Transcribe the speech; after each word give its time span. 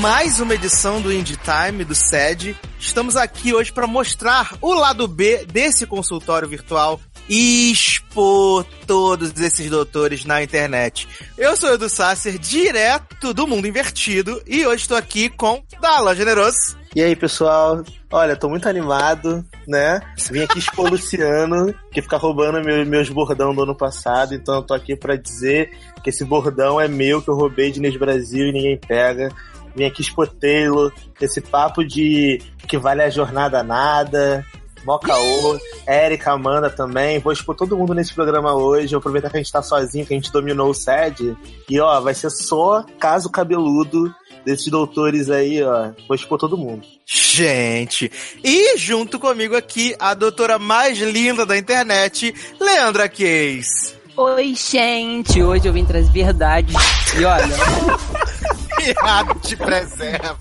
mais 0.00 0.40
uma 0.40 0.54
edição 0.54 0.98
do 0.98 1.12
Indie 1.12 1.36
Time, 1.36 1.84
do 1.84 1.94
SED. 1.94 2.56
Estamos 2.78 3.16
aqui 3.16 3.52
hoje 3.52 3.70
para 3.70 3.86
mostrar 3.86 4.56
o 4.62 4.72
lado 4.72 5.06
B 5.06 5.44
desse 5.44 5.86
consultório 5.86 6.48
virtual 6.48 6.98
e 7.28 7.70
expor 7.70 8.64
todos 8.86 9.38
esses 9.38 9.68
doutores 9.68 10.24
na 10.24 10.42
internet. 10.42 11.06
Eu 11.36 11.54
sou 11.54 11.68
o 11.68 11.74
Edu 11.74 11.90
Sasser, 11.90 12.38
direto 12.38 13.34
do 13.34 13.46
mundo 13.46 13.68
invertido, 13.68 14.42
e 14.46 14.66
hoje 14.66 14.84
estou 14.84 14.96
aqui 14.96 15.28
com 15.28 15.62
Dala 15.82 16.14
Generoso. 16.14 16.80
E 16.96 17.02
aí, 17.02 17.14
pessoal? 17.14 17.84
Olha, 18.10 18.34
tô 18.34 18.48
muito 18.48 18.68
animado, 18.68 19.44
né? 19.68 20.00
Vim 20.30 20.40
aqui 20.40 20.58
expor 20.58 20.86
o 20.86 20.90
Luciano, 20.96 21.72
que 21.92 22.02
fica 22.02 22.16
roubando 22.16 22.64
meu, 22.64 22.84
meus 22.84 23.08
bordão 23.10 23.54
do 23.54 23.62
ano 23.62 23.76
passado, 23.76 24.34
então 24.34 24.56
eu 24.56 24.62
tô 24.62 24.74
aqui 24.74 24.96
para 24.96 25.14
dizer 25.14 25.70
que 26.02 26.10
esse 26.10 26.24
bordão 26.24 26.80
é 26.80 26.88
meu, 26.88 27.22
que 27.22 27.30
eu 27.30 27.36
roubei 27.36 27.70
de 27.70 27.78
Inês 27.78 27.96
Brasil 27.96 28.48
e 28.48 28.52
ninguém 28.52 28.78
pega. 28.78 29.30
Vim 29.74 29.84
aqui 29.84 30.02
expor 30.02 30.28
Taylor, 30.28 30.92
esse 31.20 31.40
papo 31.40 31.84
de 31.84 32.40
que 32.66 32.78
vale 32.78 33.02
a 33.02 33.10
jornada 33.10 33.62
nada, 33.62 34.44
Mocaô, 34.84 35.58
Érica, 35.86 36.32
Amanda 36.32 36.70
também. 36.70 37.18
Vou 37.18 37.32
expor 37.32 37.54
todo 37.54 37.76
mundo 37.76 37.94
nesse 37.94 38.14
programa 38.14 38.54
hoje. 38.54 38.90
Vou 38.90 38.98
aproveitar 38.98 39.30
que 39.30 39.36
a 39.36 39.40
gente 39.40 39.52
tá 39.52 39.62
sozinho, 39.62 40.06
que 40.06 40.14
a 40.14 40.16
gente 40.16 40.32
dominou 40.32 40.70
o 40.70 40.74
SED. 40.74 41.36
E 41.68 41.80
ó, 41.80 42.00
vai 42.00 42.14
ser 42.14 42.30
só 42.30 42.84
caso 42.98 43.30
cabeludo 43.30 44.14
desses 44.44 44.68
doutores 44.68 45.30
aí, 45.30 45.62
ó. 45.62 45.90
Vou 46.08 46.14
expor 46.14 46.38
todo 46.38 46.56
mundo. 46.56 46.86
Gente, 47.06 48.10
e 48.42 48.76
junto 48.78 49.18
comigo 49.18 49.56
aqui, 49.56 49.94
a 49.98 50.14
doutora 50.14 50.58
mais 50.58 50.98
linda 50.98 51.44
da 51.44 51.58
internet, 51.58 52.34
Leandra 52.58 53.08
Case. 53.08 54.00
Oi, 54.16 54.54
gente! 54.54 55.42
Hoje 55.42 55.66
eu 55.66 55.72
vim 55.72 55.84
trazer 55.84 56.10
verdade. 56.10 56.74
E 57.18 57.24
olha. 57.24 57.46
Piada 58.80 59.34
te 59.42 59.56
preserva. 59.56 60.38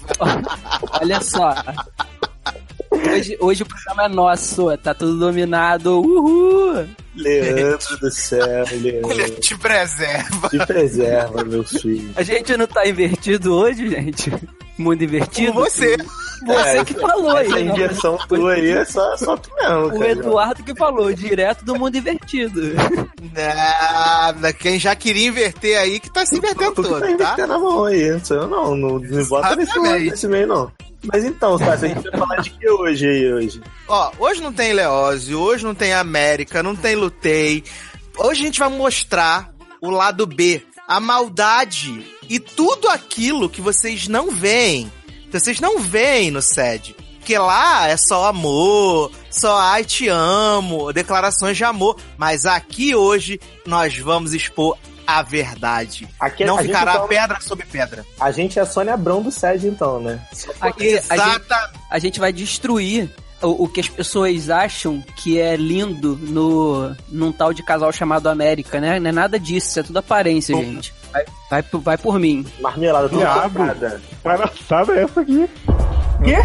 olha 1.01 1.21
só. 1.21 1.53
Hoje, 2.91 3.37
hoje 3.39 3.63
o 3.63 3.65
programa 3.65 4.05
é 4.05 4.07
nosso, 4.07 4.77
tá 4.77 4.93
tudo 4.93 5.19
dominado. 5.19 5.99
Uhul! 5.99 6.87
Leandro 7.15 7.97
do 7.99 8.11
céu, 8.11 8.65
Leandro. 8.71 9.11
Ele 9.11 9.31
te 9.31 9.57
preserva. 9.57 10.49
Te 10.49 10.65
preserva, 10.65 11.43
meu 11.43 11.63
filho. 11.63 12.11
A 12.15 12.23
gente 12.23 12.55
não 12.55 12.65
tá 12.65 12.87
invertido 12.87 13.53
hoje, 13.53 13.89
gente? 13.89 14.31
Mundo 14.81 15.03
invertido? 15.03 15.53
Com 15.53 15.59
você. 15.59 15.97
Você 16.45 16.77
é, 16.77 16.85
que 16.85 16.93
falou 16.93 17.35
aí. 17.35 17.53
A 17.53 17.59
inversão 17.59 18.17
tua 18.27 18.53
aí 18.53 18.71
é 18.71 18.85
só, 18.85 19.17
só 19.17 19.35
tu 19.35 19.49
mesmo. 19.55 19.87
O 19.87 19.99
cara. 19.99 20.11
Eduardo 20.11 20.63
que 20.63 20.75
falou, 20.75 21.13
direto 21.13 21.65
do 21.65 21.75
mundo 21.75 21.97
invertido. 21.97 22.61
Nada, 23.33 24.53
quem 24.53 24.79
já 24.79 24.95
queria 24.95 25.27
inverter 25.27 25.77
aí 25.77 25.99
que 25.99 26.09
tá 26.11 26.25
se 26.25 26.37
invertendo 26.37 26.75
tu, 26.75 26.83
tu 26.83 26.89
todo, 26.89 27.01
tá? 27.01 27.11
Invertendo 27.11 27.47
na 27.47 27.59
mão 27.59 27.85
aí, 27.85 28.11
não 28.11 28.23
sei 28.23 28.37
eu 28.37 28.47
não, 28.47 28.75
não 28.75 28.99
me 28.99 29.25
bota 29.25 29.55
nesse, 29.55 29.79
nesse 29.79 30.27
meio 30.27 30.47
não. 30.47 30.71
Mas 31.03 31.23
então, 31.23 31.57
Sassi, 31.57 31.85
a 31.85 31.87
gente 31.89 32.09
vai 32.09 32.19
falar 32.19 32.41
de 32.41 32.49
que 32.51 32.69
hoje 32.69 33.07
aí, 33.07 33.33
hoje? 33.33 33.61
Ó, 33.87 34.11
hoje 34.19 34.41
não 34.41 34.51
tem 34.51 34.73
Leose, 34.73 35.33
hoje 35.33 35.63
não 35.63 35.73
tem 35.73 35.93
América, 35.93 36.61
não 36.61 36.75
tem 36.75 36.95
Lutei. 36.95 37.63
Hoje 38.17 38.41
a 38.41 38.45
gente 38.45 38.59
vai 38.59 38.69
mostrar 38.69 39.49
o 39.81 39.89
lado 39.89 40.25
B, 40.25 40.61
a 40.89 40.99
maldade 40.99 42.03
e 42.27 42.39
tudo 42.39 42.89
aquilo 42.89 43.49
que 43.49 43.61
vocês 43.61 44.07
não 44.07 44.31
veem 44.31 44.91
vocês 45.31 45.59
não 45.59 45.79
veem 45.79 46.31
no 46.31 46.41
SED. 46.41 46.95
Porque 47.19 47.37
lá 47.37 47.87
é 47.87 47.95
só 47.95 48.25
amor, 48.25 49.11
só 49.29 49.55
ai 49.57 49.85
te 49.85 50.07
amo, 50.07 50.91
declarações 50.91 51.55
de 51.55 51.63
amor. 51.63 51.97
Mas 52.17 52.45
aqui 52.45 52.95
hoje 52.95 53.39
nós 53.65 53.95
vamos 53.99 54.33
expor 54.33 54.77
a 55.05 55.21
verdade. 55.21 56.07
Aqui, 56.19 56.45
não 56.45 56.57
ficará 56.57 56.93
então, 56.93 57.07
pedra 57.07 57.39
sobre 57.41 57.65
pedra. 57.65 58.05
A 58.19 58.31
gente 58.31 58.57
é 58.57 58.61
a 58.61 58.65
Sônia 58.65 58.95
Abrão 58.95 59.21
do 59.21 59.31
SED, 59.31 59.67
então, 59.67 59.99
né? 59.99 60.19
Aqui, 60.59 60.87
Exata... 60.87 61.13
a, 61.13 61.29
gente, 61.29 61.79
a 61.91 61.99
gente 61.99 62.19
vai 62.19 62.33
destruir 62.33 63.09
o, 63.41 63.63
o, 63.63 63.67
que 63.67 63.79
as 63.79 63.89
pessoas 63.89 64.49
acham 64.49 65.03
que 65.15 65.39
é 65.39 65.55
lindo 65.55 66.17
no 66.21 66.95
num 67.09 67.31
tal 67.31 67.53
de 67.53 67.63
casal 67.63 67.91
chamado 67.91 68.27
América, 68.27 68.79
né? 68.79 68.99
Não 68.99 69.09
é 69.09 69.13
nada 69.13 69.39
disso, 69.39 69.79
é 69.79 69.83
tudo 69.83 69.97
aparência, 69.97 70.55
gente. 70.55 70.93
Vai, 71.11 71.25
vai, 71.49 71.63
vai 71.71 71.97
por 71.97 72.19
mim. 72.19 72.45
Marmelada 72.59 73.09
toda 73.09 73.21
Diabo. 73.21 73.59
Palhaçada 74.23 74.93
é 74.93 75.03
essa 75.03 75.21
aqui. 75.21 75.49
Quê? 76.23 76.35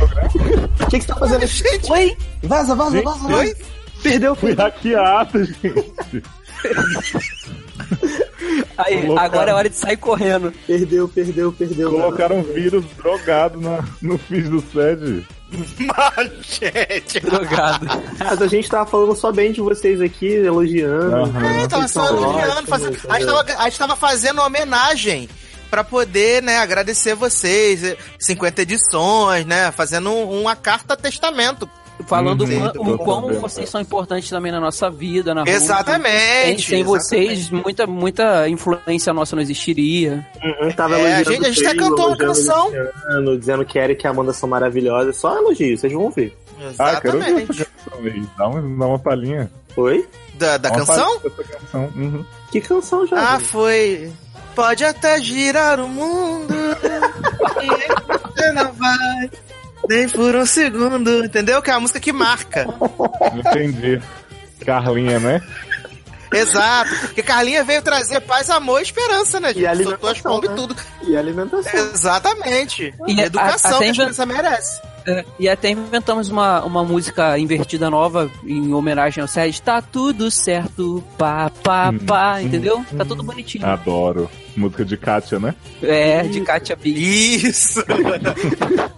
O 0.84 0.86
que, 0.86 0.98
que 0.98 1.04
você 1.04 1.08
tá 1.08 1.16
fazendo? 1.16 1.46
Gente, 1.46 1.92
Oi? 1.92 2.16
Vaza, 2.42 2.74
vaza, 2.74 3.02
vaza, 3.02 3.18
vaza. 3.18 3.36
Oi? 3.36 3.56
Perdeu, 4.02 4.34
Fui 4.34 4.54
hackeado, 4.54 5.44
gente. 5.44 6.22
Aí, 8.76 9.02
Colocaram... 9.02 9.18
agora 9.18 9.50
é 9.50 9.54
hora 9.54 9.70
de 9.70 9.76
sair 9.76 9.96
correndo. 9.96 10.52
Perdeu, 10.66 11.08
perdeu, 11.08 11.52
perdeu. 11.52 11.90
Colocaram 11.90 12.38
um 12.38 12.42
vírus 12.42 12.84
drogado 12.96 13.60
na, 13.60 13.84
no 14.02 14.18
feed 14.18 14.48
do 14.48 14.60
SED. 14.60 15.24
Machete! 15.78 17.20
Drogado. 17.20 17.86
Mas 18.18 18.42
a 18.42 18.46
gente 18.46 18.68
tava 18.68 18.86
falando 18.90 19.14
só 19.14 19.30
bem 19.30 19.52
de 19.52 19.60
vocês 19.60 20.00
aqui, 20.00 20.26
elogiando. 20.26 21.30
Uhum. 21.30 21.44
É, 21.44 21.68
tava 21.68 21.88
só 21.88 22.06
elogiando. 22.06 22.66
Faz... 22.66 22.82
A, 22.84 22.90
gente 22.90 23.26
tava, 23.26 23.44
a 23.58 23.64
gente 23.64 23.78
tava 23.78 23.96
fazendo 23.96 24.38
uma 24.38 24.46
homenagem 24.46 25.28
para 25.70 25.84
poder, 25.84 26.42
né, 26.42 26.58
agradecer 26.58 27.14
vocês. 27.14 27.96
50 28.18 28.62
edições, 28.62 29.46
né? 29.46 29.70
Fazendo 29.72 30.12
uma 30.12 30.56
carta 30.56 30.96
testamento 30.96 31.68
falando 32.06 32.42
uhum, 32.44 32.92
o 32.94 32.98
quão 32.98 33.32
vocês 33.34 33.68
são 33.68 33.80
importantes 33.80 34.28
também 34.28 34.50
na 34.50 34.60
nossa 34.60 34.90
vida, 34.90 35.34
na 35.34 35.44
Exatamente. 35.46 36.62
Sem, 36.62 36.76
sem 36.76 36.84
vocês, 36.84 37.50
muita, 37.50 37.86
muita 37.86 38.48
influência 38.48 39.12
nossa 39.12 39.36
não 39.36 39.42
existiria. 39.42 40.26
Uhum, 40.42 40.70
tava 40.72 40.98
é, 40.98 41.16
a 41.16 41.22
gente, 41.22 41.46
a 41.46 41.50
gente 41.50 41.66
até 41.66 41.76
cantou 41.76 42.08
uma 42.08 42.16
canção. 42.16 42.66
Luciano, 42.66 43.38
dizendo 43.38 43.64
que 43.64 43.78
Eric 43.78 44.04
e 44.04 44.08
Amanda 44.08 44.32
são 44.32 44.48
maravilhosas. 44.48 45.16
Só 45.16 45.36
elogio, 45.38 45.78
vocês 45.78 45.92
vão 45.92 46.10
ver. 46.10 46.36
Exatamente. 46.58 46.80
Ah, 46.80 47.00
quero 47.00 47.18
ver 47.20 47.42
essa 47.42 47.64
canção 47.64 48.04
aí. 48.04 48.26
Dá 48.36 48.48
uma, 48.48 48.78
dá 48.78 48.86
uma 48.86 48.98
palhinha. 48.98 49.50
Oi? 49.76 50.08
Da, 50.34 50.56
da 50.56 50.70
canção? 50.70 51.20
canção. 51.20 51.92
Uhum. 51.94 52.24
Que 52.50 52.60
canção 52.60 53.06
já? 53.06 53.34
Ah, 53.34 53.40
foi. 53.40 54.12
Pode 54.54 54.84
até 54.84 55.20
girar 55.20 55.80
o 55.80 55.88
mundo. 55.88 56.54
e 57.62 58.12
você 58.12 58.52
não 58.52 58.72
vai 58.72 59.30
nem 59.88 60.08
por 60.08 60.34
um 60.34 60.46
segundo, 60.46 61.24
entendeu? 61.24 61.60
Que 61.62 61.70
é 61.70 61.74
a 61.74 61.80
música 61.80 62.00
que 62.00 62.12
marca. 62.12 62.66
Entendi. 63.34 64.00
Carlinha, 64.64 65.18
né? 65.20 65.42
Exato, 66.32 66.90
porque 67.00 67.22
Carlinha 67.22 67.62
veio 67.62 67.80
trazer 67.80 68.20
paz, 68.20 68.50
amor 68.50 68.80
e 68.80 68.82
esperança, 68.82 69.38
né, 69.38 69.48
gente? 69.48 69.60
E 69.60 69.66
alimentação, 69.66 70.10
as 70.10 70.20
bombas 70.20 70.50
né? 70.50 70.52
e 70.52 70.56
tudo. 70.56 70.76
E 71.02 71.16
alimentação. 71.16 71.80
Exatamente. 71.94 72.94
E 73.06 73.20
educação 73.20 73.76
a, 73.76 73.78
que 73.78 73.90
a 73.90 73.92
criança 73.92 74.26
merece. 74.26 74.80
É, 75.06 75.24
e 75.38 75.48
até 75.48 75.70
inventamos 75.70 76.30
uma, 76.30 76.64
uma 76.64 76.82
música 76.82 77.38
invertida 77.38 77.90
nova 77.90 78.30
em 78.44 78.72
homenagem 78.72 79.20
ao 79.20 79.28
Sérgio. 79.28 79.62
Tá 79.62 79.82
tudo 79.82 80.30
certo, 80.30 81.04
pá, 81.18 81.50
pá, 81.62 81.90
hum, 81.90 81.98
pá, 81.98 82.36
hum, 82.36 82.40
entendeu? 82.40 82.78
Hum, 82.78 82.96
tá 82.96 83.04
tudo 83.04 83.22
bonitinho. 83.22 83.66
Adoro. 83.66 84.30
Música 84.56 84.84
de 84.84 84.96
Kátia, 84.96 85.38
né? 85.38 85.54
É, 85.82 86.22
de 86.22 86.40
Kátia 86.40 86.76
B. 86.76 86.90
Isso! 86.90 87.80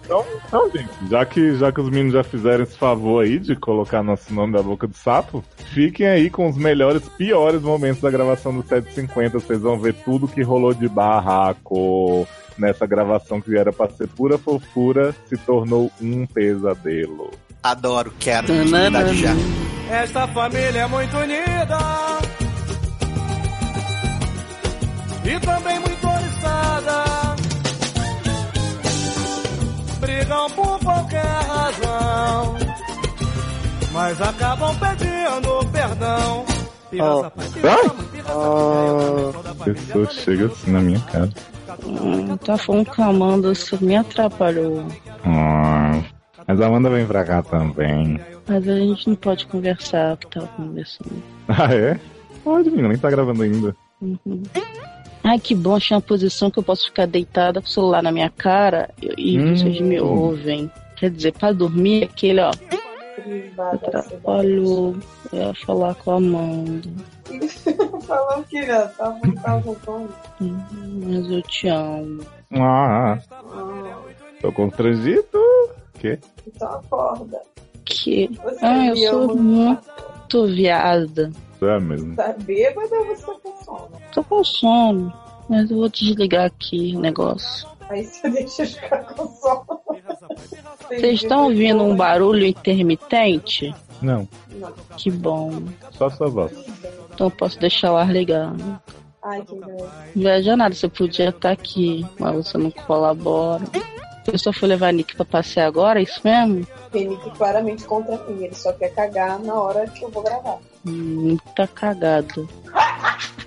então, 0.05 0.25
então, 0.47 0.69
gente, 0.69 0.89
já 1.09 1.25
que, 1.25 1.55
já 1.55 1.71
que 1.71 1.81
os 1.81 1.89
meninos 1.89 2.13
já 2.13 2.23
fizeram 2.23 2.63
esse 2.63 2.77
favor 2.77 3.23
aí 3.23 3.39
de 3.39 3.55
colocar 3.55 4.03
nosso 4.03 4.31
nome 4.33 4.53
da 4.53 4.61
boca 4.61 4.87
do 4.87 4.95
sapo, 4.95 5.43
fiquem 5.73 6.07
aí 6.07 6.29
com 6.29 6.47
os 6.47 6.55
melhores, 6.55 7.01
piores 7.17 7.61
momentos 7.61 8.01
da 8.01 8.11
gravação 8.11 8.53
do 8.53 8.61
750. 8.61 9.39
Vocês 9.39 9.59
vão 9.59 9.79
ver 9.79 9.93
tudo 10.05 10.27
que 10.27 10.43
rolou 10.43 10.73
de 10.73 10.87
barraco 10.87 12.27
nessa 12.57 12.85
gravação 12.85 13.41
que 13.41 13.57
era 13.57 13.71
pra 13.71 13.89
ser 13.89 14.07
pura 14.07 14.37
fofura, 14.37 15.15
se 15.27 15.37
tornou 15.37 15.91
um 16.01 16.25
pesadelo. 16.25 17.31
Adoro, 17.63 18.13
quero. 18.19 18.47
já. 19.13 19.33
Esta 19.89 20.27
família 20.27 20.81
é 20.81 20.87
muito 20.87 21.17
unida 21.17 21.77
e 25.23 25.39
também 25.39 25.79
muito 25.79 26.07
oriçada. 26.07 27.03
Brigam 29.99 30.49
por 30.51 30.79
qualquer 30.79 31.25
razão, 31.25 32.55
mas 33.91 34.21
acabam 34.21 34.75
pedindo 34.79 35.71
perdão. 35.71 36.45
Oh. 36.99 37.25
Oh. 38.29 39.63
Pessoa 39.63 40.09
chega 40.09 40.45
assim 40.45 40.71
na 40.71 40.79
minha 40.79 40.99
cara. 41.01 41.29
Hum, 41.85 42.37
tá 42.37 42.57
falando 42.57 42.89
que 42.89 43.01
a 43.01 43.07
Amanda 43.07 43.51
me 43.81 43.95
atrapalhou. 43.95 44.85
Hum, 45.25 46.03
mas 46.47 46.61
a 46.61 46.67
Amanda 46.67 46.89
vem 46.89 47.05
pra 47.05 47.25
cá 47.25 47.43
também. 47.43 48.19
Mas 48.47 48.67
a 48.67 48.79
gente 48.79 49.09
não 49.09 49.15
pode 49.15 49.45
conversar 49.47 50.13
o 50.13 50.17
que 50.17 50.27
tava 50.27 50.47
conversando. 50.47 51.23
Ah, 51.49 51.73
é? 51.73 51.97
Pode, 52.43 52.69
menina, 52.69 52.89
nem 52.89 52.97
tá 52.97 53.09
gravando 53.09 53.41
ainda. 53.41 53.73
Uhum. 54.01 54.43
Ai, 55.23 55.39
que 55.39 55.55
bom, 55.55 55.75
achei 55.75 55.95
uma 55.95 56.01
posição 56.01 56.51
que 56.51 56.59
eu 56.59 56.63
posso 56.63 56.85
ficar 56.85 57.05
deitada 57.05 57.61
com 57.61 57.67
o 57.67 57.69
celular 57.69 58.03
na 58.03 58.11
minha 58.11 58.29
cara 58.29 58.89
e, 59.17 59.39
hum. 59.39 59.55
vocês 59.55 59.79
me 59.79 59.99
ouvem. 59.99 60.69
Quer 60.97 61.09
dizer, 61.09 61.33
pra 61.33 61.51
dormir, 61.51 62.03
aquele, 62.05 62.41
ó. 62.41 62.51
Privada. 63.21 63.75
Atrapalhou. 63.75 64.95
Eu 65.33 65.39
ia 65.39 65.53
falar 65.65 65.95
com 65.95 66.11
a 66.11 66.15
Amanda. 66.17 66.89
Falou 68.05 68.43
que 68.43 68.65
não, 68.65 68.87
tava 68.89 69.19
tava 69.41 69.75
com 69.75 70.07
Mas 70.39 71.31
eu 71.31 71.41
te 71.41 71.67
amo. 71.67 72.23
Ah, 72.53 73.17
tô 74.39 74.51
constrangido. 74.51 75.39
Que? 75.95 76.19
Então 76.47 76.69
acorda. 76.69 77.41
Que? 77.83 78.29
Você 78.43 78.65
Ah, 78.65 78.87
eu 78.87 78.97
sou 78.97 79.35
muito 79.35 80.47
viada. 80.47 81.31
É 81.61 81.79
mesmo. 81.79 82.15
Tá 82.15 82.35
bêbada 82.39 82.95
ou 82.99 83.05
você 83.07 83.25
tá 83.25 83.33
com 83.41 83.63
sono? 83.63 83.91
Tô 84.13 84.23
com 84.23 84.43
sono. 84.43 85.13
Mas 85.49 85.71
eu 85.71 85.77
vou 85.77 85.89
desligar 85.89 86.45
aqui 86.45 86.93
o 86.95 86.99
negócio. 86.99 87.67
Aí 87.89 88.03
você 88.03 88.29
deixa 88.29 88.61
eu 88.61 88.67
ficar 88.67 89.03
com 89.05 89.27
sono. 89.27 89.65
Vocês 90.89 91.21
estão 91.21 91.45
ouvindo 91.45 91.83
um 91.83 91.95
barulho 91.95 92.45
intermitente? 92.45 93.73
Não, 94.01 94.27
Não. 94.51 94.71
Que 94.95 95.09
bom. 95.11 95.63
só 95.91 96.09
sua 96.09 96.27
voz. 96.29 96.51
Então 97.13 97.27
eu 97.27 97.31
posso 97.31 97.59
deixar 97.59 97.91
o 97.93 97.97
ar 97.97 98.11
ligado. 98.11 98.79
Ai, 99.23 99.41
que 99.41 99.55
inveja. 99.55 99.89
Inveja 100.15 100.55
nada, 100.55 100.73
você 100.75 100.87
podia 100.87 101.29
estar 101.29 101.51
aqui, 101.51 102.05
mas 102.19 102.35
você 102.35 102.57
não 102.57 102.71
colabora. 102.71 103.63
Eu 104.31 104.37
só 104.37 104.51
fui 104.53 104.67
levar 104.67 104.89
a 104.89 104.91
Nick 104.91 105.15
pra 105.15 105.25
passear 105.25 105.67
agora, 105.67 105.99
é 105.99 106.03
isso 106.03 106.19
mesmo? 106.23 106.67
Penique 106.91 107.29
claramente 107.31 107.83
contra 107.85 108.17
mim. 108.27 108.43
Ele 108.43 108.53
só 108.55 108.71
quer 108.73 108.89
cagar 108.93 109.39
na 109.39 109.53
hora 109.55 109.87
que 109.87 110.03
eu 110.03 110.09
vou 110.09 110.21
gravar. 110.21 110.57
Hum, 110.85 111.37
tá 111.55 111.65
cagado. 111.67 112.47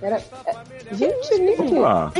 Era... 0.02 0.16
é, 0.46 0.54
Gente, 0.94 1.38
Nick. 1.38 1.78
Ah, 1.84 2.10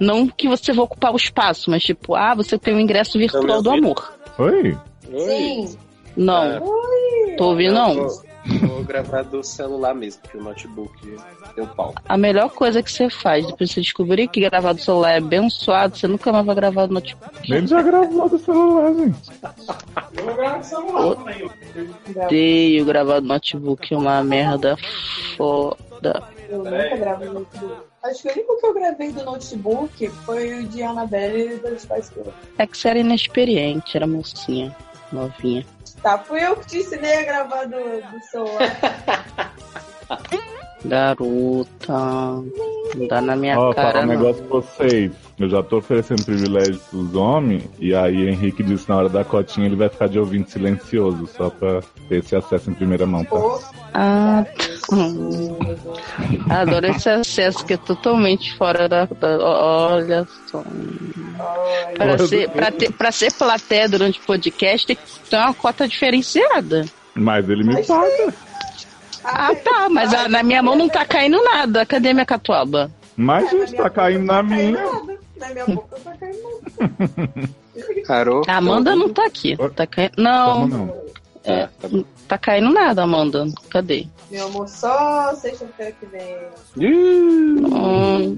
Não 0.00 0.26
que 0.26 0.48
você 0.48 0.72
vai 0.72 0.84
ocupar 0.84 1.12
o 1.12 1.16
espaço, 1.16 1.70
mas 1.70 1.82
tipo, 1.82 2.14
ah, 2.14 2.34
você 2.34 2.58
tem 2.58 2.74
o 2.74 2.80
ingresso 2.80 3.18
virtual 3.18 3.62
do 3.62 3.70
amor. 3.70 4.12
oi? 4.38 4.76
Sim. 5.10 5.76
Não, 6.16 6.60
tô 7.36 7.50
ouvindo 7.50 7.74
não. 7.74 7.94
Vou, 7.94 8.22
vou 8.68 8.84
gravar 8.84 9.22
do 9.22 9.42
celular 9.42 9.94
mesmo, 9.94 10.22
porque 10.22 10.38
o 10.38 10.42
notebook 10.42 11.16
deu 11.56 11.66
pau. 11.68 11.94
A 12.08 12.16
melhor 12.16 12.50
coisa 12.50 12.82
que 12.82 12.92
você 12.92 13.10
faz, 13.10 13.46
depois 13.46 13.70
de 13.70 13.74
você 13.74 13.80
descobrir 13.80 14.28
que 14.28 14.40
gravar 14.40 14.74
do 14.74 14.80
celular 14.80 15.12
é 15.12 15.18
abençoado, 15.18 15.96
você 15.96 16.06
nunca 16.06 16.32
mais 16.32 16.46
vai 16.46 16.54
gravar 16.54 16.86
do 16.86 16.94
notebook. 16.94 17.52
Ele 17.52 17.66
já 17.66 17.82
gravou 17.82 18.28
do 18.28 18.38
celular, 18.38 18.94
gente. 18.94 19.30
Odeio 22.14 22.84
gravar 22.84 23.20
do 23.20 23.26
notebook, 23.26 23.92
é 23.92 23.96
uma 23.96 24.22
merda 24.22 24.76
foda. 25.36 26.22
Eu 26.48 26.58
nunca 26.58 26.96
gravo 26.96 27.24
no 27.24 27.32
notebook. 27.40 27.93
Acho 28.04 28.22
que 28.22 28.28
o 28.28 28.32
único 28.32 28.60
que 28.60 28.66
eu 28.66 28.74
gravei 28.74 29.12
do 29.12 29.24
notebook 29.24 30.08
foi 30.26 30.60
o 30.60 30.68
de 30.68 30.82
Annabelle 30.82 31.54
e 31.54 31.56
dos 31.56 31.86
Pais 31.86 32.10
Girls. 32.14 32.34
É 32.58 32.66
que 32.66 32.76
você 32.76 32.88
era 32.88 32.98
inexperiente, 32.98 33.96
era 33.96 34.06
mocinha, 34.06 34.76
novinha. 35.10 35.64
Tá, 36.02 36.18
fui 36.18 36.44
eu 36.44 36.54
que 36.56 36.66
te 36.66 36.78
ensinei 36.78 37.14
a 37.14 37.22
gravar 37.22 37.64
do, 37.64 37.78
do 37.78 38.20
celular. 38.30 39.54
Garota, 40.84 41.94
não 42.94 43.08
dá 43.08 43.22
na 43.22 43.34
minha 43.34 43.58
Ó, 43.58 43.72
falar 43.72 43.92
cara 43.92 44.04
um 44.04 44.08
não. 44.08 44.14
negócio 44.16 44.44
pra 44.44 44.56
vocês. 44.58 45.12
Eu 45.38 45.48
já 45.48 45.62
tô 45.62 45.78
oferecendo 45.78 46.22
privilégio 46.26 46.78
pros 46.90 47.14
homens, 47.14 47.64
e 47.78 47.94
aí 47.94 48.28
Henrique 48.28 48.62
disse 48.62 48.86
na 48.88 48.96
hora 48.98 49.08
da 49.08 49.24
cotinha 49.24 49.66
ele 49.66 49.76
vai 49.76 49.88
ficar 49.88 50.08
de 50.08 50.18
ouvinte 50.18 50.50
silencioso, 50.50 51.26
só 51.26 51.48
pra 51.48 51.80
ter 52.08 52.18
esse 52.18 52.36
acesso 52.36 52.70
em 52.70 52.74
primeira 52.74 53.06
mão, 53.06 53.24
tá? 53.24 53.38
Ah, 53.94 54.44
tá. 54.44 54.73
Adoro 56.50 56.86
esse 56.86 57.08
acesso 57.08 57.64
que 57.64 57.74
é 57.74 57.76
totalmente 57.76 58.56
fora 58.56 58.88
da. 58.88 59.06
da- 59.06 59.38
olha 59.38 60.26
só. 60.50 60.62
Para 61.96 62.18
ser, 62.26 62.48
pra, 62.50 62.70
ter, 62.70 62.92
pra 62.92 63.12
ser 63.12 63.32
plateia 63.32 63.88
durante 63.88 64.18
o 64.20 64.22
podcast 64.22 64.86
tem 64.86 64.96
que 64.96 65.02
ter 65.30 65.36
uma 65.36 65.54
cota 65.54 65.86
diferenciada. 65.88 66.84
Mas 67.14 67.48
ele 67.48 67.64
me 67.64 67.82
paga. 67.84 68.34
Ah, 69.24 69.54
tá, 69.54 69.88
mas 69.88 70.12
a- 70.12 70.28
na 70.28 70.42
minha 70.42 70.62
mão 70.62 70.76
não 70.76 70.88
tá 70.88 71.04
caindo 71.04 71.42
nada. 71.42 71.84
Cadê 71.86 72.12
minha 72.12 72.26
catuaba? 72.26 72.90
Mas, 73.16 73.46
É, 73.46 73.50
gente, 73.50 73.74
tá 73.76 73.88
caindo 73.90 74.24
não 74.24 74.34
na 74.34 74.42
minha. 74.42 74.72
Na 75.36 75.48
minha 75.50 75.66
boca 75.66 75.96
não 75.96 76.04
tá 76.04 76.18
caindo 76.18 76.38
nada. 76.42 77.48
Parou? 78.06 78.42
A 78.46 78.56
Amanda 78.56 78.94
não 78.94 79.08
tá 79.12 79.24
aqui. 79.26 79.56
Tá 79.74 79.86
caindo. 79.86 80.12
Não, 80.18 80.68
Como 80.68 81.03
não? 81.46 81.54
é, 81.54 81.66
tá 81.80 81.88
bom. 81.88 82.04
tá 82.28 82.38
caindo 82.38 82.70
nada, 82.72 83.02
Amanda. 83.02 83.46
Cadê? 83.70 84.06
Meu 84.30 84.46
amor, 84.46 84.68
só 84.68 85.34
sexta-feira 85.34 85.92
que 85.92 86.06
vem. 86.06 86.36
Hum, 86.76 88.36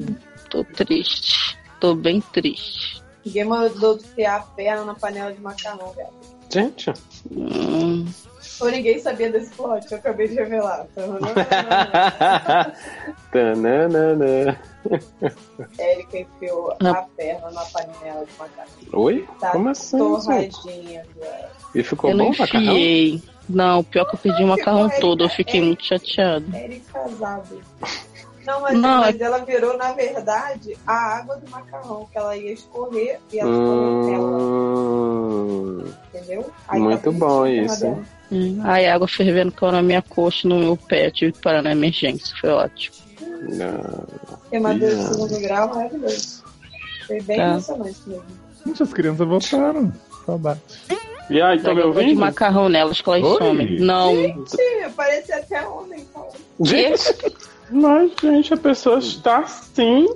tô 0.51 0.65
triste. 0.65 1.59
Tô 1.81 1.95
bem 1.95 2.21
triste. 2.33 3.03
Ninguém 3.25 3.45
mandou 3.45 3.97
enfiar 3.97 4.37
a 4.37 4.41
perna 4.41 4.85
na 4.85 4.95
panela 4.95 5.33
de 5.33 5.41
macarrão, 5.41 5.93
velho. 5.93 6.09
Gente, 6.51 6.93
Hum, 7.31 8.07
Ou 8.61 8.71
ninguém 8.71 8.99
sabia 9.01 9.31
desse 9.31 9.51
plot, 9.53 9.85
eu 9.91 9.99
acabei 9.99 10.29
de 10.29 10.35
revelar. 10.37 10.87
Tananana. 13.33 14.59
Érica 15.79 16.19
enfiou 16.19 16.73
Ah. 16.83 16.91
a 16.91 17.03
perna 17.17 17.51
na 17.51 17.65
panela 17.67 18.25
de 18.25 18.33
macarrão. 18.39 18.71
Oi? 18.93 19.29
Tá 19.41 19.51
Como 19.51 19.69
assim? 19.69 19.99
torradinha, 19.99 21.05
velho. 21.15 21.47
E 21.75 21.83
ficou 21.83 22.11
eu 22.11 22.17
não 22.17 22.27
bom 22.27 22.33
o 22.33 22.39
macarrão? 22.39 22.73
enfiei. 22.73 23.23
Não, 23.49 23.85
pior 23.85 24.05
que 24.07 24.15
eu 24.17 24.19
perdi 24.19 24.43
o 24.45 24.49
macarrão 24.49 24.91
todo. 25.01 25.25
Eu 25.25 25.29
fiquei 25.29 25.61
muito 25.61 25.85
chateado. 25.85 26.45
Érica 26.55 27.01
casado. 27.01 27.61
Não, 28.45 28.61
mas, 28.61 28.79
Não, 28.79 29.01
mas 29.01 29.21
ela 29.21 29.39
virou, 29.39 29.77
na 29.77 29.93
verdade, 29.93 30.77
a 30.87 31.17
água 31.19 31.37
do 31.37 31.51
macarrão, 31.51 32.07
que 32.13 32.17
ela 32.17 32.37
ia 32.37 32.53
escorrer 32.53 33.19
e 33.33 33.41
ela 33.41 33.51
Hum, 33.51 34.77
entendeu? 36.15 36.49
muito 36.73 37.03
tá 37.03 37.11
bom 37.11 37.39
tudo 37.43 37.47
isso. 37.49 37.87
Hum, 38.31 38.61
Aí 38.65 38.87
a 38.87 38.95
água 38.95 39.09
fervendo 39.09 39.51
caiu 39.53 39.73
na 39.73 39.83
minha 39.83 40.03
coxa, 40.03 40.47
no 40.49 40.59
meu 40.59 40.77
pé. 40.77 41.07
Eu 41.07 41.13
tive 41.13 41.33
que 41.33 41.41
parar 41.41 41.63
na 41.63 41.73
emergência. 41.73 42.35
Foi 42.41 42.51
ótimo. 42.51 42.97
Não. 43.43 44.05
Queimadura 44.51 44.89
de 44.95 45.03
Não. 45.03 45.13
segundo 45.13 45.41
grau, 45.41 45.69
maravilhoso. 45.75 46.43
Foi 47.07 47.21
bem 47.23 47.37
Tá. 47.37 47.43
emocionante 47.49 47.99
mesmo. 48.07 48.25
Gente, 48.67 48.83
as 48.83 48.93
crianças 48.93 49.27
voltaram. 49.29 49.93
Saudade. 50.25 50.61
E 51.31 51.41
aí, 51.41 51.61
tá 51.61 51.75
me 51.75 51.81
Joga 51.83 51.93
de 51.93 51.99
ouvindo? 52.01 52.21
macarrão 52.21 52.69
nelas 52.69 53.01
que 53.01 53.09
elas 53.09 53.23
Oi? 53.25 53.39
somem. 53.39 53.81
Não. 53.81 54.15
Gente, 54.15 54.57
parece 54.97 55.33
até 55.33 55.67
homem 55.67 56.05
falando. 56.13 56.33
Gente, 56.61 57.35
mas, 57.71 58.13
gente, 58.23 58.55
a 58.55 58.57
pessoa 58.57 58.99
está 58.99 59.45
sim 59.47 60.09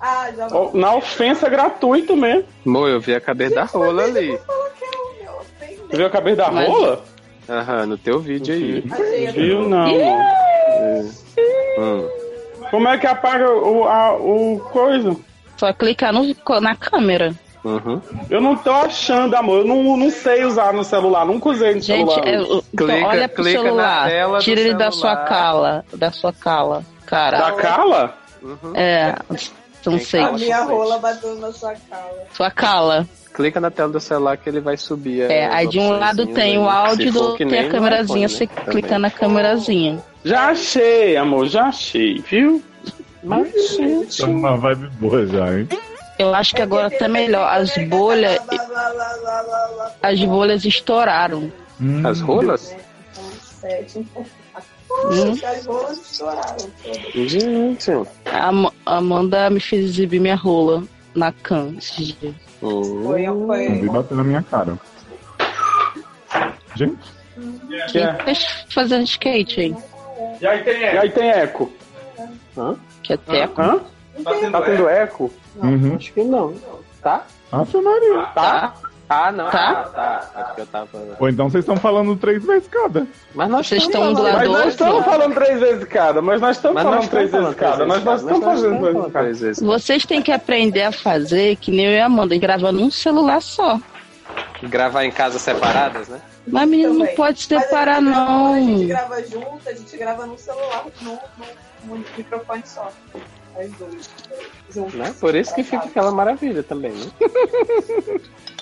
Ah, 0.00 0.28
na 0.74 0.94
ofensa 0.96 1.48
gratuita 1.48 2.14
mesmo. 2.14 2.44
Amor, 2.66 2.88
eu 2.90 3.00
vi 3.00 3.14
a 3.14 3.20
cabeça 3.20 3.54
da 3.54 3.64
rola 3.64 4.04
ali. 4.04 4.36
falou 4.38 4.70
que 4.78 4.84
é 4.84 4.88
homem, 4.98 5.24
eu 5.26 5.32
ofendi. 5.40 5.80
Você 5.90 5.96
viu 5.96 6.06
a 6.06 6.10
cabeça 6.10 6.36
da 6.36 6.50
Mas- 6.50 6.68
rola? 6.68 7.04
Aham, 7.48 7.86
no 7.86 7.98
teu 7.98 8.20
vídeo 8.20 8.54
aí. 8.54 8.84
Achei 8.90 9.26
Viu, 9.32 9.68
não. 9.68 9.86
amor. 9.86 11.10
Hum. 11.78 12.08
Como 12.74 12.88
é 12.88 12.98
que 12.98 13.06
apaga 13.06 13.48
o, 13.48 13.84
a, 13.84 14.16
o 14.16 14.58
coisa? 14.72 15.14
Só 15.56 15.72
clicar 15.72 16.12
no, 16.12 16.24
na 16.60 16.74
câmera. 16.74 17.32
Uhum. 17.62 18.02
Eu 18.28 18.40
não 18.40 18.56
tô 18.56 18.72
achando, 18.72 19.32
amor. 19.36 19.60
Eu 19.60 19.64
não, 19.64 19.96
não 19.96 20.10
sei 20.10 20.44
usar 20.44 20.72
no 20.72 20.82
celular. 20.82 21.24
Nunca 21.24 21.50
usei 21.50 21.76
no 21.76 21.80
Gente, 21.80 22.12
celular. 22.12 22.26
é, 22.26 22.40
o- 22.40 22.64
então, 22.74 22.86
Clica- 22.88 23.06
olha 23.06 23.28
pro 23.28 23.44
clica 23.44 23.58
na 23.62 23.64
celular. 23.64 24.40
Tira 24.40 24.60
ele 24.60 24.74
da 24.74 24.90
sua 24.90 25.10
celular. 25.10 25.24
cala. 25.28 25.84
Da 25.94 26.10
sua 26.10 26.32
cala. 26.32 26.84
Cara. 27.06 27.38
Da 27.38 27.52
cala? 27.52 28.14
Uhum. 28.42 28.72
É. 28.74 29.14
Não 29.86 29.98
sei. 30.00 30.20
A 30.20 30.24
cala. 30.24 30.38
minha 30.38 30.64
rola 30.64 30.98
bateu 30.98 31.36
na 31.36 31.52
sua 31.52 31.74
cara. 31.88 32.26
Sua 32.32 32.50
cala. 32.50 33.06
Clica 33.32 33.60
na 33.60 33.70
tela 33.70 33.88
do 33.92 34.00
celular 34.00 34.36
que 34.36 34.48
ele 34.48 34.58
vai 34.58 34.76
subir. 34.76 35.30
É, 35.30 35.46
aí 35.46 35.68
de 35.68 35.78
um 35.78 35.90
lado 35.90 36.22
opçõezinhas 36.24 36.34
tem 36.34 36.52
aí. 36.54 36.58
o 36.58 36.68
áudio, 36.68 37.12
do 37.12 37.36
que 37.36 37.46
tem 37.46 37.60
a 37.60 37.70
câmerazinha. 37.70 38.28
Você 38.28 38.46
né? 38.46 38.62
clica 38.68 38.98
na 38.98 39.10
câmerazinha. 39.12 40.02
Já 40.24 40.48
achei, 40.50 41.16
amor. 41.16 41.46
Já 41.48 41.64
achei, 41.66 42.18
viu? 42.20 42.62
Mas, 43.22 43.52
gente. 43.76 44.20
Tá 44.20 44.26
numa 44.26 44.56
vibe 44.56 44.88
boa 44.98 45.26
já, 45.26 45.58
hein? 45.58 45.68
Eu 46.18 46.34
acho 46.34 46.54
que 46.54 46.62
agora 46.62 46.90
tá 46.90 47.08
melhor. 47.08 47.46
As 47.52 47.76
bolhas, 47.88 48.38
as 50.02 50.20
bolhas 50.24 50.64
estouraram. 50.64 51.52
Hum. 51.80 52.06
As 52.06 52.20
rolas? 52.20 52.74
Sete. 53.60 53.98
Hum. 54.16 54.24
As 55.44 55.66
rolas 55.66 55.98
estouraram 55.98 56.56
todas. 56.82 57.30
Gente. 57.30 57.90
A 58.26 58.48
Am- 58.48 58.72
a 58.86 58.96
Amanda 58.98 59.50
me 59.50 59.58
fez 59.60 59.84
exibir 59.86 60.20
minha 60.20 60.36
rola 60.36 60.84
na 61.14 61.32
cam 61.32 61.74
esses 61.78 62.08
dias. 62.18 62.34
Foi, 62.60 63.22
Não 63.26 63.46
foi. 63.46 63.68
vi 63.68 63.88
bater 63.88 64.14
na 64.16 64.24
minha 64.24 64.42
cara. 64.42 64.78
Gente, 66.76 66.98
Que 67.90 67.98
é? 67.98 68.12
Quem 68.14 68.34
tá 68.34 68.40
fazendo 68.70 69.04
skate 69.04 69.60
aí? 69.60 69.76
E 70.40 70.46
aí 70.46 70.62
tem 70.62 70.82
eco? 70.84 70.94
E 70.94 70.98
aí 70.98 71.10
tem 71.10 71.28
eco? 71.30 71.72
Que 73.02 73.12
é 73.12 73.16
teco. 73.16 73.60
Hã? 73.60 73.80
Tá 74.52 74.62
tendo 74.62 74.88
eco? 74.88 75.30
uhum. 75.56 75.96
Acho 75.96 76.12
que 76.12 76.22
não. 76.22 76.54
Tá? 77.02 77.22
Ave 77.52 77.80
Maria. 77.80 78.22
Tá? 78.34 78.74
Ah, 79.08 79.30
não. 79.30 79.50
Tá. 79.50 79.70
Ah, 79.70 79.88
tá. 79.90 80.30
É 80.40 80.42
porque 80.44 80.60
eu 80.62 80.66
tava. 80.66 80.88
Ou 81.20 81.28
então 81.28 81.50
vocês 81.50 81.62
estão 81.62 81.76
falando 81.76 82.16
três 82.16 82.42
vezes 82.44 82.66
cada. 82.68 83.06
Mas 83.34 83.50
nós 83.50 83.66
Vocês 83.68 83.82
estamos 83.82 84.08
estão 84.08 84.14
do 84.24 84.30
falando- 84.30 84.34
lado 84.34 84.38
Mas 84.38 84.48
nós 84.48 84.58
outro? 84.58 84.70
estamos 84.86 85.04
falando 85.04 85.34
três 85.34 85.60
vezes 85.60 85.84
cada. 85.84 86.22
Mas 86.22 86.40
nós 86.40 86.56
estamos 86.56 86.82
falando 86.82 86.96
nós 87.00 87.08
três 87.08 87.30
vezes 87.30 87.40
falando 87.44 87.56
cada. 87.56 87.86
Mas 87.86 88.04
nós 88.04 88.20
estamos 88.22 88.44
fazendo 88.44 89.10
três 89.10 89.40
vezes 89.40 89.58
cada. 89.60 89.72
Vocês 89.72 90.06
têm 90.06 90.22
que 90.22 90.32
aprender 90.32 90.82
a 90.82 90.92
fazer 90.92 91.56
que 91.56 91.70
nem 91.70 91.84
eu 91.86 91.92
e 91.92 92.00
a 92.00 92.06
Amanda, 92.06 92.36
gravar 92.38 92.72
num 92.72 92.90
celular 92.90 93.42
só. 93.42 93.78
Gravar 94.62 95.04
em 95.04 95.10
casas 95.10 95.42
separadas, 95.42 96.08
né? 96.08 96.20
Mas 96.46 96.68
menino 96.68 96.94
não 96.94 97.06
pode 97.14 97.40
gente 97.40 97.48
grava- 97.48 98.00
não. 98.00 98.54
A 98.54 98.60
gente 98.60 98.86
grava 98.86 99.22
junto, 99.26 99.60
a 99.68 99.72
gente 99.72 99.96
grava 99.96 100.26
no 100.26 100.38
celular, 100.38 100.84
no 101.84 102.04
microfone 102.16 102.62
só. 102.66 102.90
As 103.58 103.70
duas. 103.72 104.10
Juntos. 104.70 104.94
Né? 104.94 105.14
Por 105.20 105.34
isso 105.36 105.54
que 105.54 105.62
fica 105.62 105.84
aquela 105.84 106.10
maravilha 106.10 106.62
também, 106.62 106.90
né? 106.92 107.06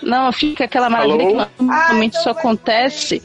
Não, 0.02 0.30
fica 0.32 0.64
aquela 0.64 0.90
maravilha 0.90 1.24
Alô? 1.24 1.46
que 1.46 1.62
normalmente 1.64 2.16
só 2.22 2.30
acontece 2.30 3.22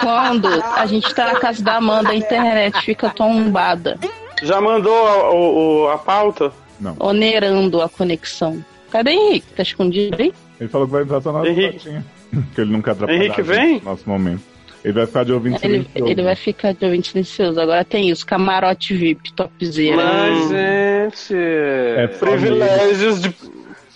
quando 0.00 0.48
a 0.76 0.86
gente 0.86 1.12
tá 1.14 1.32
na 1.32 1.40
casa 1.40 1.62
da 1.62 1.76
Amanda, 1.76 2.10
a 2.10 2.14
internet 2.14 2.80
fica 2.82 3.10
tombada, 3.10 3.98
Já 4.42 4.60
mandou 4.60 4.94
a, 5.06 5.30
o- 5.34 5.82
o- 5.84 5.88
a 5.88 5.98
pauta? 5.98 6.52
onerando 7.00 7.82
a 7.82 7.88
conexão. 7.88 8.64
Cadê 8.90 9.10
Henrique? 9.10 9.52
Tá 9.54 9.62
escondido 9.62 10.16
aí? 10.22 10.32
Ele 10.60 10.68
falou 10.70 10.86
que 10.86 10.92
vai 10.92 11.02
entrar 11.02 11.20
só 11.20 11.32
na 11.32 11.46
Henrique. 11.46 11.98
Que 12.54 12.60
ele 12.60 12.72
não 12.72 12.82
quer 12.82 12.92
atrapalhar 12.92 13.24
Henrique, 13.24 13.42
vem? 13.42 13.78
no 13.78 13.84
nosso 13.84 14.08
momento. 14.08 14.42
Ele 14.84 14.92
vai 14.92 15.06
ficar 15.06 15.24
de 15.24 15.32
ouvinte 15.32 15.58
Ele, 15.64 15.78
silencioso. 15.82 16.12
ele 16.12 16.22
vai 16.22 16.36
ficar 16.36 16.72
de 16.72 16.84
ouvinte 16.84 17.08
silencioso. 17.10 17.60
Agora 17.60 17.84
tem 17.84 18.10
isso, 18.10 18.24
camarote 18.24 18.94
VIP, 18.94 19.32
topzera. 19.32 19.96
Mas, 19.96 20.48
gente. 20.48 21.34
É 21.34 22.06
Privilégios 22.06 23.20
de. 23.20 23.30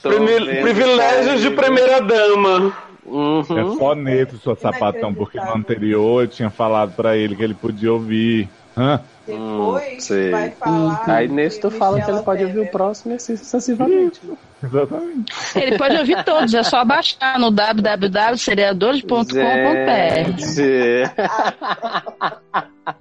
Prime- 0.02 0.60
privilégios 0.62 1.40
de 1.40 1.50
primeira 1.50 2.00
dama. 2.00 2.76
Uhum. 3.04 3.40
É 3.74 3.76
só 3.76 3.94
nesse, 3.94 4.36
sua 4.38 4.56
sapatão, 4.56 5.14
porque 5.14 5.38
no 5.38 5.54
anterior 5.56 6.22
eu 6.24 6.28
tinha 6.28 6.50
falado 6.50 6.94
pra 6.96 7.16
ele 7.16 7.36
que 7.36 7.42
ele 7.44 7.54
podia 7.54 7.92
ouvir. 7.92 8.48
Hã? 8.76 9.00
Depois 9.26 10.04
sei. 10.04 10.30
vai 10.30 10.50
falar. 10.50 11.02
Aí 11.06 11.28
nesse 11.28 11.60
tu 11.60 11.70
fala 11.70 12.00
que 12.00 12.10
ele 12.10 12.22
pode 12.22 12.44
ouvir 12.44 12.60
o 12.60 12.66
próximo 12.68 13.12
e 13.12 13.16
assim 13.16 13.36
sucessivamente. 13.36 14.20
Exatamente. 14.62 15.32
Ele 15.56 15.76
pode 15.78 15.96
ouvir 15.96 16.22
todos, 16.24 16.54
é 16.54 16.62
só 16.62 16.84
baixar 16.84 17.38
no 17.38 17.50
www.seriadores.com.br. 17.50 20.32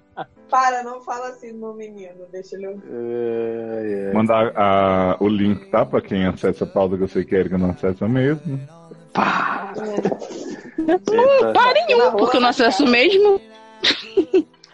Para, 0.52 0.84
não 0.84 1.02
fala 1.02 1.30
assim 1.30 1.54
no 1.54 1.74
menino, 1.74 2.26
deixa 2.30 2.58
ele 2.58 2.68
ouvir. 2.68 2.84
É, 2.92 4.10
é. 4.10 4.14
Mandar 4.14 4.52
a- 4.54 5.16
o 5.22 5.30
link, 5.30 5.70
tá? 5.70 5.86
Pra 5.86 6.02
quem 6.02 6.28
acessa 6.28 6.66
a 6.66 6.68
pauta, 6.68 6.98
que 6.98 7.04
eu 7.04 7.08
sei 7.08 7.24
que 7.24 7.58
não 7.58 7.70
acessa 7.70 8.06
mesmo. 8.06 8.60
Eita. 11.10 11.54
Para 11.54 11.74
nenhum, 11.74 12.12
porque 12.12 12.36
eu 12.36 12.42
não 12.42 12.50
acesso 12.50 12.86
mesmo. 12.86 13.40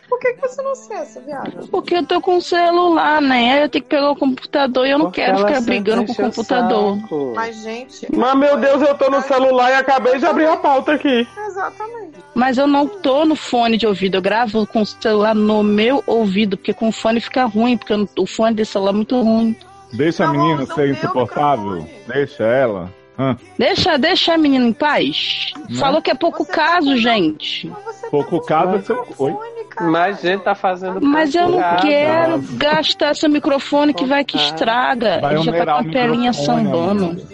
Por 0.10 0.20
que, 0.20 0.34
que 0.34 0.42
você 0.42 0.62
não 0.62 0.72
acessa, 0.72 1.20
viado? 1.22 1.68
Porque 1.68 1.96
eu 1.96 2.06
tô 2.06 2.22
com 2.22 2.38
o 2.38 2.42
celular, 2.42 3.22
né? 3.22 3.54
Aí 3.54 3.62
eu 3.64 3.70
tenho 3.70 3.84
que 3.84 3.90
pegar 3.90 4.10
o 4.12 4.16
computador 4.16 4.88
e 4.88 4.92
eu 4.92 4.98
não 4.98 5.06
Porque 5.08 5.22
quero 5.22 5.38
ficar 5.40 5.62
brigando 5.62 6.06
com 6.06 6.12
o 6.14 6.16
computador. 6.16 6.98
saco. 7.02 7.34
Mas, 7.36 7.62
gente. 7.62 8.08
Mas, 8.16 8.36
meu 8.38 8.58
Deus, 8.58 8.82
eu 8.82 8.96
tô 8.98 9.10
no 9.10 9.22
celular 9.22 9.70
e 9.72 9.76
acabei 9.76 10.18
de 10.18 10.26
abrir 10.26 10.48
a 10.48 10.56
pauta 10.58 10.94
aqui. 10.94 11.28
Exatamente. 11.46 12.18
Mas 12.34 12.58
eu 12.58 12.68
não 12.68 12.88
tô 12.88 13.26
no 13.26 13.36
fone 13.36 13.78
de 13.78 13.86
ouvido, 13.86 14.16
eu 14.16 14.22
gravo 14.22 14.66
com 14.66 14.82
o 14.82 14.86
celular 14.86 15.36
no 15.36 15.62
meu 15.64 16.04
ouvido, 16.08 16.56
porque 16.56 16.74
com 16.74 16.88
o 16.88 16.92
fone 16.92 17.20
fica 17.20 17.44
ruim, 17.46 17.76
porque 17.78 17.96
não- 17.96 18.08
o 18.18 18.26
fone 18.26 18.56
desse 18.56 18.72
celular 18.74 18.92
é 18.92 18.96
muito 18.96 19.20
ruim. 19.22 19.56
Deixa 19.92 20.24
a 20.24 20.28
Não, 20.28 20.34
menina 20.34 20.64
usa 20.64 20.72
o 20.72 20.76
ser 20.76 20.90
insuportável. 20.92 21.86
Deixa 22.08 22.44
ela. 22.44 22.94
Hã? 23.20 23.36
Deixa, 23.58 23.98
deixa 23.98 24.34
a 24.36 24.38
menina 24.38 24.66
em 24.68 24.74
paz. 24.74 25.52
Não. 25.68 25.80
Falou 25.80 26.02
que 26.02 26.12
é 26.12 26.14
pouco 26.14 26.44
Você 26.46 26.52
caso, 26.52 26.90
tá 26.92 26.96
gente. 26.98 27.72
Pouco 28.12 28.40
tá 28.42 28.46
caso 28.46 28.76
é 28.76 28.82
seu- 28.84 28.96
microfone, 29.00 29.57
Mas 29.82 30.22
gente 30.22 30.44
tá 30.44 30.56
fazendo. 30.56 31.02
Mas 31.02 31.34
eu 31.36 31.50
não 31.50 31.62
quero 31.78 32.42
gastar 32.54 33.12
esse 33.12 33.28
microfone 33.28 33.94
que 33.94 34.06
vai 34.06 34.24
que 34.24 34.38
estraga. 34.38 35.20
Vai 35.20 35.36
Ele 35.36 35.44
já 35.44 35.52
tá 35.54 35.66
com 35.66 35.72
a 35.72 35.84
telinha 35.92 36.32
microfone, 36.32 36.64
sambando. 36.64 37.28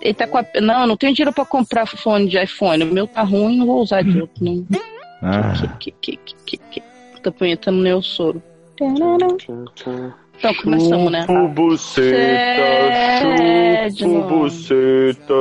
Ele 0.00 0.14
tá 0.14 0.26
com 0.26 0.38
a... 0.38 0.44
Não, 0.60 0.80
eu 0.82 0.86
não 0.86 0.96
tenho 0.96 1.14
dinheiro 1.14 1.32
pra 1.32 1.44
comprar 1.44 1.86
fone 1.86 2.28
de 2.28 2.42
iPhone. 2.42 2.84
O 2.84 2.92
meu 2.92 3.06
tá 3.06 3.22
ruim, 3.22 3.58
não 3.58 3.66
vou 3.66 3.80
usar 3.80 4.02
de 4.02 4.20
outro, 4.20 4.44
não. 4.44 4.66
Ah, 5.22 5.52
Que, 5.78 5.90
que, 5.92 6.16
que, 6.16 6.34
que, 6.44 6.56
que. 6.58 6.82
Tô 7.22 7.32
punhetando 7.32 7.78
meu 7.78 8.02
soro. 8.02 8.42
Então, 8.78 10.54
começamos, 10.62 11.10
né? 11.10 11.22
Chupo 11.22 11.48
buceta, 11.48 13.20
chupo 13.96 14.22
buceta. 14.28 15.34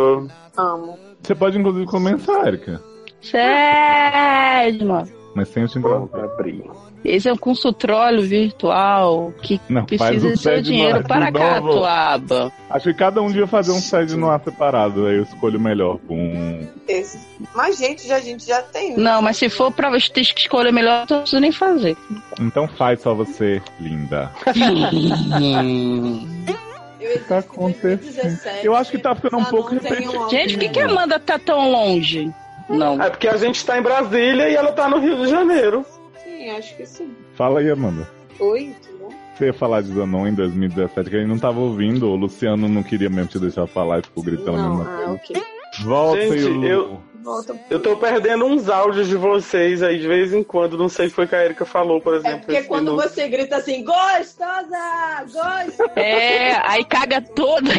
Amo. 0.55 0.97
Você 1.21 1.35
pode 1.35 1.57
inclusive 1.57 1.85
começar, 1.85 2.47
Erika. 2.47 2.81
Sério, 3.21 4.85
mano. 4.87 5.22
Mas 5.35 5.49
sem 5.49 5.63
interromper. 5.63 6.23
Abri. 6.23 6.63
Esse 7.03 7.27
é 7.27 7.33
um 7.33 7.37
consultório 7.37 8.21
virtual 8.21 9.33
que 9.41 9.59
Não, 9.67 9.85
precisa 9.85 10.27
um 10.27 10.31
de 10.31 10.39
seu 10.39 10.61
dinheiro 10.61 11.03
para 11.03 11.25
de 11.25 11.37
cá, 11.37 11.59
novo. 11.59 11.79
Tuaba. 11.79 12.51
Acho 12.69 12.85
que 12.85 12.93
cada 12.93 13.21
um 13.21 13.27
devia 13.27 13.47
fazer 13.47 13.71
um 13.71 13.79
sede 13.79 14.15
no 14.15 14.29
ar 14.29 14.41
separado. 14.41 15.05
Aí 15.05 15.17
eu 15.17 15.23
escolho 15.23 15.57
o 15.57 15.61
melhor. 15.61 15.99
Um... 16.09 16.65
Esse. 16.87 17.19
Mas, 17.53 17.77
gente, 17.77 18.07
já, 18.07 18.17
a 18.17 18.21
gente 18.21 18.45
já 18.45 18.61
tem. 18.61 18.95
Não, 18.95 19.21
mas 19.21 19.37
se 19.37 19.49
for 19.49 19.71
pra 19.71 19.89
você 19.89 20.09
ter 20.09 20.25
que 20.25 20.41
escolher 20.41 20.71
melhor, 20.71 21.05
eu 21.09 21.15
não 21.15 21.21
preciso 21.21 21.41
nem 21.41 21.51
fazer. 21.51 21.97
Então 22.39 22.67
faz 22.67 23.01
só 23.01 23.13
você, 23.13 23.61
linda. 23.79 24.31
Tá 27.27 27.39
acontecendo. 27.39 27.97
2017, 27.97 28.65
Eu 28.65 28.75
acho 28.75 28.91
que 28.91 28.97
tá 28.97 29.13
ficando 29.13 29.37
um 29.37 29.45
pouco 29.45 29.73
repetitivo. 29.73 30.29
Gente, 30.29 30.53
por 30.53 30.59
que, 30.59 30.69
que 30.69 30.79
a 30.79 30.85
Amanda 30.85 31.19
tá 31.19 31.37
tão 31.37 31.69
longe? 31.69 32.33
Não. 32.69 33.01
É 33.01 33.09
porque 33.09 33.27
a 33.27 33.37
gente 33.37 33.65
tá 33.65 33.77
em 33.77 33.81
Brasília 33.81 34.49
e 34.49 34.55
ela 34.55 34.71
tá 34.71 34.89
no 34.89 34.99
Rio 34.99 35.17
de 35.17 35.29
Janeiro. 35.29 35.85
Sim, 36.23 36.49
acho 36.51 36.75
que 36.75 36.85
sim. 36.85 37.13
Fala 37.35 37.59
aí, 37.59 37.69
Amanda. 37.69 38.09
Oi, 38.39 38.75
tudo 38.81 38.97
bom? 38.99 39.13
Você 39.35 39.45
ia 39.45 39.53
falar 39.53 39.81
de 39.81 39.93
Zanon 39.93 40.27
em 40.27 40.33
2017, 40.33 41.09
que 41.09 41.15
ele 41.15 41.27
não 41.27 41.39
tava 41.39 41.59
ouvindo. 41.59 42.07
O 42.07 42.15
Luciano 42.15 42.67
não 42.69 42.83
queria 42.83 43.09
mesmo 43.09 43.29
te 43.29 43.39
deixar 43.39 43.67
falar 43.67 43.99
e 43.99 44.03
ficou 44.03 44.23
gritando. 44.23 44.57
Não, 44.57 44.81
ah, 44.81 45.11
ok. 45.13 45.35
Volta 45.81 46.21
Gente, 46.37 46.65
eu- 46.67 47.01
Volta. 47.23 47.57
Eu 47.69 47.79
tô 47.81 47.95
perdendo 47.95 48.43
uns 48.45 48.67
áudios 48.69 49.07
de 49.07 49.15
vocês 49.15 49.81
aí 49.81 49.97
de 49.97 50.05
vez 50.05 50.33
em 50.33 50.43
quando. 50.43 50.77
Não 50.77 50.89
sei 50.89 51.07
se 51.07 51.15
foi 51.15 51.25
que 51.25 51.33
a 51.33 51.45
Erika 51.45 51.63
falou, 51.63 52.01
por 52.01 52.15
É 52.15 52.17
exemplo. 52.17 52.39
porque 52.41 52.57
esse 52.57 52.67
quando 52.67 52.91
minuto. 52.91 53.09
você 53.09 53.29
grita 53.29 53.55
assim, 53.55 53.81
gostosa! 53.81 55.21
Gostosa! 55.21 55.91
É, 55.95 56.51
aí 56.67 56.83
caga 56.83 57.21
toda. 57.21 57.71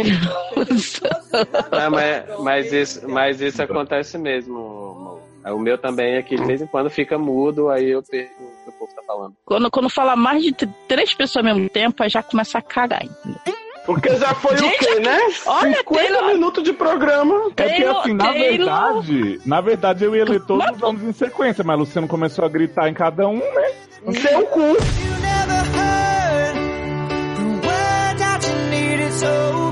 Não, 1.71 1.91
mas, 1.91 2.25
mas, 2.41 2.73
isso, 2.73 3.07
mas 3.09 3.41
isso 3.43 3.63
acontece 3.63 4.17
mesmo. 4.17 5.21
O 5.47 5.59
meu 5.59 5.77
também 5.77 6.15
é 6.15 6.23
que 6.23 6.37
de 6.37 6.45
vez 6.45 6.63
em 6.63 6.67
quando 6.67 6.89
fica 6.89 7.19
mudo, 7.19 7.69
aí 7.69 7.91
eu 7.91 8.03
perco 8.03 8.43
o 8.43 8.65
que 8.65 8.71
o 8.71 8.73
povo 8.73 8.93
tá 8.97 9.03
falando. 9.07 9.35
Quando, 9.45 9.71
quando 9.71 9.91
fala 9.91 10.17
mais 10.17 10.43
de 10.43 10.53
três 10.89 11.13
pessoas 11.13 11.45
ao 11.47 11.55
mesmo 11.55 11.69
tempo, 11.69 12.03
aí 12.03 12.09
já 12.09 12.23
começa 12.23 12.57
a 12.57 12.63
cagar. 12.63 13.05
entendeu? 13.05 13.64
Porque 13.87 14.17
já 14.17 14.35
foi 14.35 14.57
Gente, 14.57 14.75
o 14.75 14.79
quê, 14.79 15.01
né? 15.01 15.19
olha, 15.47 15.77
50 15.77 15.85
Taylor- 15.95 16.27
minutos 16.33 16.65
de 16.65 16.73
programa. 16.73 17.35
É 17.35 17.39
porque 17.41 17.63
Taylor- 17.65 17.97
assim, 18.01 18.13
na 18.15 18.25
Taylor- 18.33 18.49
verdade, 18.57 19.41
na 19.45 19.61
verdade 19.61 20.05
eu 20.05 20.17
ia 20.17 20.25
ler 20.25 20.41
todos 20.41 20.67
os 20.71 20.79
nomes 20.79 21.03
em 21.03 21.13
sequência, 21.13 21.63
mas 21.63 21.79
Luciano 21.79 22.09
começou 22.09 22.45
a 22.45 22.49
gritar 22.49 22.89
em 22.89 22.95
cada 22.95 23.29
um, 23.29 23.37
né? 23.39 23.73
Seu 24.15 24.43
cu. 24.47 24.77
So 29.15 29.71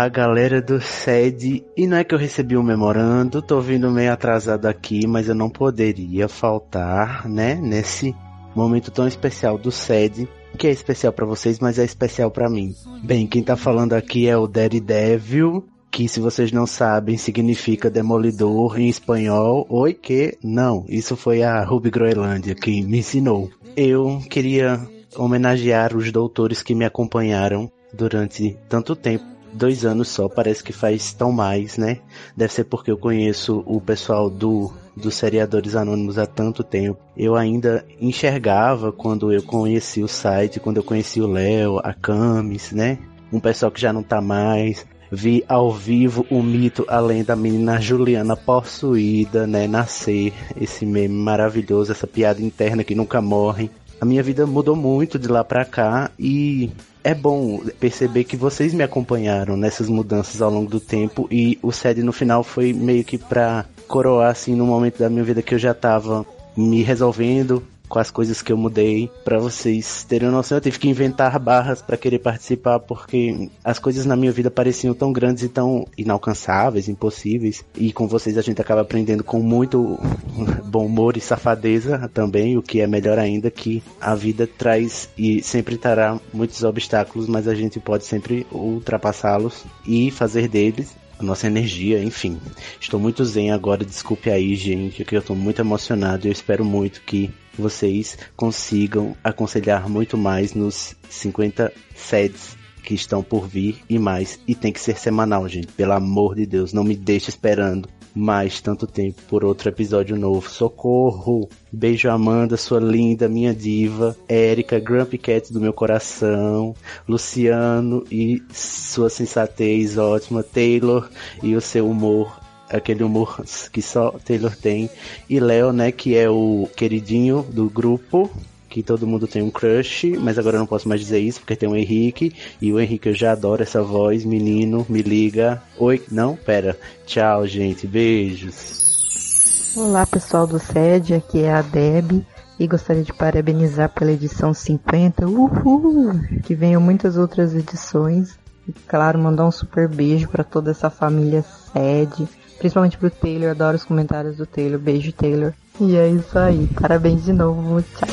Olá, 0.00 0.08
galera 0.08 0.62
do 0.62 0.80
SED. 0.80 1.62
E 1.76 1.86
não 1.86 1.98
é 1.98 2.04
que 2.04 2.14
eu 2.14 2.18
recebi 2.18 2.56
um 2.56 2.62
memorando, 2.62 3.42
tô 3.42 3.60
vindo 3.60 3.90
meio 3.90 4.10
atrasado 4.10 4.64
aqui, 4.64 5.06
mas 5.06 5.28
eu 5.28 5.34
não 5.34 5.50
poderia 5.50 6.26
faltar, 6.26 7.28
né, 7.28 7.56
nesse 7.56 8.16
momento 8.56 8.90
tão 8.90 9.06
especial 9.06 9.58
do 9.58 9.70
SED, 9.70 10.26
que 10.56 10.66
é 10.66 10.70
especial 10.70 11.12
pra 11.12 11.26
vocês, 11.26 11.58
mas 11.58 11.78
é 11.78 11.84
especial 11.84 12.30
pra 12.30 12.48
mim. 12.48 12.74
Bem, 13.04 13.26
quem 13.26 13.42
tá 13.42 13.56
falando 13.56 13.92
aqui 13.92 14.26
é 14.26 14.34
o 14.34 14.46
Daredevil, 14.46 15.66
que 15.90 16.08
se 16.08 16.18
vocês 16.18 16.50
não 16.50 16.66
sabem 16.66 17.18
significa 17.18 17.90
demolidor 17.90 18.80
em 18.80 18.88
espanhol. 18.88 19.66
Oi 19.68 19.92
que? 19.92 20.38
Não, 20.42 20.86
isso 20.88 21.14
foi 21.14 21.42
a 21.42 21.62
Ruby 21.62 21.90
Groenlândia 21.90 22.54
que 22.54 22.82
me 22.82 23.00
ensinou. 23.00 23.50
Eu 23.76 24.22
queria 24.30 24.80
homenagear 25.14 25.94
os 25.94 26.10
doutores 26.10 26.62
que 26.62 26.74
me 26.74 26.86
acompanharam 26.86 27.70
durante 27.92 28.56
tanto 28.66 28.96
tempo. 28.96 29.39
Dois 29.52 29.84
anos 29.84 30.08
só, 30.08 30.28
parece 30.28 30.62
que 30.62 30.72
faz 30.72 31.12
tão 31.12 31.32
mais, 31.32 31.76
né? 31.76 31.98
Deve 32.36 32.52
ser 32.52 32.64
porque 32.64 32.90
eu 32.90 32.96
conheço 32.96 33.62
o 33.66 33.80
pessoal 33.80 34.30
do 34.30 34.72
dos 34.96 35.14
seriadores 35.14 35.74
anônimos 35.74 36.18
há 36.18 36.26
tanto 36.26 36.62
tempo. 36.62 36.98
Eu 37.16 37.34
ainda 37.34 37.84
enxergava 38.00 38.92
quando 38.92 39.32
eu 39.32 39.42
conheci 39.42 40.02
o 40.02 40.08
site, 40.08 40.60
quando 40.60 40.76
eu 40.76 40.84
conheci 40.84 41.20
o 41.20 41.26
Léo, 41.26 41.78
a 41.82 41.94
Camis, 41.94 42.72
né? 42.72 42.98
Um 43.32 43.40
pessoal 43.40 43.70
que 43.70 43.80
já 43.80 43.92
não 43.92 44.02
tá 44.02 44.20
mais. 44.20 44.86
vi 45.10 45.44
ao 45.48 45.72
vivo 45.72 46.24
o 46.30 46.42
mito, 46.42 46.84
além 46.88 47.24
da 47.24 47.34
menina 47.34 47.80
Juliana 47.80 48.36
possuída, 48.36 49.46
né, 49.46 49.66
nascer, 49.66 50.32
esse 50.60 50.86
meme 50.86 51.14
maravilhoso, 51.14 51.90
essa 51.90 52.06
piada 52.06 52.40
interna 52.40 52.84
que 52.84 52.94
nunca 52.94 53.20
morre. 53.20 53.70
A 54.00 54.04
minha 54.04 54.22
vida 54.22 54.46
mudou 54.46 54.76
muito 54.76 55.18
de 55.18 55.28
lá 55.28 55.42
pra 55.42 55.64
cá 55.64 56.10
e 56.18 56.70
é 57.02 57.14
bom 57.14 57.60
perceber 57.78 58.24
que 58.24 58.36
vocês 58.36 58.74
me 58.74 58.82
acompanharam 58.82 59.56
nessas 59.56 59.88
mudanças 59.88 60.42
ao 60.42 60.50
longo 60.50 60.70
do 60.70 60.80
tempo 60.80 61.26
e 61.30 61.58
o 61.62 61.72
SED 61.72 62.02
no 62.02 62.12
final 62.12 62.42
foi 62.42 62.72
meio 62.72 63.04
que 63.04 63.16
pra 63.16 63.64
coroar 63.88 64.30
assim 64.30 64.54
no 64.54 64.66
momento 64.66 64.98
da 64.98 65.08
minha 65.08 65.24
vida 65.24 65.42
que 65.42 65.54
eu 65.54 65.58
já 65.58 65.74
tava 65.74 66.26
me 66.56 66.82
resolvendo 66.82 67.62
com 67.90 67.98
as 67.98 68.10
coisas 68.10 68.40
que 68.40 68.52
eu 68.52 68.56
mudei. 68.56 69.10
Pra 69.24 69.38
vocês 69.38 70.04
terem 70.04 70.30
noção, 70.30 70.56
eu 70.56 70.62
tive 70.62 70.78
que 70.78 70.88
inventar 70.88 71.38
barras 71.38 71.82
pra 71.82 71.96
querer 71.96 72.20
participar 72.20 72.78
porque 72.78 73.50
as 73.62 73.78
coisas 73.78 74.06
na 74.06 74.16
minha 74.16 74.32
vida 74.32 74.50
pareciam 74.50 74.94
tão 74.94 75.12
grandes 75.12 75.42
e 75.42 75.48
tão 75.48 75.84
inalcançáveis, 75.98 76.88
impossíveis. 76.88 77.64
E 77.76 77.92
com 77.92 78.06
vocês 78.06 78.38
a 78.38 78.42
gente 78.42 78.62
acaba 78.62 78.80
aprendendo 78.80 79.24
com 79.24 79.40
muito 79.40 79.98
bom 80.64 80.86
humor 80.86 81.16
e 81.16 81.20
safadeza 81.20 82.08
também, 82.14 82.56
o 82.56 82.62
que 82.62 82.80
é 82.80 82.86
melhor 82.86 83.18
ainda 83.18 83.50
que 83.50 83.82
a 84.00 84.14
vida 84.14 84.46
traz 84.46 85.10
e 85.18 85.42
sempre 85.42 85.76
trará 85.76 86.18
muitos 86.32 86.62
obstáculos, 86.62 87.26
mas 87.26 87.48
a 87.48 87.54
gente 87.54 87.80
pode 87.80 88.04
sempre 88.04 88.46
ultrapassá-los 88.52 89.64
e 89.84 90.10
fazer 90.12 90.46
deles 90.46 90.94
a 91.20 91.22
nossa 91.22 91.46
energia, 91.46 92.02
enfim. 92.02 92.40
Estou 92.80 92.98
muito 92.98 93.24
zen 93.24 93.50
agora, 93.50 93.84
desculpe 93.84 94.30
aí, 94.30 94.56
gente, 94.56 95.04
que 95.04 95.14
eu 95.14 95.20
estou 95.20 95.36
muito 95.36 95.60
emocionado 95.60 96.26
e 96.26 96.28
eu 96.28 96.32
espero 96.32 96.64
muito 96.64 97.02
que 97.02 97.30
vocês 97.56 98.16
consigam 98.34 99.14
aconselhar 99.22 99.88
muito 99.88 100.16
mais 100.16 100.54
nos 100.54 100.96
50 101.10 101.72
sets 101.94 102.56
que 102.82 102.94
estão 102.94 103.22
por 103.22 103.46
vir 103.46 103.82
e 103.88 103.98
mais. 103.98 104.40
E 104.48 104.54
tem 104.54 104.72
que 104.72 104.80
ser 104.80 104.96
semanal, 104.96 105.46
gente. 105.46 105.68
Pelo 105.68 105.92
amor 105.92 106.34
de 106.34 106.46
Deus, 106.46 106.72
não 106.72 106.82
me 106.82 106.96
deixe 106.96 107.28
esperando 107.28 107.88
mais 108.14 108.60
tanto 108.60 108.86
tempo 108.86 109.20
por 109.28 109.44
outro 109.44 109.68
episódio 109.68 110.16
novo. 110.16 110.50
Socorro! 110.50 111.48
Beijo, 111.72 112.10
Amanda, 112.10 112.56
sua 112.56 112.80
linda, 112.80 113.28
minha 113.28 113.54
diva. 113.54 114.16
Érica, 114.28 114.78
Grumpy 114.78 115.18
Cat 115.18 115.52
do 115.52 115.60
meu 115.60 115.72
coração. 115.72 116.74
Luciano 117.08 118.04
e 118.10 118.42
sua 118.52 119.08
sensatez 119.08 119.96
ótima. 119.96 120.42
Taylor 120.42 121.08
e 121.42 121.54
o 121.54 121.60
seu 121.60 121.88
humor 121.88 122.40
aquele 122.68 123.02
humor 123.02 123.42
que 123.72 123.82
só 123.82 124.12
Taylor 124.24 124.54
tem. 124.54 124.88
E 125.28 125.40
Léo, 125.40 125.72
né, 125.72 125.90
que 125.90 126.16
é 126.16 126.30
o 126.30 126.68
queridinho 126.76 127.42
do 127.42 127.68
grupo, 127.68 128.30
que 128.70 128.82
todo 128.82 129.06
mundo 129.06 129.26
tem 129.26 129.42
um 129.42 129.50
crush, 129.50 130.16
mas 130.18 130.38
agora 130.38 130.56
eu 130.56 130.60
não 130.60 130.66
posso 130.66 130.88
mais 130.88 131.00
dizer 131.00 131.18
isso 131.18 131.40
porque 131.40 131.56
tem 131.56 131.68
o 131.68 131.76
Henrique, 131.76 132.32
e 132.62 132.72
o 132.72 132.78
Henrique 132.80 133.08
eu 133.08 133.14
já 133.14 133.32
adoro 133.32 133.62
essa 133.62 133.82
voz, 133.82 134.24
menino, 134.24 134.86
me 134.88 135.02
liga. 135.02 135.60
Oi, 135.76 136.02
não, 136.10 136.36
pera. 136.36 136.78
Tchau, 137.04 137.46
gente, 137.46 137.86
beijos. 137.86 139.74
Olá, 139.76 140.06
pessoal 140.06 140.46
do 140.46 140.58
SED, 140.58 141.14
aqui 141.14 141.42
é 141.42 141.52
a 141.52 141.62
Deb. 141.62 142.24
E 142.58 142.66
gostaria 142.66 143.02
de 143.02 143.12
parabenizar 143.12 143.88
pela 143.88 144.12
edição 144.12 144.54
50. 144.54 145.26
Uhul! 145.26 146.12
Que 146.44 146.54
venham 146.54 146.80
muitas 146.80 147.16
outras 147.16 147.54
edições. 147.54 148.38
E 148.68 148.72
claro, 148.86 149.18
mandar 149.18 149.46
um 149.46 149.50
super 149.50 149.88
beijo 149.88 150.28
para 150.28 150.44
toda 150.44 150.70
essa 150.70 150.90
família 150.90 151.42
SED 151.42 152.28
Principalmente 152.60 152.98
pro 152.98 153.10
Taylor, 153.10 153.52
adoro 153.52 153.74
os 153.74 153.84
comentários 153.84 154.36
do 154.36 154.44
Taylor. 154.44 154.78
Beijo, 154.78 155.12
Taylor. 155.12 155.54
E 155.80 155.96
é 155.96 156.08
isso 156.08 156.38
aí. 156.38 156.68
Parabéns 156.78 157.24
de 157.24 157.32
novo. 157.32 157.82
Tchau. 157.82 158.08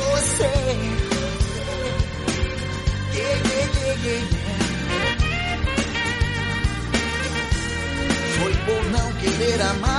Foi 8.38 8.54
por 8.54 8.84
não 8.90 9.12
querer 9.14 9.60
amar 9.60 9.97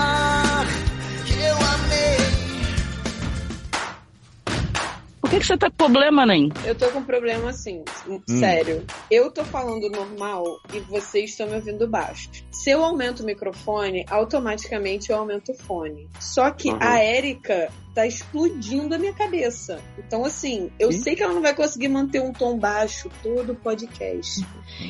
Por 5.29 5.35
que, 5.35 5.41
que 5.41 5.45
você 5.45 5.57
tá 5.57 5.69
com 5.69 5.75
problema, 5.75 6.25
Nen? 6.25 6.51
Eu 6.65 6.73
tô 6.73 6.87
com 6.89 7.03
problema 7.03 7.51
assim, 7.51 7.83
sério. 8.27 8.83
Eu 9.11 9.29
tô 9.29 9.43
falando 9.43 9.87
normal 9.87 10.43
e 10.73 10.79
vocês 10.79 11.29
estão 11.29 11.45
me 11.45 11.53
ouvindo 11.53 11.87
baixo. 11.87 12.31
Se 12.51 12.71
eu 12.71 12.83
aumento 12.83 13.19
o 13.21 13.25
microfone, 13.27 14.03
automaticamente 14.09 15.11
eu 15.11 15.17
aumento 15.19 15.51
o 15.51 15.53
fone. 15.55 16.09
Só 16.19 16.49
que 16.49 16.71
Uhum. 16.71 16.77
a 16.81 16.97
Érica 16.97 17.69
tá 17.93 18.07
explodindo 18.07 18.95
a 18.95 18.97
minha 18.97 19.13
cabeça. 19.13 19.79
Então, 19.99 20.25
assim, 20.25 20.71
eu 20.79 20.91
sei 20.91 21.15
que 21.15 21.21
ela 21.21 21.33
não 21.35 21.43
vai 21.43 21.53
conseguir 21.53 21.89
manter 21.89 22.23
um 22.23 22.33
tom 22.33 22.57
baixo 22.57 23.07
todo 23.21 23.51
o 23.51 23.55
podcast. 23.55 24.43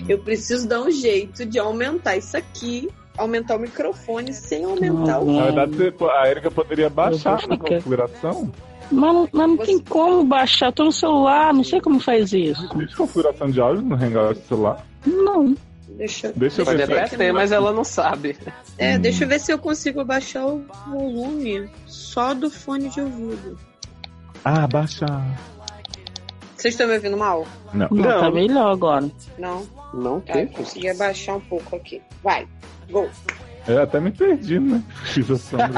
Eu 0.07 0.19
preciso 0.19 0.65
dar 0.69 0.79
um 0.79 0.89
jeito 0.89 1.45
de 1.45 1.59
aumentar 1.59 2.15
isso 2.15 2.37
aqui, 2.37 2.87
aumentar 3.17 3.57
o 3.57 3.59
microfone 3.59 4.33
sem 4.33 4.63
aumentar 4.63 5.19
o 5.19 5.25
Na 5.25 5.31
Uhum. 5.31 5.43
verdade, 5.43 5.93
a 6.17 6.29
Erika 6.29 6.49
poderia 6.49 6.89
baixar 6.89 7.45
na 7.45 7.57
configuração. 7.57 8.49
Mas, 8.91 9.13
não- 9.13 9.29
mas 9.31 9.47
não 9.47 9.57
tem 9.57 9.79
como 9.79 10.23
baixar. 10.23 10.71
Tô 10.71 10.83
no 10.85 10.91
celular, 10.91 11.53
não 11.53 11.63
sei 11.63 11.79
como 11.81 11.99
faz 11.99 12.33
isso. 12.33 12.67
Existe 12.75 12.95
configuração 12.97 13.49
de 13.49 13.59
áudio 13.61 13.83
no 13.83 13.95
Hangout 13.95 14.39
do 14.39 14.47
celular. 14.47 14.85
Não. 15.05 15.55
Deixa, 15.89 16.31
Deixa 16.35 16.61
eu 16.61 16.65
Pode 16.65 16.77
ver. 16.77 16.83
até 16.83 17.01
aqui 17.03 17.17
ter, 17.17 17.33
mas 17.33 17.51
ela 17.51 17.73
não 17.73 17.83
sabe. 17.83 18.37
É, 18.77 18.95
Hum. 18.95 19.01
deixa 19.01 19.25
eu 19.25 19.27
ver 19.27 19.39
se 19.39 19.51
eu 19.51 19.57
consigo 19.57 20.03
baixar 20.05 20.45
o 20.45 20.63
volume 20.87 21.69
só 21.85 22.33
do 22.33 22.49
fone 22.49 22.87
de 22.89 23.01
ouvido. 23.01 23.57
Ah, 24.45 24.65
baixa. 24.67 25.05
Vocês 26.55 26.73
estão 26.73 26.87
me 26.87 26.93
ouvindo 26.95 27.17
mal? 27.17 27.45
Não. 27.73 27.87
Não, 27.91 28.19
tá 28.21 28.31
melhor 28.31 28.71
agora. 28.71 29.09
Não? 29.37 29.65
Não 29.93 30.19
Tá, 30.21 30.33
tem. 30.33 30.43
eu 30.43 30.49
consegui 30.49 30.89
abaixar 30.89 31.35
um 31.37 31.41
pouco 31.41 31.75
aqui. 31.75 32.01
Vai, 32.23 32.47
go. 32.89 33.09
Eu 33.67 33.81
até 33.83 33.99
me 33.99 34.11
perdi, 34.11 34.59
né? 34.59 34.81
Fiz 35.05 35.29
a 35.29 35.37
sombra. 35.37 35.69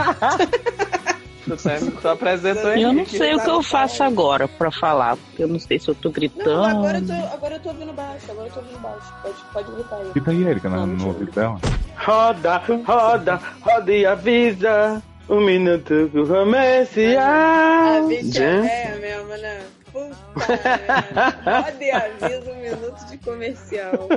Tu 2.02 2.08
apresentou 2.08 2.72
Eu 2.72 2.94
não 2.94 3.06
sei 3.06 3.36
o 3.36 3.40
que 3.44 3.50
eu 3.50 3.62
faço 3.64 4.04
agora 4.04 4.48
pra 4.48 4.72
falar, 4.72 5.18
porque 5.18 5.44
eu 5.44 5.48
não 5.48 5.60
sei 5.60 5.80
se 5.80 5.88
eu 5.90 5.96
tô 5.96 6.10
Não, 6.10 6.14
gritando. 6.14 6.64
agora 6.66 6.98
eu, 7.00 7.08
tô, 7.08 7.14
agora 7.14 7.56
eu 7.56 7.60
tô 7.60 7.70
ouvindo 7.70 7.94
baixo, 7.94 8.32
agora 8.32 8.48
eu 8.48 8.54
tô 8.54 8.60
ouvindo 8.60 8.80
baixo. 8.80 9.14
Pode, 9.22 9.36
pode 9.54 9.72
gritar 9.72 9.96
aí. 9.98 10.12
Fica 10.14 10.32
aí, 10.32 10.44
Erika, 10.48 10.70
na- 10.70 10.86
no 10.86 11.08
ouvido 11.08 11.32
dela. 11.32 11.60
Roda, 11.98 12.62
roda, 12.86 13.40
roda 13.62 13.92
e 13.92 14.06
avisa. 14.06 15.02
Um 15.30 15.40
minuto 15.40 16.10
pro 16.12 16.28
comece 16.28 17.16
A 17.16 18.00
a. 18.00 18.02
bicha 18.02 18.44
é 18.44 18.98
mesmo, 19.00 19.30
né? 19.30 19.62
Puta 19.94 20.16
merda. 20.48 21.62
Roda 21.62 21.84
e 21.84 21.92
avisa 21.92 22.52
um 22.52 22.56
minuto 22.62 23.06
de 23.10 23.18
comercial. 23.20 24.10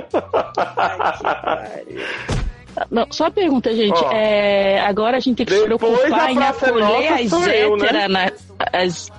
Ai, 0.75 1.17
que 1.17 1.23
pariu. 1.23 2.44
Não, 2.91 3.07
só 3.11 3.25
uma 3.25 3.31
pergunta, 3.31 3.73
gente. 3.73 3.93
Ó. 4.03 4.11
é, 4.11 4.79
agora 4.81 5.17
a 5.17 5.19
gente 5.19 5.37
tem 5.37 5.45
que 5.45 5.53
se 5.53 5.63
preocupar 5.63 6.29
em 6.31 6.39
é 6.39 6.47
acolher 6.47 7.13
as 7.13 7.31
né? 7.31 7.61
héteras 7.87 8.09
na- 8.09 8.31
as- 8.73 9.11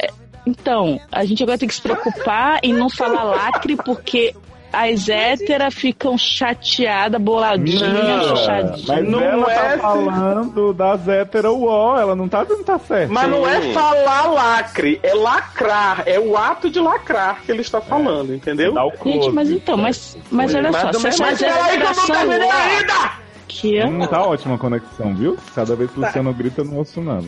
É, 0.00 0.08
Então, 0.46 1.00
a 1.10 1.24
gente 1.24 1.42
agora 1.42 1.58
tem 1.58 1.68
que 1.68 1.74
se 1.74 1.82
preocupar 1.82 2.60
em 2.62 2.72
não 2.72 2.88
falar 2.88 3.24
lacre, 3.24 3.76
porque 3.76 4.34
as 4.72 5.08
héteras 5.08 5.74
ficam 5.74 6.16
chateadas, 6.18 7.20
boladinhas, 7.20 7.82
Não, 8.26 8.36
chateadinhas. 8.36 8.84
Mas 8.86 9.08
Não 9.08 9.20
ela 9.20 9.52
é- 9.52 9.76
tá 9.76 9.78
falando 9.78 10.72
das 10.72 11.08
hétero 11.08 11.54
UO, 11.54 11.96
ela 11.98 12.14
não 12.14 12.28
tá 12.28 12.42
dizendo 12.44 12.64
tá 12.64 12.78
certo. 12.78 13.12
Mas 13.12 13.30
não 13.30 13.48
é 13.48 13.60
falar 13.72 14.26
lacre, 14.32 15.00
é 15.02 15.14
lacrar. 15.14 16.02
É 16.06 16.18
o 16.20 16.36
ato 16.36 16.68
de 16.70 16.80
lacrar 16.80 17.40
que 17.44 17.50
ele 17.52 17.62
está 17.62 17.80
falando, 17.80 18.34
entendeu? 18.34 18.72
Dá 18.74 18.84
o 18.84 18.92
close. 18.92 19.18
Gente, 19.22 19.32
mas 19.34 19.50
então, 19.50 19.76
mas, 19.76 20.16
mas 20.30 20.54
olha 20.54 20.70
Mas 20.70 20.80
só, 20.82 20.90
do 20.90 20.98
se 20.98 21.20
Mas 21.20 21.38
que 21.38 21.44
eu 21.44 21.48
héteras 21.48 21.96
não 21.96 22.06
terminei 22.06 22.48
ó, 22.48 22.52
ainda! 22.52 23.12
que 23.48 23.82
Hum, 23.82 24.06
tá 24.06 24.22
ótima 24.22 24.54
a 24.56 24.58
conexão, 24.58 25.14
viu? 25.14 25.36
Cada 25.54 25.74
vez 25.74 25.90
que 25.90 25.98
o 25.98 26.04
Luciano 26.04 26.32
grita, 26.34 26.60
eu 26.60 26.64
não 26.66 26.76
ouço 26.76 27.00
nada. 27.00 27.24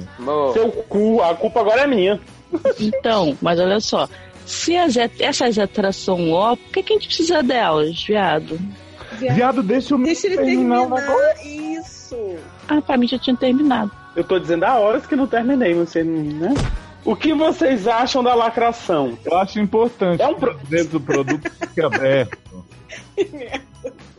Seu 0.53 0.71
cu, 0.71 1.21
a 1.23 1.35
culpa 1.35 1.61
agora 1.61 1.81
é 1.83 1.87
minha. 1.87 2.21
Então, 2.79 3.37
mas 3.41 3.59
olha 3.59 3.81
só. 3.81 4.09
Se 4.51 4.77
as 4.77 4.97
essas 4.97 5.59
são 5.97 6.33
ó, 6.33 6.57
por 6.57 6.73
que, 6.73 6.83
que 6.83 6.93
a 6.93 6.97
gente 6.97 7.07
precisa 7.07 7.41
delas, 7.41 8.03
viado? 8.03 8.59
Viado, 9.13 9.63
deixa 9.63 9.95
eu 9.95 9.99
Deixa 9.99 10.27
ele 10.27 10.37
terminar 10.39 10.83
o 10.83 10.89
terminar 10.89 11.47
isso. 11.47 12.37
Ah, 12.69 12.81
pra 12.83 12.97
mim 12.97 13.07
já 13.07 13.17
tinha 13.19 13.37
terminado. 13.37 13.93
Eu 14.17 14.25
tô 14.25 14.39
dizendo 14.41 14.65
há 14.65 14.77
horas 14.79 15.07
que 15.07 15.15
não 15.15 15.27
terminei, 15.29 15.73
você 15.75 16.03
não, 16.03 16.23
né? 16.23 16.55
O 17.05 17.15
que 17.15 17.33
vocês 17.33 17.87
acham 17.87 18.25
da 18.25 18.35
lacração? 18.35 19.17
Eu 19.25 19.37
acho 19.39 19.61
importante. 19.61 20.21
É 20.21 20.27
um 20.27 20.35
pro- 20.35 20.51
Às 20.61 20.69
vezes 20.69 20.93
o 20.95 21.01
produto 21.01 21.49
fica 21.69 21.87
aberto. 21.87 22.65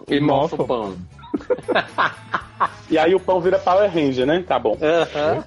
e 0.08 0.20
Nossa. 0.22 0.56
o 0.56 0.66
pão. 0.66 0.96
E 2.92 2.98
aí 2.98 3.16
o 3.16 3.20
pão 3.20 3.40
vira 3.42 3.58
Power 3.58 3.90
Ranger, 3.92 4.26
né? 4.26 4.44
Tá 4.48 4.60
bom. 4.60 4.78
Aham. 4.82 5.44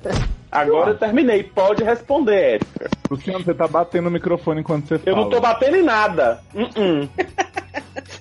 Agora 0.55 0.91
eu 0.93 0.99
terminei. 0.99 1.43
Pode 1.43 1.83
responder, 1.83 2.55
Érica. 2.55 2.91
Luciano, 3.11 3.45
você 3.45 3.53
tá 3.53 3.67
batendo 3.67 4.05
no 4.05 4.11
microfone 4.13 4.61
enquanto 4.61 4.87
você 4.89 4.95
Eu 4.95 5.01
fala. 5.01 5.17
não 5.17 5.29
tô 5.29 5.41
batendo 5.41 5.77
em 5.77 5.83
nada. 5.83 6.41
Uh-uh. 6.55 7.09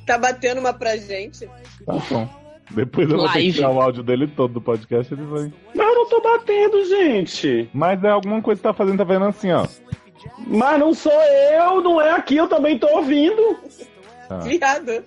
Tá 0.05 0.17
batendo 0.17 0.59
uma 0.59 0.73
pra 0.73 0.97
gente? 0.97 1.47
Tá 1.85 1.93
bom. 2.09 2.27
Depois 2.71 3.09
eu 3.09 3.17
vou 3.17 3.29
ter 3.31 3.41
que 3.43 3.53
tirar 3.53 3.69
o 3.69 3.79
áudio 3.81 4.03
dele 4.03 4.27
todo 4.27 4.55
do 4.55 4.61
podcast, 4.61 5.13
ele 5.13 5.23
vai. 5.23 5.51
Mas 5.75 5.87
eu 5.87 5.95
não 5.95 6.09
tô 6.09 6.19
batendo, 6.21 6.85
gente. 6.85 7.69
Mas 7.73 8.03
é 8.03 8.09
alguma 8.09 8.41
coisa 8.41 8.59
que 8.59 8.67
tá 8.67 8.73
fazendo, 8.73 8.97
tá 8.97 9.03
vendo 9.05 9.25
assim, 9.25 9.51
ó. 9.51 9.65
Mas 10.47 10.79
não 10.79 10.93
sou 10.93 11.11
eu, 11.11 11.81
não 11.81 12.01
é 12.01 12.11
aqui, 12.11 12.35
eu 12.35 12.47
também 12.47 12.77
tô 12.77 12.87
ouvindo. 12.87 13.57
Tá. 14.27 14.39
Viado. 14.39 15.03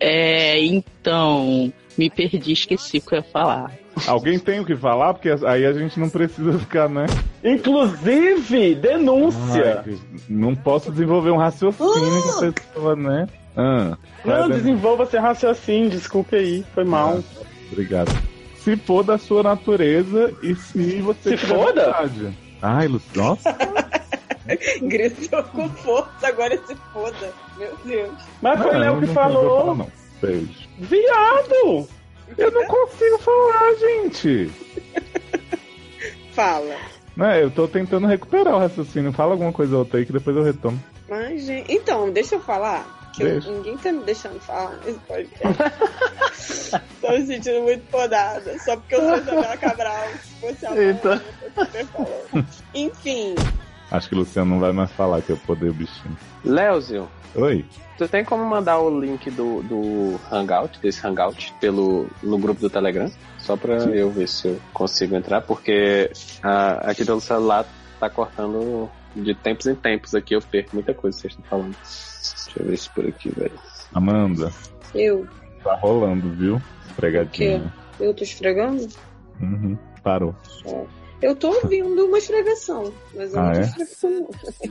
É, 0.00 0.58
então, 0.64 1.72
me 1.98 2.08
perdi, 2.08 2.52
esqueci 2.52 2.98
o 2.98 3.02
que 3.02 3.14
eu 3.14 3.18
ia 3.18 3.22
falar. 3.24 3.72
Alguém 4.06 4.38
tem 4.38 4.60
o 4.60 4.64
que 4.64 4.76
falar? 4.76 5.14
Porque 5.14 5.30
aí 5.46 5.64
a 5.64 5.72
gente 5.72 5.98
não 6.00 6.08
precisa 6.08 6.58
ficar, 6.58 6.88
né? 6.88 7.06
Inclusive, 7.42 8.74
denúncia. 8.74 9.82
Ai, 9.86 9.98
não 10.28 10.54
posso 10.54 10.90
desenvolver 10.90 11.30
um 11.30 11.36
raciocínio 11.36 12.22
com 12.22 12.46
a 12.46 12.52
pessoa, 12.52 12.96
né? 12.96 13.26
Ah, 13.56 13.96
Não, 14.24 14.48
desenvolva 14.50 15.06
seu 15.06 15.20
raciocínio, 15.20 15.90
desculpe 15.90 16.34
aí, 16.36 16.64
foi 16.74 16.84
mal. 16.84 17.22
Obrigado. 17.70 18.10
Se 18.56 18.76
for 18.76 19.04
da 19.04 19.16
sua 19.18 19.42
natureza 19.42 20.32
e 20.42 20.54
se 20.56 21.00
você 21.00 21.36
Se 21.36 21.46
foda? 21.46 21.86
vontade. 21.86 22.36
Ai, 22.62 22.88
Lu... 22.88 23.00
nossa. 23.14 23.54
Gritou 24.82 25.42
com 25.44 25.68
força, 25.70 26.26
agora 26.28 26.58
se 26.66 26.74
foda. 26.92 27.32
Meu 27.58 27.72
Deus. 27.84 28.10
Mas 28.42 28.60
foi 28.60 28.72
Não, 28.72 28.80
Léo 28.80 28.94
que 28.94 29.06
não 29.06 29.06
vou 29.06 29.14
falar, 29.14 29.34
falou. 29.34 29.76
não. 29.76 29.88
Beijo. 30.20 30.68
Viado! 30.78 31.88
Eu 32.38 32.50
não 32.50 32.66
consigo 32.66 33.18
falar, 33.18 33.74
gente. 33.76 34.50
Fala. 36.32 36.76
Né, 37.16 37.42
eu 37.44 37.50
tô 37.50 37.68
tentando 37.68 38.06
recuperar 38.06 38.54
o 38.54 38.58
raciocínio. 38.58 39.12
Fala 39.12 39.32
alguma 39.32 39.52
coisa 39.52 39.76
outra 39.76 39.98
aí 39.98 40.06
que 40.06 40.12
depois 40.12 40.36
eu 40.36 40.42
retomo. 40.42 40.82
Mas, 41.08 41.44
gente. 41.44 41.72
Então, 41.72 42.10
deixa 42.10 42.34
eu 42.34 42.40
falar. 42.40 43.12
Que 43.14 43.22
eu- 43.22 43.40
ninguém 43.40 43.76
tá 43.78 43.92
me 43.92 44.02
deixando 44.02 44.40
falar 44.40 44.76
nesse 44.84 44.98
podcast. 45.00 46.82
Tô 47.00 47.12
me 47.12 47.24
sentindo 47.26 47.60
muito 47.62 47.88
podada. 47.88 48.58
Só 48.58 48.76
porque 48.76 48.96
eu 48.96 49.00
sou 49.02 49.16
Isabela 49.18 49.56
Cabral. 49.56 50.08
Se 50.24 50.34
fosse 50.40 50.66
a 50.66 50.76
Eita. 50.76 51.22
eu 51.42 51.50
tô 51.52 51.64
falando. 51.86 52.46
Enfim. 52.74 53.34
Acho 53.94 54.08
que 54.08 54.14
o 54.16 54.18
Luciano 54.18 54.50
não 54.50 54.58
vai 54.58 54.72
mais 54.72 54.90
falar 54.90 55.22
que 55.22 55.30
eu 55.30 55.36
poder 55.36 55.70
o 55.70 55.72
bichinho. 55.72 56.16
Léozio, 56.44 57.08
Oi. 57.36 57.64
tu 57.96 58.08
tem 58.08 58.24
como 58.24 58.44
mandar 58.44 58.80
o 58.80 59.00
link 59.00 59.30
do, 59.30 59.62
do 59.62 60.20
Hangout, 60.32 60.80
desse 60.80 61.06
Hangout, 61.06 61.54
pelo, 61.60 62.08
no 62.20 62.36
grupo 62.36 62.60
do 62.60 62.68
Telegram? 62.68 63.08
Só 63.38 63.56
pra 63.56 63.76
eu 63.76 64.10
ver 64.10 64.26
se 64.26 64.48
eu 64.48 64.60
consigo 64.72 65.14
entrar, 65.14 65.42
porque 65.42 66.10
ah, 66.42 66.90
aqui 66.90 67.04
pelo 67.04 67.20
celular 67.20 67.64
tá 68.00 68.10
cortando 68.10 68.90
de 69.14 69.32
tempos 69.32 69.68
em 69.68 69.76
tempos 69.76 70.12
aqui, 70.12 70.34
eu 70.34 70.42
perco 70.42 70.70
muita 70.74 70.92
coisa 70.92 71.16
que 71.16 71.22
vocês 71.22 71.32
estão 71.34 71.48
falando. 71.48 71.76
Deixa 71.76 72.58
eu 72.58 72.66
ver 72.66 72.74
isso 72.74 72.90
por 72.92 73.06
aqui, 73.06 73.28
velho. 73.28 73.60
Amanda, 73.94 74.52
Eu. 74.92 75.24
tá 75.62 75.76
rolando, 75.76 76.32
viu? 76.32 76.60
Esfregadinha. 76.88 77.72
Eu 78.00 78.12
tô 78.12 78.24
esfregando? 78.24 78.88
Uhum. 79.40 79.78
Parou. 80.02 80.34
Só. 80.42 80.84
Eu 81.22 81.34
tô 81.34 81.48
ouvindo 81.48 82.04
uma 82.06 82.18
esfregação. 82.18 82.92
Mas 83.14 83.32
eu 83.32 83.40
Ah, 83.40 83.52
não 83.52 83.52
tô 83.52 83.60
é? 83.60 84.70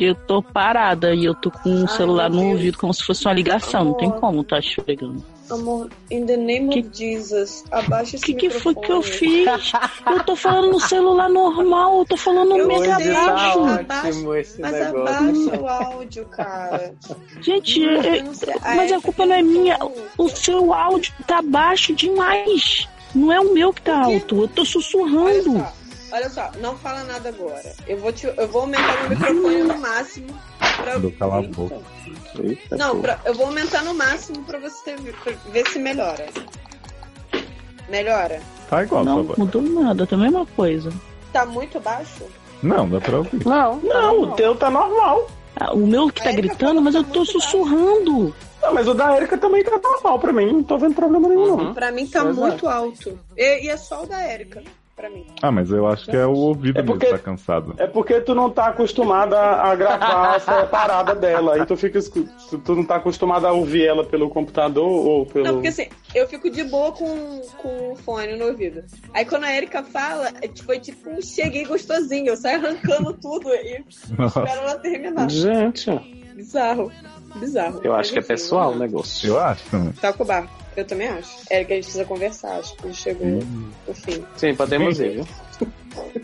Eu 0.00 0.14
tô 0.14 0.42
parada 0.42 1.14
e 1.14 1.24
eu 1.24 1.34
tô 1.34 1.50
com 1.50 1.70
o 1.70 1.82
Ai, 1.82 1.96
celular 1.96 2.28
no 2.28 2.48
ouvido 2.50 2.76
como 2.78 2.92
se 2.92 3.04
fosse 3.04 3.24
uma 3.26 3.32
ligação. 3.34 3.84
Não 3.84 3.94
tem 3.94 4.08
Amor. 4.08 4.20
como 4.20 4.42
tá 4.42 4.58
esfregando. 4.58 5.24
Amor, 5.50 5.90
in 6.10 6.24
the 6.24 6.38
name 6.38 6.70
of 6.80 6.88
Jesus, 6.92 7.64
abaixa 7.70 8.14
O 8.14 8.16
esse 8.16 8.24
que, 8.24 8.34
que 8.34 8.50
foi 8.50 8.74
que 8.74 8.90
eu 8.90 8.96
microfone. 9.02 9.44
fiz? 9.44 9.72
Eu 10.06 10.24
tô 10.24 10.34
falando 10.34 10.70
no 10.72 10.80
celular 10.80 11.28
normal, 11.28 11.98
eu 11.98 12.04
tô 12.06 12.16
falando 12.16 12.56
Eu 12.56 12.66
mega 12.66 12.96
sei, 12.96 13.12
baixo. 13.12 13.60
mas 13.60 14.16
negócio. 14.16 14.66
abaixa 14.66 15.60
o 15.60 15.68
áudio, 15.68 16.24
cara. 16.26 16.94
Gente, 17.42 17.82
Eu 17.82 17.90
eu- 18.02 18.24
não 18.24 18.34
sei. 18.34 18.54
mas 18.64 18.90
a 18.90 19.00
culpa 19.02 19.26
não 19.26 19.34
é 19.36 19.42
minha. 19.42 19.78
O 20.16 20.28
seu 20.30 20.72
áudio 20.72 21.12
tá 21.26 21.42
baixo 21.42 21.94
demais. 21.94 22.88
Não 23.14 23.32
é 23.32 23.40
o 23.40 23.52
meu 23.54 23.72
que 23.72 23.82
tá 23.82 24.00
O 24.08 24.12
alto. 24.14 24.42
Eu 24.42 24.48
tô 24.48 24.62
Olha 24.62 24.70
sussurrando. 24.70 25.42
só, 25.58 25.72
olha 26.12 26.30
só, 26.30 26.50
não 26.60 26.76
fala 26.76 27.04
nada 27.04 27.28
agora. 27.28 27.72
Eu 27.86 27.98
vou, 27.98 28.12
te, 28.12 28.26
eu 28.26 28.48
vou 28.48 28.62
aumentar 28.62 29.00
meu 29.02 29.10
microfone 29.10 29.62
no 29.62 29.78
máximo 29.78 30.26
pra. 30.76 31.00
Calar 31.18 31.38
a 31.38 31.42
boca. 31.48 31.78
Eita, 32.42 32.76
Não, 32.76 33.00
pra- 33.00 33.20
eu 33.24 33.34
vou 33.34 33.46
aumentar 33.46 33.82
no 33.84 33.94
máximo 33.94 34.42
pra 34.44 34.58
você 34.58 34.96
ver, 34.96 35.14
pra 35.22 35.32
ver 35.50 35.66
se 35.68 35.78
melhora. 35.78 36.26
Melhora? 37.88 38.40
Tá 38.68 38.82
igual, 38.82 39.04
Não 39.04 39.22
mudou 39.36 39.62
nada, 39.62 40.06
tá 40.06 40.16
a 40.16 40.18
mesma 40.18 40.46
coisa. 40.46 40.92
Tá 41.32 41.44
muito 41.44 41.78
baixo? 41.80 42.24
Não, 42.62 42.88
dá 42.88 43.00
pra 43.00 43.18
ouvir. 43.18 43.44
Não, 43.46 43.76
Não, 43.80 44.22
o 44.22 44.26
teu 44.32 44.54
tá 44.56 44.70
normal. 44.70 45.28
Ah, 45.56 45.72
O 45.72 45.86
meu 45.86 46.08
que 46.08 46.22
tá 46.22 46.32
Erika 46.32 46.48
gritando, 46.48 46.80
mas 46.80 46.94
eu 46.94 47.04
tá 47.04 47.10
tô 47.12 47.18
muito 47.20 47.32
baixo. 47.38 48.34
Não, 48.64 48.74
mas 48.74 48.88
o 48.88 48.94
da 48.94 49.16
Erika 49.16 49.36
também 49.38 49.62
tá 49.62 49.78
normal 49.82 50.18
pra 50.18 50.32
mim. 50.32 50.52
Não 50.52 50.62
tô 50.62 50.78
vendo 50.78 50.94
problema 50.94 51.28
nenhum. 51.28 51.54
Uhum. 51.54 51.74
Pra 51.74 51.92
mim 51.92 52.06
tá 52.06 52.20
Exato. 52.20 52.34
muito 52.34 52.66
alto. 52.68 53.18
E, 53.36 53.66
e 53.66 53.68
é 53.68 53.76
só 53.76 54.02
o 54.02 54.06
da 54.06 54.20
Érica, 54.22 54.62
pra 54.96 55.10
mim. 55.10 55.26
Ah, 55.42 55.50
mas 55.52 55.70
eu 55.70 55.86
acho 55.86 56.06
que 56.06 56.16
é 56.16 56.24
o 56.26 56.32
ouvido 56.32 56.78
É 56.78 56.82
mesmo 56.82 56.94
porque- 56.94 57.06
que 57.06 57.12
tá 57.12 57.18
cansado. 57.18 57.74
É 57.76 57.86
porque 57.86 58.20
tu 58.22 58.34
não 58.34 58.48
tá 58.50 58.68
acostumada 58.68 59.38
a 59.38 59.74
gravar 59.74 60.40
separada 60.40 61.14
dela. 61.14 61.54
Aí 61.56 61.66
tu 61.66 61.76
fica. 61.76 62.00
Tu 62.02 62.74
não 62.74 62.84
tá 62.84 62.96
acostumada 62.96 63.48
a 63.48 63.52
ouvir 63.52 63.84
ela 63.86 64.02
pelo 64.04 64.30
computador 64.30 64.88
ou 64.88 65.26
pelo. 65.26 65.44
Não, 65.44 65.52
porque 65.54 65.68
assim, 65.68 65.88
eu 66.14 66.26
fico 66.26 66.48
de 66.50 66.64
boa 66.64 66.90
com, 66.92 67.42
com 67.58 67.92
o 67.92 67.96
fone 67.96 68.36
no 68.36 68.46
ouvido. 68.46 68.82
Aí 69.12 69.24
quando 69.26 69.44
a 69.44 69.54
Erika 69.54 69.82
fala, 69.82 70.28
é 70.40 70.48
tipo, 70.48 70.64
foi 70.64 70.78
tipo 70.80 71.10
um 71.10 71.20
cheguei 71.20 71.64
gostosinho. 71.66 72.28
Eu 72.28 72.36
saio 72.36 72.64
arrancando 72.64 73.12
tudo 73.12 73.50
e 73.50 73.84
espero 73.88 74.60
ela 74.62 74.76
terminar. 74.78 75.28
Gente. 75.30 75.90
Bizarro. 76.34 76.90
Bizarro. 77.34 77.80
eu 77.82 77.94
acho 77.94 78.12
que 78.12 78.18
é 78.18 78.22
pessoal 78.22 78.72
o 78.72 78.78
negócio. 78.78 79.28
Eu 79.28 79.40
acho 79.40 79.64
também. 79.70 79.92
Tá 79.92 80.12
com 80.12 80.22
o 80.22 80.26
barco. 80.26 80.50
Eu 80.76 80.84
também 80.84 81.08
acho. 81.08 81.30
Érica, 81.50 81.72
a 81.72 81.76
gente 81.76 81.84
precisa 81.84 82.04
conversar. 82.04 82.58
Acho 82.58 82.74
que 82.76 82.92
chegou 82.94 83.26
Hum. 83.26 83.70
o 83.86 83.94
fim. 83.94 84.24
Sim, 84.36 84.54
podemos 84.54 84.98
ir, 85.00 85.10
viu? 85.14 85.28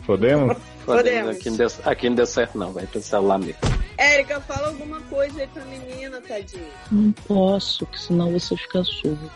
Podemos? 0.07 0.57
Podemos. 0.85 1.37
Aqui 1.37 1.51
não, 1.51 1.57
deu, 1.57 1.69
aqui 1.85 2.09
não 2.09 2.17
deu 2.17 2.27
certo, 2.27 2.59
não. 2.59 2.73
Vai 2.73 2.87
pro 2.87 3.01
celular 3.01 3.39
mesmo. 3.39 3.55
Érica, 3.97 4.41
fala 4.41 4.69
alguma 4.69 5.01
coisa 5.03 5.41
aí 5.41 5.47
pra 5.47 5.65
menina, 5.67 6.21
tadinha. 6.21 6.65
Não 6.91 7.13
posso, 7.13 7.87
que 7.87 8.01
senão 8.01 8.33
você 8.33 8.57
fica 8.57 8.83
surdo. 8.83 9.31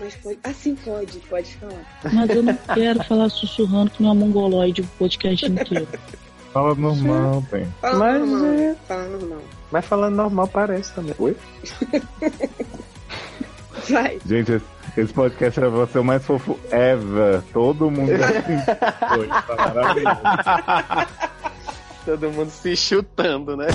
Mas 0.00 0.14
pode. 0.16 0.38
Assim 0.42 0.74
pode, 0.74 1.18
pode 1.20 1.54
falar. 1.56 2.00
Mas 2.12 2.30
eu 2.30 2.42
não 2.42 2.54
quero 2.74 3.04
falar 3.04 3.28
sussurrando 3.28 3.90
que 3.90 4.02
não 4.02 4.10
é 4.10 4.14
mongoloide 4.14 4.80
o 4.82 4.86
podcast 4.98 5.46
inteiro. 5.46 5.86
Fala 6.56 6.74
normal, 6.74 7.44
bem. 7.52 7.66
Fala 7.82 7.98
Mas 7.98 8.28
normal. 8.30 8.52
é- 8.54 8.74
Fala 8.88 9.04
normal. 9.08 9.38
Mas 9.70 9.84
falando 9.84 10.14
normal 10.16 10.48
parece 10.48 10.90
também. 10.94 11.14
Oi? 11.18 11.36
Vai. 13.90 14.18
Gente, 14.24 14.52
esse, 14.52 14.64
esse 14.96 15.12
podcast 15.12 15.60
é 15.60 15.68
você 15.68 15.98
o 15.98 16.04
mais 16.04 16.24
fofo 16.24 16.58
ever. 16.70 17.42
Todo 17.52 17.90
mundo 17.90 18.10
assim. 18.12 18.56
Foi, 19.14 19.28
tá 19.28 19.74
maravilhoso. 19.74 20.20
Todo 22.06 22.30
mundo 22.30 22.48
se 22.50 22.74
chutando, 22.74 23.54
né? 23.54 23.66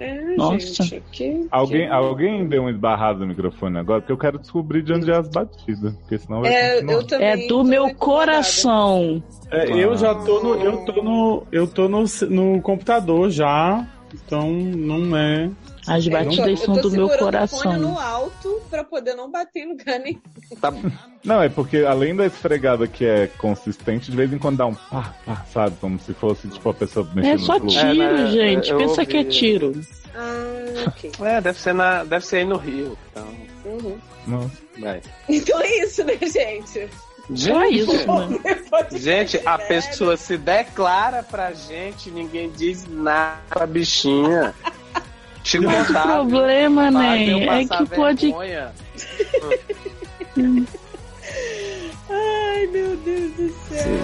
É, 0.00 0.34
Nossa. 0.36 0.82
gente. 0.82 1.02
Que, 1.12 1.46
Alguém, 1.50 1.86
que... 1.86 1.92
alguém 1.92 2.48
deu 2.48 2.62
um 2.62 2.70
esbarrado 2.70 3.20
no 3.20 3.26
microfone 3.26 3.78
agora? 3.78 4.00
Porque 4.00 4.12
eu 4.12 4.18
quero 4.18 4.38
descobrir 4.38 4.82
de 4.82 4.94
onde 4.94 5.10
é 5.10 5.16
as 5.16 5.28
batidas. 5.28 5.94
Porque 5.94 6.18
senão 6.18 6.40
vai 6.40 6.52
É, 6.52 6.74
continuar. 6.76 6.92
eu 6.94 7.06
também. 7.06 7.26
É 7.28 7.46
do 7.46 7.62
meu 7.64 7.94
coração. 7.94 9.22
É, 9.50 9.70
eu 9.72 9.96
já 9.96 10.14
tô 10.14 10.42
no. 10.42 10.54
Eu 10.54 10.84
tô 10.86 11.02
no. 11.02 11.46
Eu 11.52 11.66
tô 11.66 11.88
no, 11.88 12.04
no 12.30 12.62
computador 12.62 13.30
já. 13.30 13.86
Então 14.14 14.50
não 14.50 15.16
é. 15.16 15.50
As 15.86 16.04
Eu 16.06 16.12
tô- 16.12 16.18
batidas 16.18 16.46
eu 16.46 16.56
são 16.56 16.74
do 16.76 16.90
meu 16.90 17.08
segurando 17.08 17.10
o 17.44 17.48
fone 17.48 17.62
coração. 17.62 17.78
no 17.78 17.98
alto 17.98 18.62
pra 18.68 18.84
poder 18.84 19.14
não 19.14 19.30
bater 19.30 19.60
em 19.64 19.68
lugar 19.70 19.98
nenhum. 19.98 20.20
Tá, 20.60 20.72
Não, 21.24 21.42
é 21.42 21.48
porque 21.48 21.78
além 21.78 22.14
da 22.14 22.26
esfregada 22.26 22.86
que 22.86 23.04
é 23.04 23.26
consistente, 23.38 24.10
de 24.10 24.16
vez 24.16 24.32
em 24.32 24.38
quando 24.38 24.58
dá 24.58 24.66
um 24.66 24.74
pá, 24.74 25.14
pá, 25.24 25.44
sabe? 25.52 25.76
Como 25.80 25.98
se 25.98 26.12
fosse 26.14 26.48
tipo 26.48 26.68
a 26.68 26.74
pessoa 26.74 27.08
mexendo 27.14 27.34
É 27.34 27.38
só 27.38 27.58
no 27.58 27.66
tiro, 27.66 28.02
É, 28.02 28.12
né, 28.12 28.26
gente. 28.30 28.70
eu 28.70 28.78
Pensa 28.78 29.06
que 29.06 29.16
é 29.16 29.20
ouvi. 29.20 29.30
tiro. 29.30 29.80
Ah, 30.14 30.84
ok. 30.88 31.12
é, 31.26 31.40
deve 31.40 31.58
ser, 31.58 31.72
na, 31.72 32.04
deve 32.04 32.24
ser 32.26 32.36
aí 32.38 32.44
no 32.44 32.56
Rio. 32.56 32.96
Então, 33.10 33.26
Uhum. 33.64 33.98
Nossa. 34.26 34.50
vai. 34.78 35.00
Então 35.28 35.60
é 35.60 35.82
isso, 35.84 36.04
né, 36.04 36.16
gente? 36.20 36.88
Só 37.34 37.64
isso, 37.66 37.92
né? 37.92 38.40
Gente, 38.98 39.40
a 39.46 39.56
pessoa 39.56 40.16
se 40.16 40.36
declara 40.36 41.22
pra 41.22 41.52
gente, 41.52 42.10
ninguém 42.10 42.50
diz 42.50 42.86
nada 42.88 43.38
pra 43.48 43.66
bichinha. 43.66 44.52
Te 45.42 45.58
O 45.58 45.62
contar. 45.64 46.02
problema, 46.06 46.90
né? 46.90 47.24
É 47.60 47.64
que 47.64 47.86
pode. 47.94 48.32
Ai, 52.10 52.66
meu 52.66 52.96
Deus 52.96 53.32
do 53.32 53.48
céu. 53.68 54.00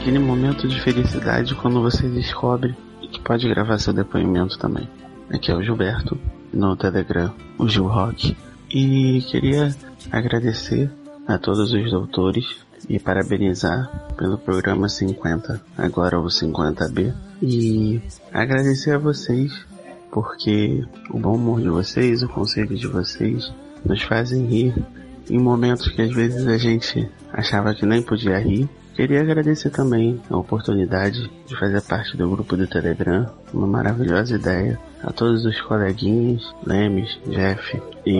Aquele 0.00 0.18
momento 0.18 0.66
de 0.66 0.80
felicidade 0.80 1.54
quando 1.54 1.80
você 1.80 2.08
descobre 2.08 2.74
que 3.12 3.20
pode 3.20 3.48
gravar 3.48 3.78
seu 3.78 3.92
depoimento 3.92 4.58
também. 4.58 4.88
Aqui 5.30 5.50
é 5.50 5.54
o 5.54 5.62
Gilberto, 5.62 6.18
no 6.52 6.76
Telegram, 6.76 7.32
o 7.58 7.68
Gil 7.68 7.86
Rock. 7.86 8.36
E 8.70 9.20
queria 9.30 9.74
agradecer 10.10 10.90
a 11.26 11.38
todos 11.38 11.72
os 11.72 11.90
doutores 11.90 12.44
e 12.88 12.98
parabenizar 12.98 14.12
pelo 14.16 14.38
programa 14.38 14.88
50, 14.88 15.60
agora 15.76 16.18
o 16.18 16.24
50B. 16.24 17.14
E 17.40 18.00
agradecer 18.32 18.92
a 18.92 18.98
vocês, 18.98 19.52
porque 20.10 20.84
o 21.10 21.18
bom 21.18 21.34
humor 21.36 21.60
de 21.60 21.68
vocês, 21.68 22.22
o 22.22 22.28
conselho 22.28 22.76
de 22.76 22.86
vocês, 22.86 23.52
nos 23.84 24.02
fazem 24.02 24.46
rir 24.46 24.74
em 25.30 25.38
momentos 25.38 25.88
que 25.88 26.02
às 26.02 26.12
vezes 26.12 26.46
a 26.46 26.58
gente 26.58 27.08
achava 27.32 27.74
que 27.74 27.86
nem 27.86 28.02
podia 28.02 28.38
rir 28.38 28.68
Queria 28.94 29.22
agradecer 29.22 29.70
também 29.70 30.20
a 30.28 30.36
oportunidade 30.36 31.30
de 31.46 31.56
fazer 31.58 31.80
parte 31.82 32.14
do 32.16 32.28
grupo 32.28 32.56
do 32.56 32.66
Telegram, 32.66 33.26
uma 33.52 33.66
maravilhosa 33.66 34.34
ideia. 34.36 34.78
A 35.02 35.10
todos 35.10 35.44
os 35.44 35.60
coleguinhas, 35.62 36.42
Lemes, 36.64 37.18
Jeff 37.26 37.80
e 38.06 38.14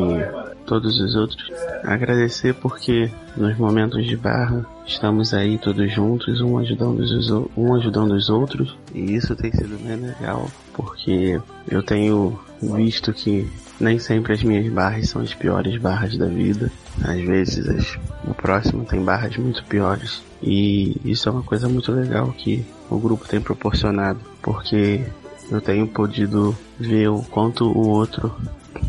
todos 0.67 0.99
os 1.01 1.15
outros. 1.15 1.49
Agradecer 1.85 2.55
porque 2.55 3.09
nos 3.37 3.57
momentos 3.57 4.05
de 4.07 4.17
barra 4.17 4.65
estamos 4.87 5.33
aí 5.33 5.59
todos 5.59 5.93
juntos, 5.93 6.41
um 6.41 6.59
ajudando 6.59 7.01
os, 7.01 7.31
um 7.57 7.75
ajudando 7.75 8.13
os 8.13 8.29
outros. 8.31 8.77
E 8.95 9.15
isso 9.15 9.37
tem 9.37 9.53
sido 9.53 9.79
bem 9.85 9.97
legal 9.97 10.51
porque 10.73 11.41
eu 11.71 11.83
tenho 11.83 12.37
visto 12.61 13.13
que 13.13 13.47
nem 13.79 13.99
sempre 13.99 14.33
as 14.33 14.43
minhas 14.43 14.73
barras 14.73 15.09
são 15.09 15.23
as 15.23 15.33
piores 15.35 15.77
barras 15.81 16.17
da 16.17 16.27
vida. 16.27 16.71
Às 17.05 17.21
vezes 17.21 17.69
as- 17.69 17.99
o 18.27 18.35
próximo 18.35 18.85
tem 18.85 19.05
barras 19.05 19.37
muito 19.37 19.63
piores. 19.67 20.23
E 20.43 20.97
isso 21.05 21.29
é 21.29 21.33
uma 21.33 21.43
coisa 21.43 21.69
muito 21.69 21.93
legal 21.93 22.33
que 22.33 22.65
o 22.91 22.99
grupo 22.99 23.29
tem 23.29 23.41
proporcionado, 23.41 24.21
porque 24.43 25.05
eu 25.51 25.61
tenho 25.61 25.87
podido 25.87 26.57
ver 26.79 27.09
o 27.09 27.23
quanto 27.23 27.67
o 27.67 27.89
outro 27.89 28.35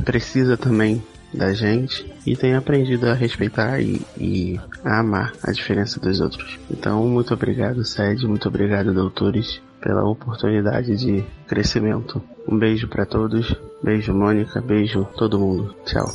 precisa 0.03 0.57
também 0.57 1.03
da 1.33 1.51
gente 1.51 2.05
e 2.25 2.35
tenho 2.35 2.57
aprendido 2.57 3.09
a 3.09 3.13
respeitar 3.13 3.81
e, 3.81 4.01
e 4.17 4.59
a 4.83 4.99
amar 4.99 5.33
a 5.43 5.51
diferença 5.51 5.99
dos 5.99 6.21
outros. 6.21 6.59
Então, 6.69 7.05
muito 7.07 7.33
obrigado, 7.33 7.83
Sede, 7.83 8.27
muito 8.27 8.47
obrigado, 8.47 8.93
doutores, 8.93 9.61
pela 9.81 10.03
oportunidade 10.03 10.95
de 10.95 11.23
crescimento. 11.47 12.21
Um 12.47 12.57
beijo 12.57 12.87
pra 12.87 13.05
todos, 13.05 13.53
beijo 13.81 14.13
Mônica, 14.13 14.61
beijo 14.61 15.07
todo 15.17 15.39
mundo. 15.39 15.75
Tchau. 15.85 16.07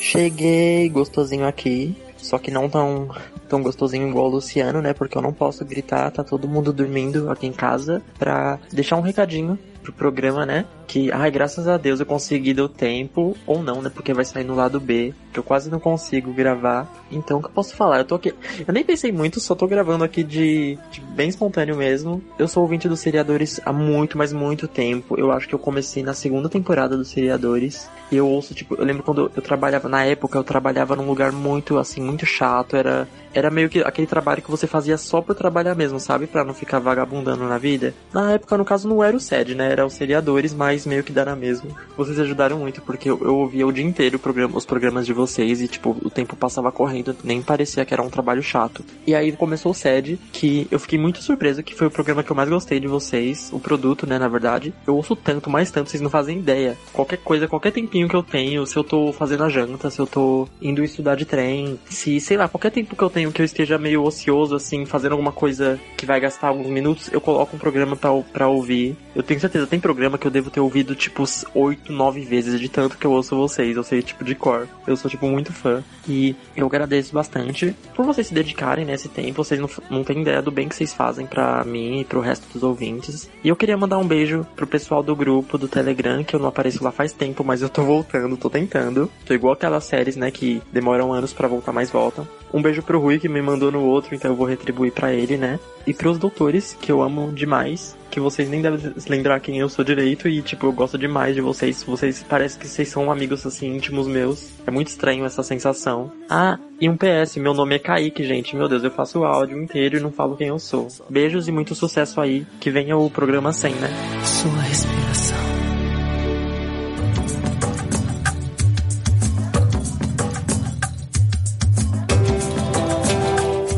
Cheguei 0.00 0.88
gostosinho 0.88 1.46
aqui, 1.46 1.94
só 2.18 2.38
que 2.38 2.50
não 2.50 2.68
tão, 2.68 3.08
tão 3.48 3.62
gostosinho 3.62 4.08
igual 4.08 4.26
o 4.26 4.30
Luciano, 4.30 4.82
né? 4.82 4.92
Porque 4.92 5.16
eu 5.16 5.22
não 5.22 5.32
posso 5.32 5.64
gritar, 5.64 6.10
tá 6.10 6.22
todo 6.22 6.48
mundo 6.48 6.72
dormindo 6.72 7.30
aqui 7.30 7.46
em 7.46 7.52
casa, 7.52 8.02
pra 8.18 8.58
deixar 8.72 8.96
um 8.96 9.00
recadinho 9.00 9.58
pro 9.82 9.92
programa, 9.92 10.44
né? 10.44 10.66
Que, 10.86 11.10
ai, 11.12 11.30
graças 11.30 11.66
a 11.66 11.76
Deus 11.76 12.00
eu 12.00 12.06
consegui 12.06 12.52
deu 12.52 12.68
tempo, 12.68 13.36
ou 13.46 13.62
não, 13.62 13.80
né? 13.80 13.90
Porque 13.92 14.12
vai 14.12 14.24
sair 14.24 14.44
no 14.44 14.54
lado 14.54 14.78
B, 14.78 15.14
eu 15.38 15.42
quase 15.42 15.70
não 15.70 15.80
consigo 15.80 16.32
gravar. 16.32 16.86
Então, 17.10 17.38
o 17.38 17.40
que 17.40 17.46
eu 17.46 17.52
posso 17.52 17.74
falar? 17.74 17.98
Eu 17.98 18.04
tô 18.04 18.16
aqui. 18.16 18.34
Eu 18.66 18.72
nem 18.74 18.84
pensei 18.84 19.12
muito, 19.12 19.40
só 19.40 19.54
tô 19.54 19.66
gravando 19.66 20.04
aqui 20.04 20.22
de, 20.22 20.78
de 20.90 21.00
bem 21.00 21.28
espontâneo 21.28 21.76
mesmo. 21.76 22.22
Eu 22.38 22.48
sou 22.48 22.62
ouvinte 22.62 22.88
dos 22.88 23.00
seriadores 23.00 23.60
há 23.64 23.72
muito, 23.72 24.18
mas 24.18 24.32
muito 24.32 24.68
tempo. 24.68 25.18
Eu 25.18 25.32
acho 25.32 25.48
que 25.48 25.54
eu 25.54 25.58
comecei 25.58 26.02
na 26.02 26.14
segunda 26.14 26.48
temporada 26.48 26.96
dos 26.96 27.08
seriadores. 27.08 27.88
E 28.10 28.16
eu 28.16 28.26
ouço, 28.26 28.54
tipo, 28.54 28.74
eu 28.74 28.84
lembro 28.84 29.02
quando 29.02 29.30
eu 29.34 29.42
trabalhava, 29.42 29.88
na 29.88 30.04
época, 30.04 30.38
eu 30.38 30.44
trabalhava 30.44 30.96
num 30.96 31.06
lugar 31.06 31.30
muito, 31.30 31.78
assim, 31.78 32.00
muito 32.00 32.24
chato. 32.24 32.74
Era, 32.74 33.06
era 33.34 33.50
meio 33.50 33.68
que 33.68 33.80
aquele 33.80 34.06
trabalho 34.06 34.42
que 34.42 34.50
você 34.50 34.66
fazia 34.66 34.96
só 34.96 35.20
por 35.20 35.34
trabalhar 35.34 35.74
mesmo, 35.74 36.00
sabe? 36.00 36.26
Pra 36.26 36.44
não 36.44 36.54
ficar 36.54 36.78
vagabundando 36.78 37.46
na 37.46 37.58
vida. 37.58 37.94
Na 38.12 38.32
época, 38.32 38.56
no 38.56 38.64
caso, 38.64 38.88
não 38.88 39.04
era 39.04 39.16
o 39.16 39.20
SED, 39.20 39.54
né? 39.54 39.70
Era 39.70 39.86
os 39.86 39.92
seriadores, 39.92 40.54
mas 40.54 40.86
meio 40.86 41.04
que 41.04 41.12
dá 41.12 41.24
na 41.24 41.36
mesma. 41.36 41.70
Vocês 41.96 42.18
ajudaram 42.18 42.58
muito, 42.58 42.80
porque 42.82 43.10
eu, 43.10 43.18
eu 43.22 43.36
ouvia 43.36 43.66
o 43.66 43.72
dia 43.72 43.84
inteiro 43.84 44.18
programa, 44.18 44.56
os 44.56 44.66
programas 44.66 45.06
de 45.06 45.12
vocês 45.12 45.27
e, 45.36 45.68
tipo, 45.68 45.96
o 46.02 46.10
tempo 46.10 46.36
passava 46.36 46.72
correndo, 46.72 47.16
nem 47.22 47.42
parecia 47.42 47.84
que 47.84 47.92
era 47.92 48.02
um 48.02 48.10
trabalho 48.10 48.42
chato. 48.42 48.84
E 49.06 49.14
aí 49.14 49.32
começou 49.32 49.72
o 49.72 49.74
SED, 49.74 50.18
que 50.32 50.66
eu 50.70 50.78
fiquei 50.78 50.98
muito 50.98 51.22
surpreso, 51.22 51.62
que 51.62 51.74
foi 51.74 51.86
o 51.86 51.90
programa 51.90 52.22
que 52.22 52.30
eu 52.30 52.36
mais 52.36 52.48
gostei 52.48 52.80
de 52.80 52.88
vocês, 52.88 53.50
o 53.52 53.58
produto, 53.58 54.06
né, 54.06 54.18
na 54.18 54.28
verdade. 54.28 54.72
Eu 54.86 54.96
ouço 54.96 55.14
tanto, 55.14 55.50
mais 55.50 55.70
tanto, 55.70 55.90
vocês 55.90 56.00
não 56.00 56.10
fazem 56.10 56.38
ideia. 56.38 56.76
Qualquer 56.92 57.18
coisa, 57.18 57.48
qualquer 57.48 57.72
tempinho 57.72 58.08
que 58.08 58.16
eu 58.16 58.22
tenho, 58.22 58.66
se 58.66 58.76
eu 58.76 58.84
tô 58.84 59.12
fazendo 59.12 59.44
a 59.44 59.48
janta, 59.48 59.90
se 59.90 59.98
eu 59.98 60.06
tô 60.06 60.48
indo 60.60 60.82
estudar 60.82 61.14
de 61.14 61.24
trem, 61.24 61.78
se, 61.88 62.20
sei 62.20 62.36
lá, 62.36 62.48
qualquer 62.48 62.70
tempo 62.70 62.96
que 62.96 63.02
eu 63.02 63.10
tenho 63.10 63.32
que 63.32 63.40
eu 63.40 63.46
esteja 63.46 63.78
meio 63.78 64.02
ocioso, 64.02 64.54
assim, 64.54 64.84
fazendo 64.84 65.12
alguma 65.12 65.32
coisa 65.32 65.78
que 65.96 66.06
vai 66.06 66.20
gastar 66.20 66.48
alguns 66.48 66.68
minutos, 66.68 67.10
eu 67.12 67.20
coloco 67.20 67.56
um 67.56 67.58
programa 67.58 67.96
pra, 67.96 68.10
pra 68.32 68.48
ouvir. 68.48 68.96
Eu 69.14 69.22
tenho 69.22 69.40
certeza, 69.40 69.66
tem 69.66 69.80
programa 69.80 70.18
que 70.18 70.26
eu 70.26 70.30
devo 70.30 70.50
ter 70.50 70.60
ouvido, 70.60 70.94
tipo, 70.94 71.24
oito, 71.54 71.92
nove 71.92 72.20
vezes 72.20 72.60
de 72.60 72.68
tanto 72.68 72.96
que 72.96 73.06
eu 73.06 73.12
ouço 73.12 73.36
vocês. 73.36 73.76
Eu 73.76 73.82
sei, 73.82 74.02
tipo, 74.02 74.24
de 74.24 74.34
cor. 74.34 74.68
Eu 74.86 74.96
sou, 74.96 75.07
tipo, 75.08 75.26
muito 75.26 75.52
fã. 75.52 75.82
E 76.08 76.34
eu 76.56 76.66
agradeço 76.66 77.12
bastante 77.12 77.74
por 77.94 78.04
vocês 78.04 78.26
se 78.26 78.34
dedicarem 78.34 78.84
nesse 78.84 79.08
tempo. 79.08 79.44
Vocês 79.44 79.60
não, 79.60 79.68
não 79.90 80.04
têm 80.04 80.22
ideia 80.22 80.42
do 80.42 80.50
bem 80.50 80.68
que 80.68 80.74
vocês 80.74 80.92
fazem 80.92 81.26
pra 81.26 81.64
mim 81.64 82.00
e 82.00 82.04
pro 82.04 82.20
resto 82.20 82.46
dos 82.52 82.62
ouvintes. 82.62 83.30
E 83.42 83.48
eu 83.48 83.56
queria 83.56 83.76
mandar 83.76 83.98
um 83.98 84.06
beijo 84.06 84.46
pro 84.56 84.66
pessoal 84.66 85.02
do 85.02 85.14
grupo 85.14 85.58
do 85.58 85.68
Telegram, 85.68 86.24
que 86.24 86.34
eu 86.34 86.40
não 86.40 86.48
apareço 86.48 86.82
lá 86.82 86.90
faz 86.90 87.12
tempo, 87.12 87.44
mas 87.44 87.62
eu 87.62 87.68
tô 87.68 87.82
voltando, 87.82 88.36
tô 88.36 88.50
tentando. 88.50 89.10
Tô 89.24 89.34
igual 89.34 89.54
aquelas 89.54 89.84
séries, 89.84 90.16
né, 90.16 90.30
que 90.30 90.62
demoram 90.72 91.12
anos 91.12 91.32
pra 91.32 91.48
voltar, 91.48 91.72
mas 91.72 91.90
voltam. 91.90 92.26
Um 92.52 92.62
beijo 92.62 92.82
pro 92.82 93.00
Rui, 93.00 93.18
que 93.18 93.28
me 93.28 93.42
mandou 93.42 93.70
no 93.70 93.84
outro, 93.84 94.14
então 94.14 94.30
eu 94.30 94.36
vou 94.36 94.46
retribuir 94.46 94.92
pra 94.92 95.12
ele, 95.12 95.36
né? 95.36 95.58
E 95.86 95.94
pros 95.94 96.18
doutores, 96.18 96.76
que 96.80 96.90
eu 96.90 97.02
amo 97.02 97.32
demais. 97.32 97.96
Que 98.10 98.20
vocês 98.20 98.48
nem 98.48 98.62
devem 98.62 98.92
lembrar 99.08 99.40
quem 99.40 99.58
eu 99.58 99.68
sou 99.68 99.84
direito. 99.84 100.28
E, 100.28 100.40
tipo, 100.42 100.66
eu 100.66 100.72
gosto 100.72 100.96
demais 100.96 101.34
de 101.34 101.40
vocês. 101.40 101.82
Vocês 101.82 102.24
parece 102.26 102.58
que 102.58 102.66
vocês 102.66 102.88
são 102.88 103.10
amigos, 103.10 103.44
assim, 103.46 103.74
íntimos 103.74 104.06
meus. 104.06 104.50
É 104.66 104.70
muito 104.70 104.88
estranho 104.88 105.24
essa 105.24 105.42
sensação. 105.42 106.10
Ah, 106.28 106.58
e 106.80 106.88
um 106.88 106.96
PS, 106.96 107.36
meu 107.36 107.52
nome 107.52 107.74
é 107.74 107.78
Kaique, 107.78 108.24
gente. 108.24 108.56
Meu 108.56 108.68
Deus, 108.68 108.82
eu 108.82 108.90
faço 108.90 109.20
o 109.20 109.24
áudio 109.24 109.62
inteiro 109.62 109.98
e 109.98 110.00
não 110.00 110.10
falo 110.10 110.36
quem 110.36 110.48
eu 110.48 110.58
sou. 110.58 110.88
Beijos 111.08 111.48
e 111.48 111.52
muito 111.52 111.74
sucesso 111.74 112.20
aí. 112.20 112.46
Que 112.60 112.70
venha 112.70 112.96
o 112.96 113.10
programa 113.10 113.52
100, 113.52 113.74
né? 113.74 113.88
Sua 114.24 114.62
respiração. 114.62 115.27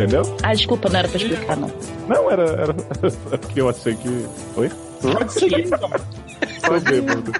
Entendeu? 0.00 0.22
Ah, 0.42 0.54
desculpa, 0.54 0.88
não 0.88 0.98
era 0.98 1.08
pra 1.08 1.18
explicar, 1.18 1.56
não. 1.58 1.70
Não, 2.08 2.30
era, 2.30 2.42
era 2.42 2.74
que 3.52 3.60
eu 3.60 3.68
achei 3.68 3.94
que. 3.94 4.26
Oi? 4.56 4.70
Pode 5.02 5.32
seguir, 5.32 5.66
então. 5.66 5.90
Bêbado. 6.84 7.32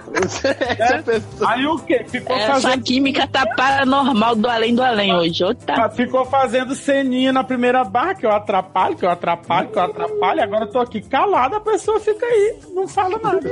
Aí 1.46 1.66
o 1.66 1.78
que? 1.78 2.04
Ficou 2.04 2.36
Essa 2.36 2.60
fazendo. 2.60 2.84
química 2.84 3.26
tá 3.26 3.46
paranormal 3.56 4.34
do 4.34 4.48
além 4.48 4.74
do 4.74 4.82
além 4.82 5.14
hoje. 5.14 5.42
Tá. 5.66 5.88
Ficou 5.88 6.24
fazendo 6.26 6.74
ceninha 6.74 7.32
na 7.32 7.44
primeira 7.44 7.82
barra, 7.84 8.14
que 8.14 8.26
eu 8.26 8.30
atrapalho, 8.30 8.96
que 8.96 9.04
eu 9.04 9.10
atrapalho, 9.10 9.68
que 9.68 9.78
eu 9.78 9.82
atrapalho. 9.82 10.42
Agora 10.42 10.64
eu 10.64 10.70
tô 10.70 10.80
aqui 10.80 11.00
calada, 11.00 11.56
a 11.56 11.60
pessoa 11.60 11.98
fica 12.00 12.26
aí, 12.26 12.58
não 12.74 12.86
fala 12.88 13.18
nada. 13.22 13.48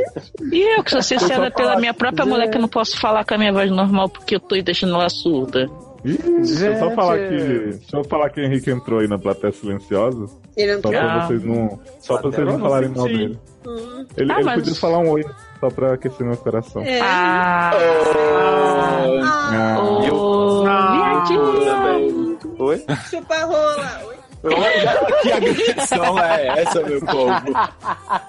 E 0.53 0.79
eu 0.79 0.83
que 0.85 0.91
sou 0.91 1.03
sincera 1.03 1.51
pela 1.51 1.77
minha 1.77 1.95
própria 1.95 2.27
mulher 2.27 2.51
que 2.51 2.57
eu 2.57 2.63
não 2.63 2.69
posso 2.69 2.99
falar 2.99 3.25
com 3.25 3.35
a 3.35 3.39
minha 3.39 3.53
voz 3.53 3.71
normal 3.71 4.09
porque 4.09 4.37
eu 4.37 4.41
tô 4.41 4.61
deixando 4.61 4.95
ela 4.95 5.09
surda. 5.09 5.71
Deixa 6.17 6.67
eu 6.67 6.77
só 6.79 6.91
falar 6.93 7.19
que. 7.19 7.37
Deixa 7.37 7.97
eu 7.97 8.05
falar 8.05 8.31
que 8.31 8.41
o 8.41 8.45
Henrique 8.45 8.71
entrou 8.71 9.01
aí 9.01 9.09
na 9.09 9.19
plateia 9.19 9.53
silenciosa. 9.53 10.27
Ele 10.57 10.73
Só 10.73 10.79
entrou. 10.79 10.93
pra 10.93 11.13
Ah. 11.15 11.27
vocês 11.27 11.45
não. 11.45 11.81
Só 12.01 12.19
pra 12.19 12.31
vocês 12.31 12.45
não 12.47 12.53
Eu 12.55 12.59
não 12.59 12.65
falarem 12.69 12.89
mal 12.91 13.07
dele. 13.07 13.39
Hum. 13.67 14.07
Ele, 14.17 14.33
Ah, 14.33 14.37
ele 14.37 14.45
mas- 14.45 14.55
podia 14.55 14.75
falar 14.75 14.99
um 14.99 15.11
oi, 15.11 15.25
só 15.61 15.69
pra 15.69 15.93
aquecer 15.95 16.27
meu 16.27 16.37
coração. 16.37 16.83
É. 16.83 17.01
Ah, 17.01 17.71
Ah, 19.51 19.81
ô, 19.81 20.63
viadinho. 20.63 22.39
Oi? 22.59 22.85
Chupa 23.11 23.37
rola. 23.45 24.01
Oi. 24.07 24.17
que 25.23 25.33
agressão 25.33 26.19
é 26.21 26.61
essa, 26.61 26.81
meu 26.83 27.01
povo? 27.01 27.33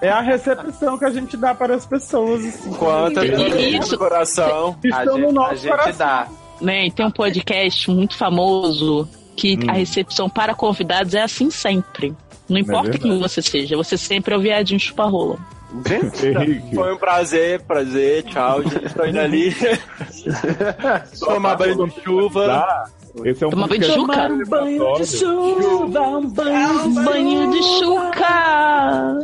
É 0.00 0.08
a 0.08 0.20
recepção 0.20 0.98
que 0.98 1.04
a 1.04 1.10
gente 1.10 1.36
dá 1.36 1.54
para 1.54 1.74
as 1.76 1.86
pessoas. 1.86 2.44
assim. 2.44 2.72
Quanto 2.74 3.24
Isso. 3.24 3.92
no 3.92 3.98
coração. 3.98 4.76
Estão 4.82 4.98
a 5.00 5.04
no 5.04 5.12
gente, 5.18 5.28
a 5.28 5.32
nosso 5.32 5.56
gente 5.56 5.70
coração. 5.70 6.06
dá. 6.06 6.26
Né, 6.60 6.90
tem 6.90 7.06
um 7.06 7.10
podcast 7.10 7.90
muito 7.90 8.16
famoso 8.16 9.08
que 9.36 9.58
a 9.66 9.72
recepção 9.72 10.28
para 10.28 10.54
convidados 10.54 11.14
é 11.14 11.22
assim 11.22 11.50
sempre. 11.50 12.14
Não 12.48 12.58
importa 12.58 12.90
verdade. 12.90 13.08
quem 13.08 13.18
você 13.18 13.40
seja, 13.40 13.76
você 13.76 13.96
sempre 13.96 14.34
é 14.34 14.36
o 14.36 14.40
viadinho 14.40 14.78
chupa-rola. 14.78 15.38
Henrique. 16.22 16.74
Foi 16.74 16.92
um 16.92 16.96
prazer, 16.96 17.60
prazer, 17.62 18.24
tchau, 18.24 18.62
gente. 18.62 18.86
Estou 18.86 19.06
indo 19.06 19.20
ali. 19.20 19.54
Tomar 21.18 21.56
banho 21.56 21.86
de 21.86 22.00
chuva. 22.02 22.46
Tá? 22.46 22.84
Esse 23.24 23.42
é 23.42 23.46
um 23.46 23.50
Tomar 23.50 23.68
banho 23.68 23.80
de 23.80 23.86
chuca? 23.86 24.28
muito 24.28 24.50
banho 24.50 24.94
de 24.94 25.06
chuva, 25.06 26.00
um 26.00 26.30
banho, 26.30 26.84
um 26.84 27.04
banho 27.04 27.50
de 27.50 27.62
chuca. 27.62 29.18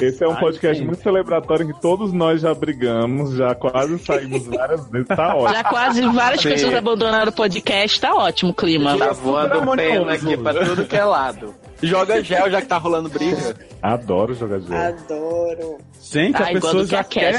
Esse 0.00 0.24
é 0.24 0.28
um 0.28 0.36
podcast 0.36 0.82
muito 0.84 1.02
celebratório 1.02 1.68
em 1.68 1.72
que 1.72 1.80
todos 1.80 2.12
nós 2.12 2.40
já 2.40 2.54
brigamos, 2.54 3.34
já 3.34 3.54
quase 3.54 3.98
saímos 3.98 4.46
várias 4.46 4.86
vezes. 4.88 5.08
Tá 5.08 5.34
ótimo. 5.36 5.54
Já 5.54 5.64
quase 5.64 6.00
várias 6.02 6.42
pessoas 6.42 6.74
abandonaram 6.74 7.30
o 7.30 7.34
podcast, 7.34 8.00
tá 8.00 8.14
ótimo 8.14 8.52
o 8.52 8.54
clima. 8.54 8.96
Tá 8.96 9.12
voando 9.12 9.76
pena 9.76 10.14
aqui 10.14 10.36
pra 10.36 10.54
tudo 10.64 10.86
que 10.86 10.96
é 10.96 11.04
lado. 11.04 11.54
Joga 11.82 12.22
gel 12.22 12.50
já 12.50 12.60
que 12.60 12.66
tá 12.68 12.76
rolando 12.78 13.08
briga. 13.08 13.56
Adoro 13.82 14.34
jogar 14.34 14.58
jogo. 14.60 14.74
Adoro. 14.74 15.78
Gente, 16.00 16.36
Ah, 16.42 16.46
a 16.46 16.52
igual 16.52 16.62
pessoa 16.72 16.82
do 16.84 16.88
já 16.88 17.04
que 17.04 17.20
quer. 17.20 17.34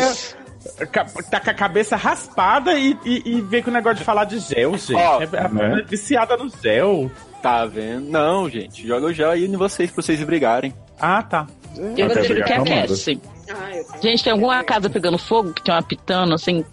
ca- 0.91 1.05
Tá 1.29 1.39
com 1.39 1.49
a 1.49 1.53
cabeça 1.53 1.95
raspada 1.95 2.73
e, 2.77 2.95
e, 3.05 3.21
e 3.37 3.41
vem 3.41 3.63
com 3.63 3.69
o 3.69 3.73
negócio 3.73 3.97
de 3.99 4.03
falar 4.03 4.25
de 4.25 4.39
gel, 4.39 4.77
gente. 4.77 4.93
Ó, 4.95 5.21
é, 5.21 5.25
é 5.33 5.47
né? 5.49 5.83
viciada 5.87 6.37
no 6.37 6.49
gel. 6.61 7.09
Tá 7.41 7.65
vendo? 7.65 8.09
Não, 8.09 8.47
gente. 8.49 8.85
Joga 8.87 9.07
o 9.07 9.13
gel 9.13 9.31
aí 9.31 9.45
em 9.45 9.55
vocês 9.57 9.89
pra 9.91 10.03
vocês 10.03 10.23
brigarem. 10.23 10.73
Ah, 10.99 11.23
tá. 11.23 11.47
Eu 11.97 12.05
Até 12.05 12.13
prefiro 12.15 12.43
que 12.45 12.53
aquece. 12.53 13.19
Ah. 13.49 13.97
Gente, 14.01 14.23
tem 14.23 14.33
alguma 14.33 14.63
casa 14.63 14.89
pegando 14.89 15.17
fogo 15.17 15.51
que 15.53 15.63
tem 15.63 15.73
uma 15.73 15.81
pitando 15.81 16.33
assim? 16.35 16.63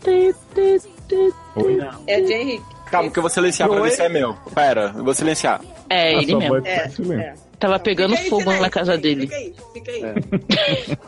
Oi? 1.56 1.78
É 2.06 2.20
de 2.20 2.32
Henrique. 2.32 2.64
Calma, 2.90 3.10
que 3.10 3.18
eu 3.18 3.22
vou 3.22 3.30
silenciar 3.30 3.68
pra 3.68 3.80
Oi? 3.80 3.88
ver 3.88 3.94
se 3.96 4.02
é 4.02 4.08
meu. 4.08 4.34
Pera, 4.54 4.92
eu 4.96 5.04
vou 5.04 5.14
silenciar. 5.14 5.60
É, 5.90 6.08
Ah, 6.16 6.22
ele 6.22 6.34
mesmo. 6.36 6.62
tá 6.62 6.68
É, 6.68 6.88
silêncio. 6.88 7.20
é. 7.20 7.34
Tava 7.58 7.78
pegando 7.78 8.14
aí, 8.14 8.28
fogo 8.28 8.52
na 8.52 8.70
casa 8.70 8.92
fica 8.94 9.08
aí, 9.08 9.14
dele. 9.14 9.26
Fica 9.26 9.36
aí, 9.36 9.54
fica 9.72 10.60
aí. 10.60 10.98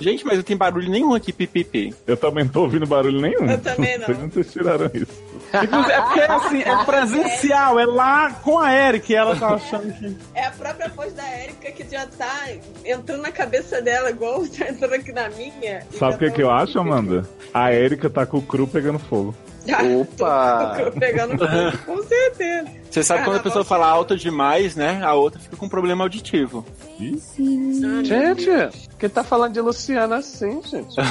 Gente, 0.00 0.24
mas 0.24 0.36
não 0.36 0.42
tem 0.42 0.56
barulho 0.56 0.90
nenhum 0.90 1.14
aqui, 1.14 1.32
pipipi. 1.32 1.94
Eu 2.06 2.16
também 2.16 2.44
não 2.44 2.52
tô 2.52 2.62
ouvindo 2.62 2.86
barulho 2.86 3.20
nenhum. 3.20 3.50
Eu 3.50 3.60
também 3.60 3.98
não. 3.98 4.28
vocês 4.28 4.52
tiraram 4.52 4.90
isso. 4.94 5.22
É 5.52 6.00
porque 6.00 6.20
assim, 6.20 6.62
é 6.62 6.84
presencial, 6.84 7.78
é 7.78 7.86
lá 7.86 8.30
com 8.42 8.58
a 8.58 8.72
Eric, 8.72 9.14
ela 9.14 9.36
tá 9.36 9.54
achando 9.54 9.92
que. 9.92 10.16
É 10.34 10.46
a 10.46 10.50
própria 10.50 10.88
voz 10.88 11.12
da 11.12 11.22
Erika 11.42 11.70
que 11.70 11.88
já 11.88 12.06
tá 12.06 12.48
entrando 12.84 13.22
na 13.22 13.30
cabeça 13.30 13.80
dela, 13.80 14.10
igual 14.10 14.46
tá 14.50 14.68
entrando 14.68 14.94
aqui 14.94 15.12
na 15.12 15.28
minha. 15.30 15.82
Sabe 15.92 16.14
o 16.14 16.18
que, 16.18 16.26
tá 16.26 16.32
que 16.32 16.42
eu 16.42 16.50
acho, 16.50 16.78
Amanda? 16.78 17.28
A 17.52 17.72
Erika 17.72 18.10
tá 18.10 18.26
com 18.26 18.38
o 18.38 18.42
cru 18.42 18.66
pegando 18.66 18.98
fogo. 18.98 19.34
Opa! 20.00 20.76
Tô 20.84 20.92
pegando 20.98 21.36
com 21.86 22.02
certeza. 22.02 22.68
Você 22.90 23.02
sabe 23.02 23.20
quando 23.20 23.36
a 23.36 23.38
Carnaval 23.38 23.42
pessoa 23.42 23.64
fala 23.64 23.86
alto 23.86 24.16
demais, 24.16 24.76
né? 24.76 25.00
A 25.02 25.14
outra 25.14 25.40
fica 25.40 25.56
com 25.56 25.68
problema 25.68 26.04
auditivo. 26.04 26.64
Gente, 26.98 28.46
por 28.90 28.98
que 28.98 29.08
tá 29.08 29.24
falando 29.24 29.52
de 29.54 29.60
Luciana 29.60 30.16
assim, 30.16 30.60
gente? 30.62 30.94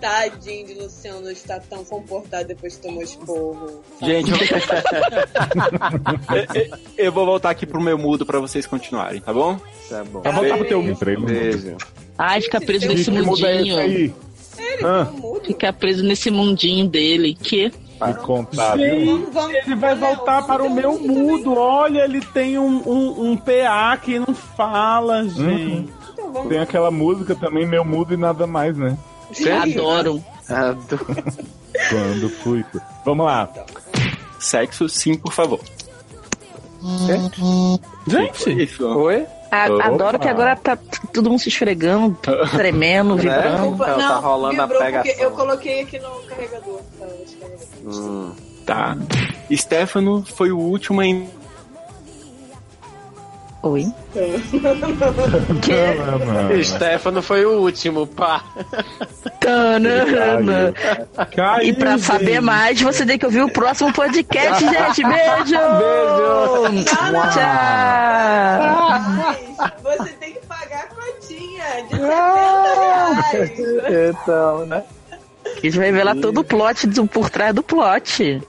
Tadinho 0.00 0.66
de 0.66 0.74
Luciano 0.74 1.30
estar 1.30 1.60
tão 1.60 1.82
comportado 1.82 2.48
depois 2.48 2.76
que 2.76 2.82
tomou 2.82 3.02
esporro. 3.02 3.82
Gente, 4.02 4.30
eu... 4.30 4.36
Eu- 7.06 7.12
vou 7.12 7.24
voltar 7.24 7.48
aqui 7.48 7.64
pro 7.64 7.80
meu 7.80 7.96
mudo 7.96 8.26
pra 8.26 8.38
vocês 8.38 8.66
continuarem, 8.66 9.22
tá 9.22 9.32
bom? 9.32 9.58
Tá 9.88 10.04
bom. 10.04 10.20
Vai 10.20 10.32
voltar 10.32 10.58
pro 10.58 10.68
teu 10.68 10.82
no 10.82 10.94
Beijo. 11.26 11.76
Ai, 12.18 12.42
fica 12.42 12.60
preso 12.60 12.86
nesse 12.86 13.10
Que 13.10 14.12
aí? 14.76 14.84
Ah, 14.84 15.08
Fica 15.44 15.72
preso 15.72 16.02
nesse 16.04 16.30
mundinho 16.30 16.88
dele. 16.88 17.34
Que 17.34 17.70
contar, 18.12 18.76
viu? 18.76 18.84
Gente, 18.86 19.04
Vamos, 19.06 19.34
vamos. 19.34 19.54
ele 19.54 19.74
vai 19.76 19.94
voltar 19.94 20.46
para 20.46 20.62
o 20.62 20.70
meu 20.74 20.98
mudo. 20.98 21.54
Olha, 21.56 22.04
ele 22.04 22.20
tem 22.20 22.58
um, 22.58 22.82
um, 22.86 23.30
um 23.30 23.36
PA 23.36 23.96
que 23.96 24.18
não 24.18 24.34
fala, 24.34 25.24
gente. 25.24 25.88
Então 26.12 26.32
vamos. 26.32 26.48
Tem 26.48 26.58
aquela 26.58 26.90
música 26.90 27.34
também, 27.34 27.66
meu 27.66 27.84
mudo 27.84 28.12
e 28.12 28.16
nada 28.16 28.46
mais, 28.46 28.76
né? 28.76 28.98
adoro. 29.62 30.22
Quando 31.90 32.28
fui. 32.42 32.64
Vamos 33.04 33.26
lá. 33.26 33.48
Sexo, 34.38 34.88
sim, 34.88 35.16
por 35.16 35.32
favor. 35.32 35.60
Gente, 38.06 38.62
Isso. 38.62 38.86
Oi? 38.86 39.26
A- 39.54 39.86
adoro 39.86 40.18
que 40.18 40.28
agora 40.28 40.56
tá 40.56 40.76
todo 41.12 41.30
mundo 41.30 41.38
se 41.40 41.48
esfregando, 41.48 42.16
tremendo, 42.52 43.16
vibrando. 43.16 43.70
Desculpa, 43.70 43.86
Não, 43.86 43.98
não, 43.98 44.08
tá 44.08 44.16
rolando 44.18 44.62
a 44.62 44.68
pegação. 44.68 45.12
eu 45.18 45.30
coloquei 45.30 45.80
aqui 45.82 45.98
no 45.98 46.10
carregador. 46.28 46.80
Tá. 46.98 47.06
Hum. 47.84 48.32
Tá. 48.66 48.96
Stefano 49.52 50.24
foi 50.26 50.50
o 50.50 50.58
último 50.58 51.02
em. 51.02 51.28
Oi. 53.62 53.86
Stefano 56.62 57.22
foi 57.22 57.44
o 57.46 57.60
último, 57.60 58.06
pá. 58.06 58.42
Tanana. 59.40 60.74
caiu, 61.34 61.68
E 61.68 61.72
pra 61.72 61.92
gente. 61.92 62.02
saber 62.02 62.40
mais, 62.40 62.80
você 62.80 63.06
tem 63.06 63.18
que 63.18 63.24
ouvir 63.24 63.42
o 63.42 63.50
próximo 63.50 63.92
podcast, 63.92 64.60
gente. 64.64 65.02
Beijo! 65.04 65.56
Beijo. 66.74 66.84
Tchau! 67.32 69.34
Você 69.82 70.12
tem 70.14 70.32
que 70.34 70.46
pagar 70.46 70.84
a 70.84 70.86
cotinha 70.88 71.64
de 71.82 71.90
70 71.90 72.74
reais. 72.74 73.50
Então, 74.10 74.66
né? 74.66 74.84
Isso 75.62 75.76
vai 75.78 75.86
revelar 75.86 76.16
todo 76.16 76.40
o 76.40 76.44
plot 76.44 76.86
do, 76.86 77.06
por 77.06 77.30
trás 77.30 77.54
do 77.54 77.62
plot. 77.62 78.42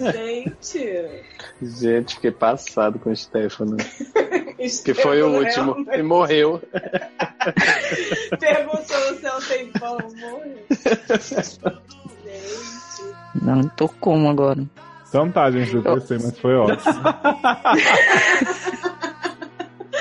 Gente. 0.00 1.06
Gente, 1.60 2.14
fiquei 2.14 2.30
passado 2.30 2.98
com 2.98 3.10
o 3.10 3.16
Stefano. 3.16 3.76
Que 4.84 4.92
foi 4.92 5.22
o 5.22 5.38
último. 5.38 5.86
E 5.92 6.02
morreu. 6.02 6.60
Perguntou 8.40 9.14
se 9.14 9.24
eu 9.24 9.40
tenho 9.46 9.72
pão, 9.78 9.96
morreu. 10.16 10.42
Gente. 11.20 11.60
Não, 13.40 13.62
tô 13.68 13.88
como 13.88 14.28
agora? 14.28 14.60
Então 15.08 15.30
tá, 15.30 15.50
gente, 15.50 15.74
eu 15.74 15.82
pensei, 15.82 16.18
mas 16.18 16.38
foi 16.38 16.54
ótimo. 16.56 16.92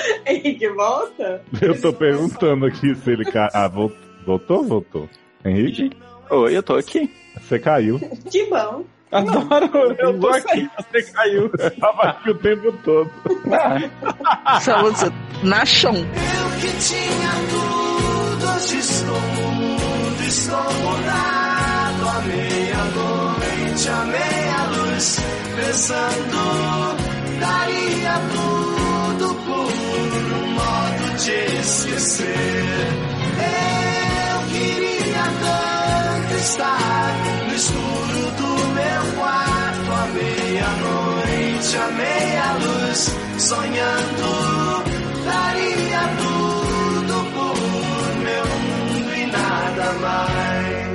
Henrique, 0.25 0.67
volta? 0.69 1.41
Eu 1.61 1.79
tô 1.81 1.91
perguntando 1.93 2.65
aqui 2.65 2.93
se 2.95 3.11
ele 3.11 3.25
caiu. 3.25 3.49
Ah, 3.53 3.67
vol- 3.67 3.91
voltou? 4.25 4.63
Voltou. 4.63 5.09
Henrique, 5.45 5.91
Oi, 6.29 6.57
eu 6.57 6.63
tô 6.63 6.75
aqui. 6.75 7.09
você 7.39 7.57
caiu. 7.59 7.99
Que 8.29 8.45
bom. 8.49 8.83
Adoro, 9.09 9.95
eu 9.99 10.19
tô 10.19 10.27
aqui, 10.27 10.69
você 10.77 11.01
caiu. 11.13 11.49
Tava 11.79 12.01
aqui 12.03 12.29
o 12.31 12.35
tempo 12.35 12.71
todo. 12.83 13.09
Só 14.61 14.81
você, 14.81 15.09
na 15.43 15.65
chão. 15.65 15.93
Eu 15.95 16.59
que 16.59 16.67
tinha 16.77 17.31
tudo, 17.49 18.55
hoje 18.55 18.77
estou 18.79 19.15
mudo, 19.15 20.23
estou 20.27 20.57
mudado. 20.57 22.07
À 22.09 22.21
meia-noite, 22.27 23.89
à 23.89 24.05
meia-luz, 24.05 25.19
pensando, 25.55 26.97
daria 27.39 28.19
tudo 28.33 28.86
por 29.25 29.71
um 30.37 30.51
modo 30.53 31.17
de 31.17 31.59
esquecer. 31.59 32.65
Eu 33.39 34.37
queria 34.49 35.23
tanto 35.41 36.33
estar 36.35 37.13
no 37.47 37.55
escuro 37.55 38.31
do 38.37 38.49
meu 38.73 39.03
quarto, 39.17 39.91
à 39.91 40.05
meia-noite, 40.13 41.77
à 41.77 41.87
meia-luz, 41.87 42.99
sonhando, 43.39 44.83
daria 45.25 46.01
tudo 46.21 47.15
por 47.33 47.57
meu 48.23 48.45
mundo 48.45 49.13
e 49.15 49.25
nada 49.27 49.93
mais. 49.93 50.86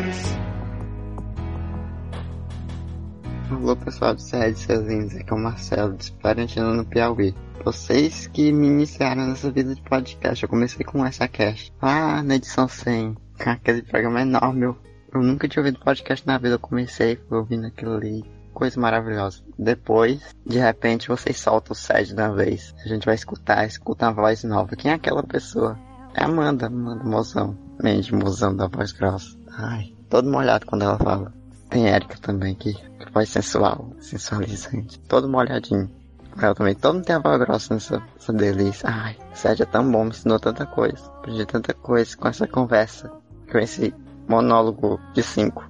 Alô 3.52 3.76
pessoal 3.76 4.14
do 4.14 4.20
Sede 4.20 4.58
Seus 4.58 4.86
Lindos, 4.86 5.14
aqui 5.14 5.30
é 5.30 5.36
o 5.36 5.38
Marcelo, 5.38 5.94
de 5.94 6.10
Parentino 6.12 6.72
no 6.72 6.86
Piauí. 6.86 7.34
Vocês 7.62 8.26
que 8.26 8.50
me 8.50 8.66
iniciaram 8.66 9.26
nessa 9.26 9.50
vida 9.50 9.74
de 9.74 9.82
podcast, 9.82 10.42
eu 10.42 10.48
comecei 10.48 10.84
com 10.86 11.04
essa 11.04 11.28
cast. 11.28 11.70
Ah, 11.80 12.22
na 12.22 12.36
edição 12.36 12.66
100, 12.66 13.14
com 13.14 13.50
aquele 13.50 13.82
programa 13.82 14.22
enorme, 14.22 14.64
eu, 14.64 14.78
eu 15.14 15.22
nunca 15.22 15.46
tinha 15.46 15.62
ouvido 15.62 15.84
podcast 15.84 16.26
na 16.26 16.38
vida, 16.38 16.54
eu 16.54 16.58
comecei 16.58 17.20
ouvindo 17.30 17.66
aquilo 17.66 17.92
ali, 17.92 18.24
coisa 18.54 18.80
maravilhosa. 18.80 19.42
Depois, 19.58 20.34
de 20.46 20.58
repente, 20.58 21.08
vocês 21.08 21.38
soltam 21.38 21.72
o 21.72 21.76
Sede 21.76 22.14
da 22.14 22.30
vez, 22.30 22.74
a 22.82 22.88
gente 22.88 23.04
vai 23.04 23.14
escutar, 23.14 23.66
escuta 23.66 24.06
uma 24.06 24.14
voz 24.14 24.42
nova. 24.44 24.74
Quem 24.74 24.90
é 24.90 24.94
aquela 24.94 25.22
pessoa? 25.22 25.78
É 26.14 26.22
a 26.22 26.26
Amanda, 26.26 26.68
Amanda 26.68 27.04
Mozão, 27.04 27.56
Mandy 27.82 28.14
Mozão 28.14 28.56
da 28.56 28.66
voz 28.66 28.92
grossa. 28.92 29.36
Ai, 29.58 29.92
todo 30.08 30.30
molhado 30.30 30.64
quando 30.64 30.82
ela 30.82 30.98
fala. 30.98 31.41
Tem 31.72 31.88
Erika 31.88 32.18
também, 32.20 32.54
que 32.54 32.74
que 32.74 33.12
voz 33.12 33.30
sensual, 33.30 33.94
sensualizante. 33.98 35.00
Todo 35.08 35.26
molhadinho. 35.26 35.90
Ela 36.38 36.54
também, 36.54 36.74
todo 36.74 36.94
mundo 36.94 37.04
tem 37.04 37.16
a 37.16 37.18
voz 37.18 37.38
grossa 37.38 37.74
nessa, 37.74 38.02
nessa 38.14 38.32
delícia. 38.32 38.88
Ai, 38.88 39.16
Sérgio 39.32 39.62
é 39.62 39.66
tão 39.66 39.90
bom, 39.90 40.04
me 40.04 40.10
ensinou 40.10 40.38
tanta 40.38 40.66
coisa. 40.66 41.02
Aprendi 41.06 41.46
tanta 41.46 41.72
coisa 41.72 42.14
com 42.14 42.28
essa 42.28 42.46
conversa. 42.46 43.10
Com 43.50 43.58
esse 43.58 43.94
monólogo 44.28 45.00
de 45.14 45.22
cinco. 45.22 45.64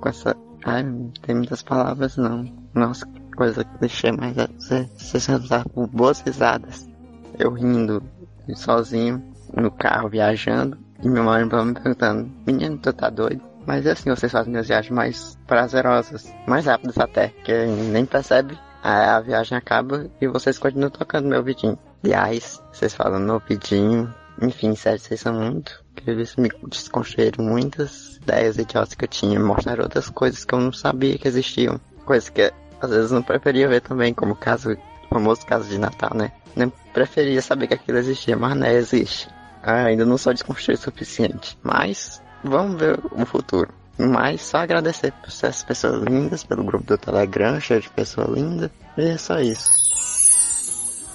Com 0.00 0.08
essa. 0.10 0.36
Ai, 0.62 0.82
não 0.82 1.10
tem 1.22 1.34
muitas 1.34 1.62
palavras 1.62 2.18
não. 2.18 2.44
Nossa, 2.74 3.06
que 3.06 3.20
coisa 3.34 3.64
clichê, 3.64 4.12
mas 4.12 4.36
é 4.36 4.46
você, 4.46 4.88
você 4.96 5.20
se 5.20 5.32
usar 5.32 5.66
por 5.68 5.86
boas 5.86 6.20
risadas. 6.20 6.86
Eu 7.38 7.52
rindo, 7.52 8.02
sozinho, 8.54 9.22
no 9.54 9.70
carro, 9.70 10.10
viajando. 10.10 10.78
E 11.02 11.08
minha 11.08 11.22
mãe 11.22 11.44
me 11.44 11.50
perguntando, 11.50 12.30
menino, 12.46 12.78
tu 12.78 12.92
tá 12.92 13.10
doido? 13.10 13.55
Mas 13.66 13.84
é 13.84 13.90
assim, 13.90 14.08
vocês 14.10 14.30
fazem 14.30 14.56
as 14.56 14.68
viagens 14.68 14.94
mais 14.94 15.38
prazerosas, 15.46 16.32
mais 16.46 16.66
rápidas 16.66 16.96
até, 16.98 17.28
que 17.28 17.52
nem 17.66 18.06
percebe, 18.06 18.56
aí 18.82 19.08
a 19.08 19.20
viagem 19.20 19.58
acaba 19.58 20.08
e 20.20 20.28
vocês 20.28 20.58
continuam 20.58 20.90
tocando 20.90 21.28
meu 21.28 21.42
vidinho. 21.42 21.76
Aliás, 22.04 22.62
vocês 22.72 22.94
falam 22.94 23.18
no 23.18 23.40
vidinho, 23.40 24.14
enfim, 24.40 24.76
sério, 24.76 25.00
vocês 25.00 25.20
são 25.20 25.34
muito 25.34 25.84
incríveis, 25.92 26.36
me 26.36 26.48
desconstruíram 26.68 27.44
muitas 27.44 28.16
ideias 28.18 28.56
idiotas 28.56 28.94
que 28.94 29.04
eu 29.04 29.08
tinha, 29.08 29.40
mostraram 29.40 29.82
outras 29.82 30.08
coisas 30.10 30.44
que 30.44 30.54
eu 30.54 30.60
não 30.60 30.72
sabia 30.72 31.18
que 31.18 31.26
existiam, 31.26 31.80
coisas 32.04 32.28
que 32.28 32.52
às 32.80 32.90
vezes 32.90 33.10
não 33.10 33.22
preferia 33.22 33.68
ver 33.68 33.80
também, 33.80 34.14
como 34.14 34.32
o 34.32 34.36
caso, 34.36 34.74
o 34.74 35.08
famoso 35.08 35.44
caso 35.44 35.68
de 35.68 35.78
Natal, 35.78 36.10
né? 36.14 36.30
Nem 36.54 36.72
preferia 36.92 37.42
saber 37.42 37.66
que 37.66 37.74
aquilo 37.74 37.98
existia, 37.98 38.36
mas 38.36 38.56
né, 38.56 38.74
existe. 38.74 39.28
Ah, 39.62 39.86
ainda 39.86 40.04
não 40.04 40.16
sou 40.16 40.32
desconstruído 40.32 40.78
o 40.78 40.84
suficiente, 40.84 41.58
mas 41.62 42.22
vamos 42.48 42.78
ver 42.78 42.98
o 43.12 43.26
futuro. 43.26 43.68
Mas 43.98 44.42
só 44.42 44.58
agradecer 44.58 45.12
por 45.12 45.28
essas 45.28 45.64
pessoas 45.64 46.02
lindas, 46.02 46.44
pelo 46.44 46.64
grupo 46.64 46.84
do 46.84 46.98
Telegram, 46.98 47.58
cheio 47.60 47.80
de 47.80 47.88
pessoa 47.90 48.26
linda. 48.28 48.70
E 48.96 49.02
é 49.02 49.16
só 49.16 49.40
isso. 49.40 49.70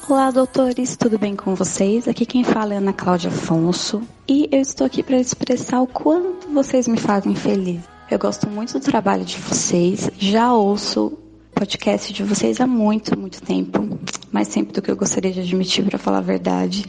Olá, 0.10 0.32
doutores, 0.32 0.98
tudo 0.98 1.18
bem 1.18 1.36
com 1.36 1.54
vocês? 1.56 2.08
Aqui 2.08 2.26
quem 2.26 2.44
fala 2.44 2.74
é 2.74 2.78
Ana 2.78 2.92
Cláudia 2.92 3.30
Afonso 3.30 4.02
e 4.28 4.50
eu 4.52 4.60
estou 4.60 4.86
aqui 4.86 5.04
para 5.04 5.18
expressar 5.18 5.80
o 5.80 5.88
quanto 5.88 6.50
vocês 6.50 6.88
me 6.88 6.98
fazem 6.98 7.36
feliz. 7.36 7.82
Eu 8.10 8.20
gosto 8.20 8.50
muito 8.50 8.74
do 8.74 8.80
trabalho 8.82 9.24
de 9.24 9.38
vocês. 9.38 10.10
Já 10.18 10.54
ouço 10.54 11.18
podcast 11.62 12.12
de 12.12 12.24
vocês 12.24 12.60
há 12.60 12.66
muito, 12.66 13.16
muito 13.16 13.40
tempo. 13.40 13.88
Mais 14.32 14.48
tempo 14.48 14.74
do 14.74 14.82
que 14.82 14.90
eu 14.90 14.96
gostaria 14.96 15.32
de 15.32 15.42
admitir, 15.42 15.86
para 15.86 16.00
falar 16.00 16.18
a 16.18 16.22
verdade. 16.22 16.84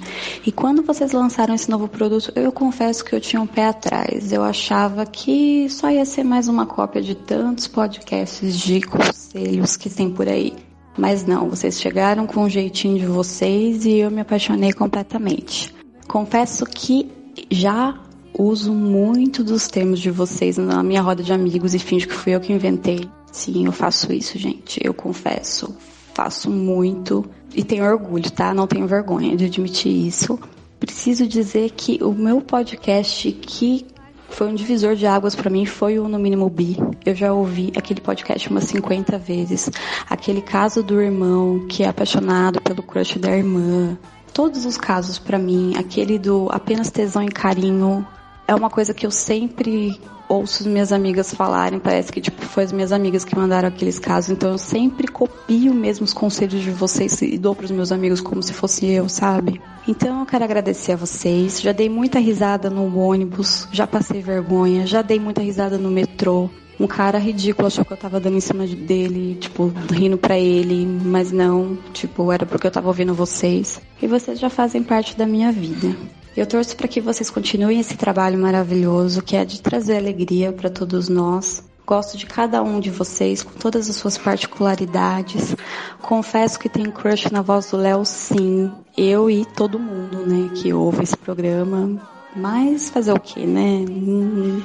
E 0.47 0.51
quando 0.51 0.83
vocês 0.83 1.13
lançaram 1.13 1.55
esse 1.55 1.69
novo 1.69 1.89
produto, 1.89 2.33
eu 2.35 2.51
confesso 2.51 3.05
que 3.05 3.15
eu 3.15 3.21
tinha 3.21 3.43
um 3.43 3.47
pé 3.47 3.67
atrás. 3.67 4.33
Eu 4.33 4.43
achava 4.43 5.05
que 5.05 5.69
só 5.69 5.91
ia 5.91 6.07
ser 6.07 6.25
mais 6.25 6.49
uma 6.49 6.65
cópia 6.65 7.03
de 7.03 7.15
tantos 7.15 7.67
podcasts 7.67 8.59
de 8.59 8.81
conselhos 8.81 9.77
que 9.77 9.91
tem 9.91 10.11
por 10.11 10.27
aí. 10.27 10.55
Mas 10.97 11.27
não, 11.27 11.51
vocês 11.51 11.79
chegaram 11.79 12.27
com 12.27 12.45
o 12.45 12.49
jeitinho 12.49 12.99
de 12.99 13.05
vocês 13.05 13.85
e 13.85 13.99
eu 13.99 14.11
me 14.11 14.23
apaixonei 14.23 14.73
completamente. 14.73 15.75
Confesso 16.09 16.65
que 16.65 17.13
já 17.51 18.01
uso 18.39 18.73
muito 18.73 19.45
dos 19.45 19.69
termos 19.69 20.01
de 20.01 20.11
vocês 20.11 20.57
na 20.57 20.83
minha 20.83 21.03
roda 21.03 21.23
de 21.23 21.31
amigos 21.31 21.75
e 21.75 21.79
finjo 21.79 22.09
que 22.09 22.15
fui 22.15 22.35
eu 22.35 22.41
que 22.41 22.55
inventei. 22.55 23.07
Sim, 23.33 23.65
eu 23.67 23.73
faço 23.73 24.13
isso, 24.13 24.39
gente. 24.39 24.79
Eu 24.85 24.93
confesso. 24.93 25.75
Faço 26.15 26.51
muito 26.51 27.25
e 27.55 27.65
tenho 27.65 27.85
orgulho, 27.85 28.31
tá? 28.31 28.53
Não 28.53 28.67
tenho 28.67 28.87
vergonha 28.87 29.35
de 29.35 29.47
admitir 29.47 29.91
isso. 29.91 30.39
Preciso 30.79 31.27
dizer 31.27 31.71
que 31.71 31.99
o 32.03 32.13
meu 32.13 32.41
podcast 32.43 33.33
que 33.33 33.87
foi 34.29 34.49
um 34.49 34.55
divisor 34.55 34.95
de 34.95 35.07
águas 35.07 35.35
para 35.35 35.51
mim 35.51 35.65
foi 35.67 35.99
o 35.99 36.09
No 36.09 36.19
Mínimo 36.19 36.49
Bi. 36.49 36.77
Eu 37.05 37.15
já 37.15 37.33
ouvi 37.33 37.73
aquele 37.77 38.01
podcast 38.01 38.49
umas 38.49 38.65
50 38.65 39.19
vezes. 39.19 39.71
Aquele 40.09 40.43
caso 40.43 40.83
do 40.83 41.01
irmão 41.01 41.67
que 41.69 41.83
é 41.83 41.89
apaixonado 41.89 42.61
pelo 42.61 42.83
crush 42.83 43.19
da 43.19 43.31
irmã. 43.31 43.97
Todos 44.33 44.65
os 44.65 44.77
casos 44.77 45.19
para 45.19 45.39
mim, 45.39 45.75
aquele 45.77 46.19
do 46.19 46.49
apenas 46.51 46.91
tesão 46.91 47.23
e 47.23 47.29
carinho, 47.29 48.07
é 48.47 48.55
uma 48.55 48.71
coisa 48.71 48.93
que 48.93 49.07
eu 49.07 49.11
sempre 49.11 50.01
ouço 50.29 50.63
as 50.63 50.67
minhas 50.67 50.93
amigas 50.93 51.35
falarem, 51.35 51.79
parece 51.79 52.11
que 52.11 52.21
tipo 52.21 52.41
foi 52.43 52.65
as 52.65 52.73
minhas 52.73 52.91
amigas 52.91 53.25
que 53.25 53.37
mandaram 53.37 53.69
aqueles 53.69 53.99
casos, 53.99 54.31
então 54.31 54.53
eu 54.53 54.59
sempre 54.59 55.07
copio 55.07 55.75
mesmo 55.75 56.05
os 56.05 56.15
conselhos 56.15 56.63
de 56.63 56.71
vocês 56.71 57.21
e 57.21 57.37
dou 57.37 57.55
para 57.55 57.67
os 57.67 57.71
meus 57.71 57.93
amigos 57.93 58.21
como 58.21 58.43
se 58.43 58.53
fosse 58.53 58.87
eu, 58.87 59.09
sabe? 59.09 59.61
Então 59.87 60.21
eu 60.21 60.27
quero 60.27 60.45
agradecer 60.45 60.93
a 60.93 60.97
vocês. 60.97 61.61
Já 61.61 61.73
dei 61.73 61.89
muita 61.89 62.19
risada 62.19 62.71
no 62.71 62.97
ônibus, 62.99 63.69
já 63.73 63.87
passei 63.87 64.23
vergonha, 64.23 64.87
já 64.87 65.03
dei 65.03 65.19
muita 65.19 65.43
risada 65.43 65.77
no 65.77 65.91
metrô. 65.91 66.49
Um 66.81 66.87
cara 66.87 67.19
ridículo 67.19 67.67
achou 67.67 67.85
que 67.85 67.93
eu 67.93 67.97
tava 67.97 68.19
dando 68.19 68.37
em 68.37 68.41
cima 68.41 68.67
dele, 68.67 69.37
tipo, 69.37 69.73
rindo 69.91 70.17
pra 70.17 70.39
ele, 70.39 70.87
mas 70.87 71.31
não, 71.31 71.79
tipo, 71.93 72.33
era 72.33 72.47
porque 72.47 72.67
eu 72.67 72.71
tava 72.71 72.89
ouvindo 72.89 73.15
vocês. 73.15 73.81
E 74.01 74.07
vocês 74.07 74.41
já 74.41 74.49
fazem 74.49 74.83
parte 74.83 75.17
da 75.17 75.27
minha 75.27 75.53
vida. 75.53 75.95
Eu 76.35 76.47
torço 76.47 76.75
para 76.77 76.89
que 76.89 77.01
vocês 77.01 77.29
continuem 77.29 77.79
esse 77.79 77.95
trabalho 77.95 78.39
maravilhoso, 78.39 79.23
que 79.23 79.37
é 79.37 79.45
de 79.45 79.61
trazer 79.61 79.99
alegria 79.99 80.51
para 80.51 80.71
todos 80.71 81.09
nós. 81.09 81.63
Gosto 81.87 82.17
de 82.17 82.25
cada 82.25 82.63
um 82.63 82.81
de 82.81 82.89
vocês, 82.89 83.43
com 83.43 83.53
todas 83.53 83.91
as 83.91 83.97
suas 83.97 84.17
particularidades. 84.17 85.55
Confesso 86.01 86.59
que 86.59 86.69
tenho 86.69 86.91
crush 86.91 87.31
na 87.31 87.43
voz 87.43 87.71
do 87.71 87.77
Léo, 87.77 88.05
sim. 88.05 88.73
Eu 88.97 89.29
e 89.29 89.45
todo 89.45 89.79
mundo, 89.79 90.25
né, 90.25 90.51
que 90.55 90.73
ouve 90.73 91.03
esse 91.03 91.17
programa. 91.17 92.01
Mas 92.35 92.89
fazer 92.89 93.13
o 93.13 93.21
que, 93.21 93.47
né? 93.47 93.85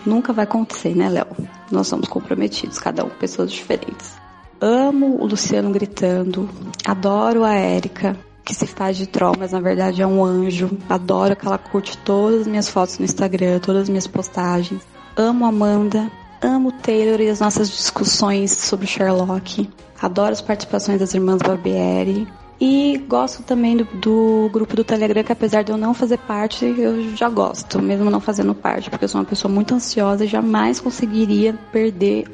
Nunca 0.05 0.31
vai 0.31 0.45
acontecer, 0.45 0.95
né, 0.95 1.09
Léo? 1.09 1.27
Nós 1.69 1.87
somos 1.87 2.07
comprometidos, 2.07 2.79
cada 2.79 3.03
um 3.03 3.09
com 3.09 3.17
pessoas 3.17 3.51
diferentes. 3.51 4.15
Amo 4.61 5.21
o 5.21 5.27
Luciano 5.27 5.69
gritando. 5.71 6.49
Adoro 6.85 7.43
a 7.43 7.53
Érica, 7.55 8.17
que 8.47 8.55
se 8.55 8.65
faz 8.65 8.95
de 8.95 9.05
troll, 9.05 9.35
mas 9.37 9.51
na 9.51 9.59
verdade 9.59 10.01
é 10.01 10.07
um 10.07 10.23
anjo. 10.23 10.71
Adoro 10.87 11.35
que 11.35 11.45
ela 11.45 11.57
curte 11.57 11.97
todas 11.97 12.41
as 12.41 12.47
minhas 12.47 12.69
fotos 12.69 12.97
no 12.97 13.03
Instagram, 13.03 13.59
todas 13.59 13.83
as 13.83 13.89
minhas 13.89 14.07
postagens. 14.07 14.81
Amo 15.17 15.45
Amanda. 15.45 16.09
Amo 16.41 16.71
Taylor 16.71 17.19
e 17.19 17.29
as 17.29 17.41
nossas 17.41 17.69
discussões 17.69 18.53
sobre 18.53 18.87
Sherlock. 18.87 19.69
Adoro 20.01 20.31
as 20.31 20.39
participações 20.39 20.97
das 20.97 21.13
irmãs 21.13 21.41
Barbieri. 21.41 22.25
E 22.61 23.03
gosto 23.09 23.43
também 23.43 23.75
do, 23.75 23.83
do 23.83 24.49
grupo 24.51 24.77
do 24.77 24.83
Telegram, 24.83 25.23
que 25.23 25.31
apesar 25.31 25.63
de 25.63 25.73
eu 25.73 25.77
não 25.77 25.93
fazer 25.93 26.17
parte, 26.17 26.63
eu 26.65 27.15
já 27.17 27.27
gosto, 27.27 27.81
mesmo 27.81 28.09
não 28.09 28.21
fazendo 28.21 28.55
parte, 28.55 28.89
porque 28.89 29.05
eu 29.05 29.09
sou 29.09 29.19
uma 29.19 29.27
pessoa 29.27 29.53
muito 29.53 29.75
ansiosa 29.75 30.23
e 30.23 30.27
jamais 30.27 30.79
conseguiria 30.79 31.53
perder 31.71 32.25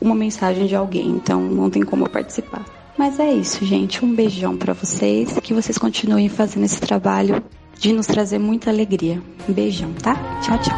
uma 0.00 0.14
mensagem 0.14 0.66
de 0.66 0.74
alguém, 0.74 1.10
então 1.10 1.40
não 1.40 1.70
tem 1.70 1.82
como 1.82 2.04
eu 2.04 2.10
participar. 2.10 2.81
Mas 2.96 3.18
é 3.18 3.32
isso, 3.32 3.64
gente. 3.64 4.04
Um 4.04 4.14
beijão 4.14 4.56
pra 4.56 4.72
vocês, 4.72 5.38
que 5.42 5.54
vocês 5.54 5.78
continuem 5.78 6.28
fazendo 6.28 6.64
esse 6.64 6.80
trabalho 6.80 7.42
de 7.78 7.92
nos 7.92 8.06
trazer 8.06 8.38
muita 8.38 8.70
alegria. 8.70 9.20
Um 9.48 9.52
beijão, 9.52 9.92
tá? 9.94 10.14
Tchau, 10.40 10.58
tchau. 10.58 10.76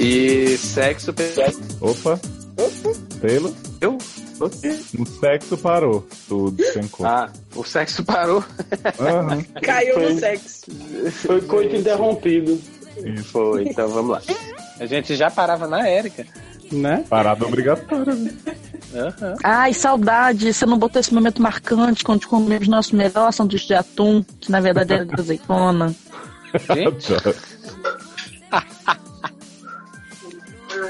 E 0.00 0.56
sexo. 0.56 1.12
Opa. 1.80 2.20
Taylor? 3.20 3.67
O 4.40 5.06
sexo 5.20 5.56
parou. 5.58 6.06
Tudo 6.28 6.62
sem 6.72 6.86
cor. 6.88 7.06
Ah, 7.06 7.30
o 7.54 7.64
sexo 7.64 8.04
parou. 8.04 8.44
Aham. 9.00 9.42
Caiu 9.62 9.94
Foi- 9.94 10.12
no 10.12 10.18
sexo. 10.20 10.66
Foi 11.26 11.40
coito 11.42 11.76
interrompido. 11.76 12.60
Foi, 13.24 13.64
então 13.68 13.88
vamos 13.88 14.10
lá. 14.12 14.22
A 14.80 14.86
gente 14.86 15.14
já 15.16 15.30
parava 15.30 15.66
na 15.66 15.86
Érica. 15.88 16.26
Né? 16.70 17.04
Parada 17.08 17.46
obrigatória. 17.46 18.14
né? 18.14 18.30
Aham. 18.94 19.34
Ai, 19.42 19.72
saudade. 19.72 20.52
Você 20.52 20.66
não 20.66 20.78
botou 20.78 21.00
esse 21.00 21.14
momento 21.14 21.40
marcante 21.42 22.04
quando 22.04 22.26
comemos 22.26 22.68
nosso 22.68 22.94
melhor 22.94 23.32
sanduíche 23.32 23.68
de 23.68 23.74
atum, 23.74 24.22
que 24.40 24.50
na 24.50 24.60
verdade 24.60 24.92
era 24.92 25.04
de 25.06 25.14
azeitona. 25.18 25.94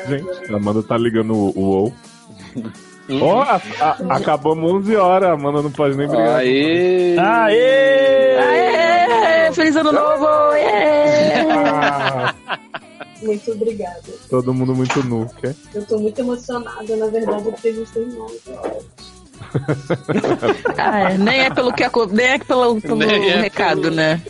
Gente, 0.08 0.52
a 0.52 0.56
Amanda 0.56 0.82
tá 0.82 0.96
ligando 0.96 1.34
o 1.34 1.50
o 1.50 1.60
UOL. 1.60 1.94
A- 3.42 3.60
a- 3.80 3.96
acabamos 4.16 4.70
11 4.72 4.96
horas, 4.96 5.30
a 5.30 5.32
Amanda 5.32 5.62
não 5.62 5.70
pode 5.70 5.96
nem 5.96 6.06
brigar. 6.06 6.36
Aê! 6.36 7.16
Aê! 7.18 8.36
Aê! 8.36 9.52
Feliz 9.52 9.76
ano 9.76 9.92
novo! 9.92 10.26
Aê! 10.52 11.44
Muito 13.22 13.50
obrigada. 13.50 14.00
todo 14.30 14.54
mundo 14.54 14.76
muito 14.76 15.02
nu, 15.02 15.28
quer? 15.40 15.52
Eu 15.74 15.84
tô 15.84 15.98
muito 15.98 16.20
emocionada, 16.20 16.96
na 16.96 17.06
verdade, 17.08 17.42
porque 17.42 17.68
a 17.68 17.72
gente 17.72 17.90
tem 17.90 18.06
nove 18.06 18.38
horas. 18.48 18.84
Ah, 20.78 21.10
é, 21.12 21.18
nem 21.18 21.40
é 21.40 21.50
pelo 21.50 21.72
que 21.72 21.82
nem 22.12 22.26
é 22.26 22.38
pelo, 22.38 22.80
pelo 22.80 22.96
Nem 22.96 23.30
é 23.30 23.40
recado, 23.40 23.82
pelo- 23.82 23.94
né? 23.96 24.20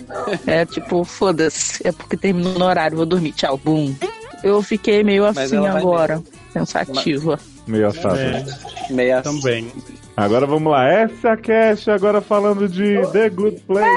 É 0.46 0.64
tipo, 0.64 1.04
foda-se, 1.04 1.86
é 1.86 1.92
porque 1.92 2.16
terminou 2.16 2.54
no 2.54 2.64
horário, 2.64 2.96
vou 2.96 3.04
dormir, 3.06 3.32
tchau, 3.32 3.58
bum. 3.62 3.94
Eu 4.42 4.62
fiquei 4.62 5.02
meio 5.04 5.24
Mas 5.24 5.38
assim 5.52 5.66
agora, 5.66 6.22
pensativa. 6.54 7.38
Meio 7.68 7.86
assado. 7.88 8.18
É, 8.18 8.44
Meia 8.90 9.22
também. 9.22 9.70
Agora 10.16 10.46
vamos 10.46 10.72
lá, 10.72 10.84
essa 10.88 11.28
é 11.28 11.32
a 11.32 11.36
Cash, 11.36 11.86
agora 11.88 12.20
falando 12.20 12.68
de 12.68 12.96
The 13.12 13.28
Good 13.30 13.60
Place. 13.60 13.88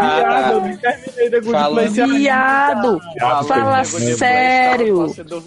Viado, 0.00 0.52
eu 0.52 0.60
nem 0.60 0.76
terminei 0.76 1.30
The 1.30 1.40
Good 1.40 1.50
Fala- 1.52 1.74
Place. 1.82 2.06
Viado! 2.06 3.00
Fala 3.48 3.84
sério! 3.84 5.12
Então. 5.18 5.42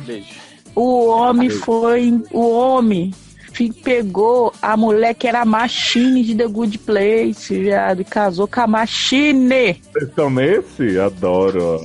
Beijo. 0.00 0.26
O 0.74 1.06
homem 1.06 1.48
foi. 1.48 2.20
O 2.32 2.50
homem 2.50 3.14
pegou 3.82 4.52
a 4.60 4.76
mulher 4.76 5.14
que 5.14 5.26
era 5.26 5.40
a 5.40 5.44
machine 5.46 6.22
de 6.22 6.34
The 6.34 6.46
Good 6.46 6.78
Place, 6.80 7.58
viado, 7.58 8.02
e 8.02 8.04
casou 8.04 8.46
com 8.46 8.60
a 8.60 8.66
machine. 8.66 9.80
Vocês 9.92 10.08
estão 10.10 10.28
nesse? 10.28 10.98
Adoro. 10.98 11.80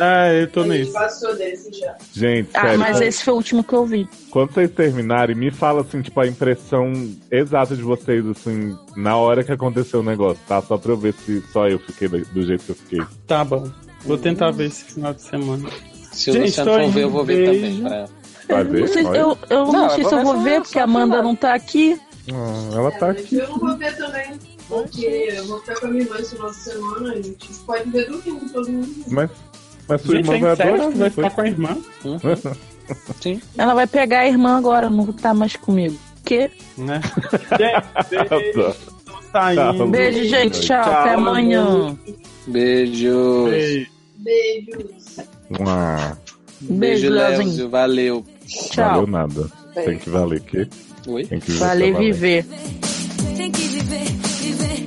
Ah, 0.00 0.32
eu 0.32 0.50
tô 0.50 0.60
A 0.60 0.64
gente 0.64 0.78
nisso. 0.80 0.92
passou 0.92 1.36
desse 1.36 1.72
já. 1.78 1.94
Gente, 2.12 2.50
Ah, 2.54 2.62
sério, 2.62 2.78
mas 2.80 3.00
esse 3.00 3.22
foi 3.24 3.32
o 3.34 3.36
último 3.36 3.62
que 3.62 3.72
eu 3.74 3.86
vi. 3.86 4.08
quando 4.30 4.52
vocês 4.52 4.70
terminarem, 4.72 5.36
me 5.36 5.50
fala 5.50 5.82
assim, 5.82 6.02
tipo, 6.02 6.18
a 6.20 6.26
impressão 6.26 6.92
exata 7.30 7.76
de 7.76 7.82
vocês, 7.82 8.26
assim, 8.26 8.76
na 8.96 9.16
hora 9.16 9.44
que 9.44 9.52
aconteceu 9.52 10.00
o 10.00 10.02
negócio, 10.02 10.42
tá? 10.48 10.60
Só 10.62 10.76
pra 10.76 10.92
eu 10.92 10.96
ver 10.96 11.14
se 11.14 11.42
só 11.52 11.68
eu 11.68 11.78
fiquei 11.78 12.08
do 12.08 12.42
jeito 12.44 12.64
que 12.64 12.70
eu 12.70 12.76
fiquei. 12.76 13.00
Tá 13.26 13.44
bom. 13.44 13.70
Vou 14.04 14.18
tentar 14.18 14.50
ver 14.50 14.66
esse 14.66 14.84
final 14.84 15.14
de 15.14 15.22
semana. 15.22 15.68
Se 16.12 16.30
o 16.30 16.40
Luciano 16.42 16.72
for 16.72 16.90
ver, 16.90 17.02
eu 17.04 17.10
vou 17.10 17.24
ver 17.24 17.46
também. 17.46 17.80
Pra... 17.82 18.06
Vai 18.48 18.64
ver? 18.64 18.80
Não 18.80 18.88
sei- 18.88 19.04
Olha. 19.06 19.18
eu 19.18 19.38
eu 19.50 19.64
não, 19.64 19.72
Não, 19.72 19.90
sei 19.90 20.04
eu 20.04 20.08
se 20.08 20.14
eu 20.14 20.22
vou 20.22 20.34
vou 20.34 20.42
ver 20.42 20.60
porque 20.60 20.78
a 20.78 20.84
Amanda 20.84 21.22
não 21.22 21.34
tá 21.34 21.54
aqui. 21.54 21.98
Ah, 22.32 22.74
ela 22.74 22.90
tá 22.92 23.10
aqui. 23.10 23.36
Eu 23.36 23.48
não 23.48 23.58
vou 23.58 23.76
ver 23.76 23.96
também, 23.96 24.38
porque 24.68 25.06
eu 25.34 25.46
vou 25.46 25.60
ficar 25.60 25.80
com 25.80 25.86
a 25.86 25.90
minha 25.90 26.02
irmã 26.04 26.16
esse 26.18 26.34
final 26.36 26.50
de 26.50 26.56
semana. 26.56 27.12
A 27.12 27.16
gente 27.16 27.48
pode 27.66 27.90
ver 27.90 28.06
dormindo 28.08 28.52
todo 28.52 28.70
mundo. 28.70 28.94
Mas, 29.08 29.30
mas 29.88 30.00
sua 30.02 30.16
Gente, 30.16 30.30
irmã 30.30 30.40
vai 30.46 30.56
sério 30.56 30.74
adorar. 30.74 30.90
vai 30.92 31.10
foi? 31.10 31.24
ficar 31.24 31.30
com 31.30 31.40
a 31.40 31.46
irmã? 31.46 31.76
Sim. 33.20 33.40
Ela 33.56 33.74
vai 33.74 33.86
pegar 33.86 34.20
a 34.20 34.28
irmã 34.28 34.56
agora, 34.58 34.90
não 34.90 35.06
tá 35.12 35.32
mais 35.34 35.56
comigo. 35.56 35.96
Que? 36.24 36.50
Né? 36.78 37.00
Beijo. 38.10 38.74
Saindo. 39.32 39.78
Tá, 39.78 39.86
Beijo, 39.86 40.24
gente. 40.28 40.60
Tchau. 40.60 40.82
Tchau, 40.84 40.92
Até 40.92 41.14
amanhã. 41.14 41.96
Beijos. 42.46 43.50
Beijo. 43.50 43.86
Beijos. 44.16 45.16
Mua. 45.50 46.18
Beijo, 46.60 47.10
Léo. 47.10 47.68
Valeu. 47.68 48.24
Valeu 48.76 49.06
nada. 49.06 49.50
Tem 49.74 49.98
que 49.98 50.08
valer 50.08 50.40
que? 50.40 50.68
Oi? 51.08 51.26
Tem 51.26 51.40
que 51.40 51.50
viver 51.52 51.66
valer. 51.66 51.96
viver. 51.98 52.46
Tem 53.36 53.50
que 53.50 53.62
viver, 53.62 54.04
viver, 54.40 54.86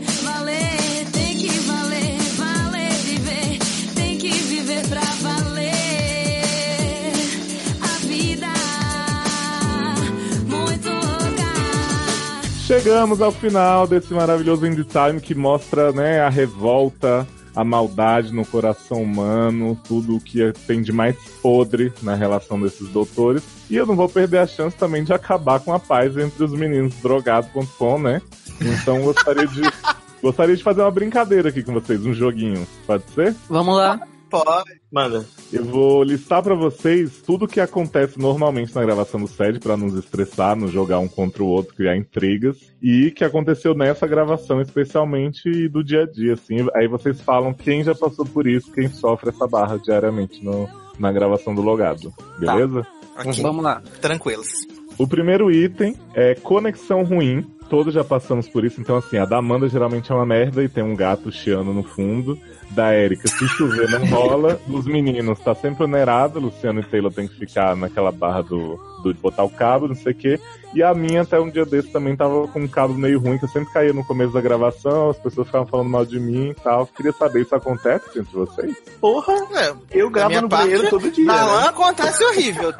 Chegamos 12.67 13.21
ao 13.21 13.31
final 13.31 13.87
desse 13.87 14.13
maravilhoso 14.13 14.67
Indie 14.67 14.83
Time 14.83 15.21
que 15.21 15.33
mostra 15.33 15.93
né, 15.93 16.19
a 16.19 16.27
revolta, 16.27 17.25
a 17.55 17.63
maldade 17.63 18.33
no 18.33 18.45
coração 18.45 19.01
humano, 19.01 19.79
tudo 19.87 20.17
o 20.17 20.19
que 20.19 20.51
tem 20.67 20.81
de 20.81 20.91
mais 20.91 21.15
podre 21.41 21.93
na 22.01 22.13
relação 22.13 22.59
desses 22.59 22.89
doutores. 22.89 23.41
E 23.69 23.77
eu 23.77 23.85
não 23.85 23.95
vou 23.95 24.09
perder 24.09 24.39
a 24.39 24.47
chance 24.47 24.75
também 24.75 25.05
de 25.05 25.13
acabar 25.13 25.61
com 25.61 25.73
a 25.73 25.79
paz 25.79 26.17
entre 26.17 26.43
os 26.43 26.51
meninos 26.51 26.93
drogados.com, 26.95 27.99
né? 27.99 28.21
Então 28.59 29.01
gostaria 29.01 29.47
de. 29.47 29.61
Gostaria 30.19 30.57
de 30.57 30.63
fazer 30.63 30.81
uma 30.81 30.89
brincadeira 30.89 31.49
aqui 31.49 31.61
com 31.61 31.71
vocês, 31.73 32.03
um 32.03 32.11
joguinho. 32.11 32.67
Pode 32.87 33.03
ser? 33.11 33.35
Vamos 33.47 33.77
lá. 33.77 33.99
Pode. 34.31 34.76
Manda. 34.91 35.25
Eu 35.51 35.65
vou 35.65 36.01
listar 36.01 36.41
pra 36.41 36.55
vocês 36.55 37.21
tudo 37.21 37.47
que 37.47 37.59
acontece 37.59 38.17
normalmente 38.17 38.73
na 38.73 38.81
gravação 38.81 39.19
do 39.19 39.27
SED 39.27 39.59
pra 39.59 39.75
nos 39.75 39.93
estressar, 39.95 40.55
não 40.55 40.67
jogar 40.67 40.99
um 40.99 41.07
contra 41.07 41.43
o 41.43 41.47
outro, 41.47 41.75
criar 41.75 41.97
intrigas 41.97 42.57
e 42.81 43.11
que 43.11 43.23
aconteceu 43.23 43.73
nessa 43.73 44.07
gravação 44.07 44.61
especialmente 44.61 45.67
do 45.67 45.83
dia 45.83 46.03
a 46.03 46.05
dia, 46.05 46.33
assim. 46.33 46.67
Aí 46.73 46.87
vocês 46.87 47.19
falam 47.19 47.53
quem 47.53 47.83
já 47.83 47.93
passou 47.93 48.25
por 48.25 48.47
isso, 48.47 48.71
quem 48.71 48.87
sofre 48.87 49.29
essa 49.29 49.45
barra 49.45 49.77
diariamente 49.77 50.43
no, 50.43 50.69
na 50.97 51.11
gravação 51.11 51.53
do 51.53 51.61
logado, 51.61 52.13
beleza? 52.39 52.87
Ok. 53.17 53.41
Vamos 53.41 53.63
lá. 53.63 53.81
Tranquilos. 53.99 54.67
O 54.97 55.07
primeiro 55.07 55.51
item 55.51 55.95
é 56.13 56.33
conexão 56.35 57.03
ruim. 57.03 57.45
Todos 57.69 57.93
já 57.93 58.03
passamos 58.03 58.47
por 58.47 58.63
isso, 58.63 58.79
então 58.79 58.95
assim, 58.95 59.17
a 59.17 59.25
da 59.25 59.37
Amanda 59.37 59.67
geralmente 59.67 60.09
é 60.09 60.15
uma 60.15 60.25
merda 60.25 60.63
e 60.63 60.69
tem 60.69 60.83
um 60.83 60.95
gato 60.95 61.29
chiando 61.29 61.73
no 61.73 61.83
fundo. 61.83 62.39
Da 62.71 62.93
Erika, 62.95 63.27
se 63.27 63.47
chover 63.47 63.89
não 63.89 64.05
rola. 64.07 64.59
Dos 64.67 64.85
meninos, 64.85 65.39
tá 65.39 65.55
sempre 65.55 65.85
onerado. 65.85 66.39
Luciano 66.39 66.79
e 66.79 66.83
Taylor 66.83 67.11
tem 67.11 67.27
que 67.27 67.35
ficar 67.35 67.75
naquela 67.75 68.11
barra 68.11 68.41
do, 68.41 68.79
do 69.03 69.13
de 69.13 69.19
botar 69.19 69.43
o 69.43 69.49
cabo, 69.49 69.87
não 69.87 69.95
sei 69.95 70.11
o 70.11 70.15
quê. 70.15 70.39
E 70.73 70.83
a 70.83 70.93
minha, 70.93 71.21
até 71.21 71.39
um 71.39 71.49
dia 71.49 71.65
desse, 71.65 71.89
também 71.89 72.15
tava 72.15 72.47
com 72.49 72.59
um 72.59 72.67
cabo 72.67 72.93
meio 72.93 73.19
ruim, 73.19 73.37
que 73.37 73.45
eu 73.45 73.49
sempre 73.49 73.71
caía 73.73 73.93
no 73.93 74.05
começo 74.05 74.33
da 74.33 74.41
gravação, 74.41 75.09
as 75.09 75.17
pessoas 75.17 75.47
ficavam 75.47 75.65
falando 75.67 75.89
mal 75.89 76.05
de 76.05 76.19
mim 76.19 76.49
e 76.49 76.53
tal. 76.55 76.85
Queria 76.87 77.13
saber, 77.13 77.41
isso 77.41 77.55
acontece 77.55 78.19
entre 78.19 78.31
vocês? 78.33 78.75
Porra, 78.99 79.33
É, 79.55 79.73
eu 79.91 80.09
gravo 80.09 80.41
no 80.41 80.47
banheiro 80.47 80.89
todo 80.89 81.09
dia. 81.09 81.25
Darlan 81.25 81.61
né? 81.61 81.67
acontece 81.69 82.23
horrível. 82.25 82.73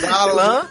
Darlan 0.00 0.62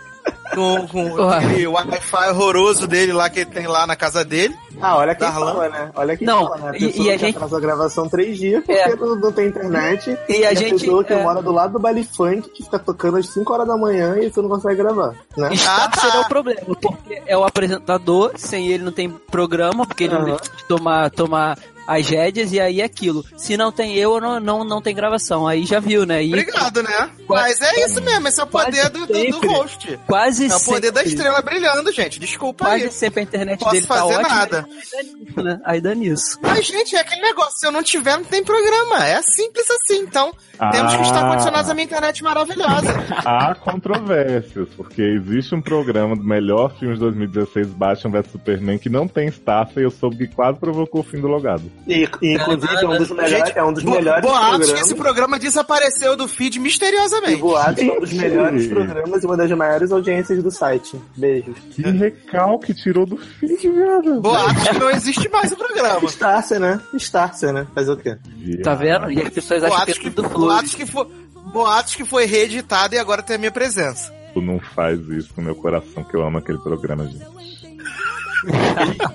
com, 0.56 0.88
com 0.88 1.10
Porra. 1.16 1.38
aquele 1.38 1.68
Wi-Fi 1.68 2.30
horroroso 2.30 2.88
dele 2.88 3.12
lá 3.14 3.30
que 3.30 3.42
ele 3.42 3.50
tem 3.52 3.68
lá 3.68 3.86
na 3.86 3.96
casa 3.96 4.24
dele. 4.24 4.56
Ah, 4.82 4.98
olha 4.98 5.16
quem 5.16 5.28
Darlan. 5.28 5.52
fala, 5.54 5.70
né? 5.70 5.92
Olha 5.96 6.18
quem 6.18 6.28
Não, 6.28 6.44
fala, 6.48 6.58
né? 6.58 6.70
A 6.72 6.78
e- 6.78 6.80
pessoa 6.88 7.06
e 7.06 7.10
a 7.10 7.14
que 7.14 7.20
gente- 7.20 7.36
atrasa 7.36 7.58
a 7.58 7.60
gravação 7.60 8.10
três 8.10 8.38
dias 8.38 8.64
porque 8.66 8.80
É. 8.80 8.96
não, 8.96 9.16
não 9.16 9.32
tem 9.32 9.48
internet. 9.48 10.18
E 10.28 10.46
a 10.46 10.54
gente, 10.54 10.80
pessoa 10.84 11.04
que 11.04 11.14
é. 11.14 11.22
mora 11.22 11.42
do 11.42 11.52
lado 11.52 11.74
do 11.74 11.80
baile 11.80 12.04
funk 12.04 12.50
que 12.50 12.64
fica 12.64 12.80
tocando 12.80 13.18
às 13.18 13.28
5 13.30 13.54
horas 13.54 13.68
da 13.68 13.78
manhã 13.78 14.18
e 14.20 14.32
você 14.32 14.42
não 14.42 14.50
consegue 14.50 14.76
gravar, 14.78 15.14
né? 15.38 15.50
Starter 15.56 16.16
é 16.16 16.20
o 16.20 16.28
problema, 16.28 16.62
porque 16.82 17.22
é 17.26 17.38
o 17.38 17.44
apresentador, 17.44 18.32
sem 18.36 18.68
ele 18.68 18.84
não 18.84 18.92
tem 18.92 19.10
programa, 19.10 19.86
porque 19.86 20.06
ele 20.06 20.14
não 20.14 20.22
Aham. 20.22 20.36
deixa 20.38 20.56
de 20.56 20.66
tomar, 20.66 21.10
tomar 21.12 21.58
as 21.98 22.08
rédeas, 22.10 22.52
e 22.52 22.60
aí 22.60 22.82
é 22.82 22.84
aquilo. 22.84 23.24
Se 23.38 23.56
não 23.58 23.72
tem 23.72 23.96
eu, 23.96 24.20
não, 24.20 24.40
não, 24.40 24.64
não 24.64 24.82
tem 24.82 24.94
gravação. 24.96 25.48
Aí 25.48 25.66
já 25.66 25.80
viu, 25.80 26.06
né? 26.06 26.24
E 26.24 26.28
Obrigado, 26.30 26.82
né? 26.84 27.10
Mas 27.28 27.60
é 27.62 27.86
isso 27.86 28.02
mesmo, 28.02 28.28
esse 28.28 28.40
é 28.40 28.44
o 28.44 28.48
poder 28.48 28.90
do, 28.90 29.00
do, 29.02 29.08
do 29.08 29.14
sempre. 29.14 29.48
host. 29.48 30.00
quase 30.08 30.46
É 30.52 30.56
o 30.56 30.60
poder 30.64 30.92
da 30.92 31.00
sempre- 31.02 31.16
estrela 31.16 31.42
brilhando, 31.42 31.92
gente. 31.92 32.20
Desculpa 32.20 32.66
Quase 32.66 32.84
aí. 32.86 32.92
sempre 32.92 33.20
a 33.22 33.24
internet 33.24 33.60
Posso 33.60 33.72
dele 33.72 33.88
tá 33.88 33.96
fazer 33.96 34.14
ótima. 34.16 34.30
nada. 34.30 34.68
Aí 34.68 34.82
dá 35.02 35.04
nisso, 35.14 35.44
né? 35.44 35.62
Aí 35.66 35.82
dá 35.82 35.96
nisso. 35.96 36.40
Mas, 36.42 36.66
gente, 36.66 36.96
é 36.96 37.00
aquele 37.00 37.22
negócio. 37.22 37.58
Se 37.60 37.68
eu 37.68 37.72
não 37.72 37.84
tiver, 37.84 38.18
não 38.18 38.24
tem 38.24 38.44
programa. 38.44 39.06
É 39.08 39.22
simples 39.22 39.66
assim. 39.70 40.00
Então, 40.02 40.34
temos 40.72 40.96
que 40.96 41.02
estar 41.04 41.26
Ah. 41.26 41.30
condicionados 41.30 41.70
à 41.70 41.74
minha 41.74 41.86
internet 41.86 42.24
maravilhosa. 42.24 42.94
Há 43.26 43.56
controvérsias, 43.56 44.68
porque 44.76 45.02
existe 45.02 45.54
um 45.56 45.62
programa 45.62 46.16
do 46.16 46.24
melhor 46.24 46.74
filme 46.78 46.94
de 46.96 47.00
2016, 47.00 47.68
Batman 47.68 48.12
vs 48.22 48.32
Superman, 48.32 48.78
que 48.78 48.90
não 48.90 49.08
tem 49.08 49.28
estafa 49.28 49.80
e 49.80 49.84
eu 49.84 49.92
soube 49.92 50.18
que 50.18 50.28
quase 50.36 50.60
provocou 50.60 51.02
o 51.02 51.04
fim 51.04 51.20
do 51.20 51.28
logado. 51.28 51.64
E, 51.88 52.08
e, 52.22 52.34
inclusive 52.36 52.76
é 52.76 52.88
um 52.88 52.98
dos 52.98 53.10
melhores, 53.10 53.30
Gente, 53.48 53.58
é 53.58 53.64
um 53.64 53.74
dos 53.74 53.84
melhores 53.84 54.22
boatos 54.22 54.52
que 54.52 54.58
programas. 54.66 54.82
esse 54.86 54.96
programa 54.96 55.40
desapareceu 55.40 56.16
do 56.16 56.28
feed 56.28 56.56
E 56.58 56.60
misteriosamente. 56.60 57.42
boatos 57.42 57.82
é 57.84 57.92
um 57.92 58.00
dos 58.00 58.14
melhores 58.14 58.68
programas 58.68 59.24
e 59.24 59.26
uma 59.26 59.36
das 59.38 59.52
maiores 59.52 59.92
audiências 59.92 60.44
do 60.44 60.52
site. 60.52 61.02
Beijos. 61.18 61.58
Que 61.72 61.82
recalque 61.82 62.74
tirou 62.76 63.06
do 63.06 63.18
feed, 63.18 63.68
viado. 63.70 64.22
Boatos 64.22 64.68
que 64.68 64.78
não 64.80 64.90
existe 64.92 65.28
mais 65.30 65.52
o 65.52 65.58
programa. 65.58 66.08
Starcer, 66.08 66.60
né? 66.60 66.80
Starcer, 66.96 67.52
né? 67.52 67.66
Fazer 67.74 67.92
o 67.92 67.98
quê? 67.98 68.18
Tá 68.64 68.76
vendo? 68.76 69.12
E 69.12 69.22
as 69.22 69.30
pessoas 69.30 69.64
acham 69.64 69.70
que 69.72 69.86
Boatos 69.86 69.98
é 69.98 70.00
que, 70.02 70.12
tudo 70.12 70.30
flores. 70.30 70.48
boatos, 70.48 70.76
que 70.76 70.86
foi, 70.86 71.08
boatos 71.52 71.96
que 71.96 72.06
foi 72.06 72.26
reeditado 72.26 72.94
e 72.94 73.00
agora 73.00 73.24
tem 73.24 73.36
a 73.38 73.40
minha 73.40 73.52
presença. 73.52 74.14
Tu 74.34 74.42
não 74.42 74.60
faz 74.60 75.00
isso 75.10 75.34
no 75.36 75.44
meu 75.44 75.56
coração, 75.56 76.04
que 76.04 76.16
eu 76.16 76.24
amo 76.26 76.38
aquele 76.38 76.60
programa, 76.60 77.06
gente. 77.08 77.26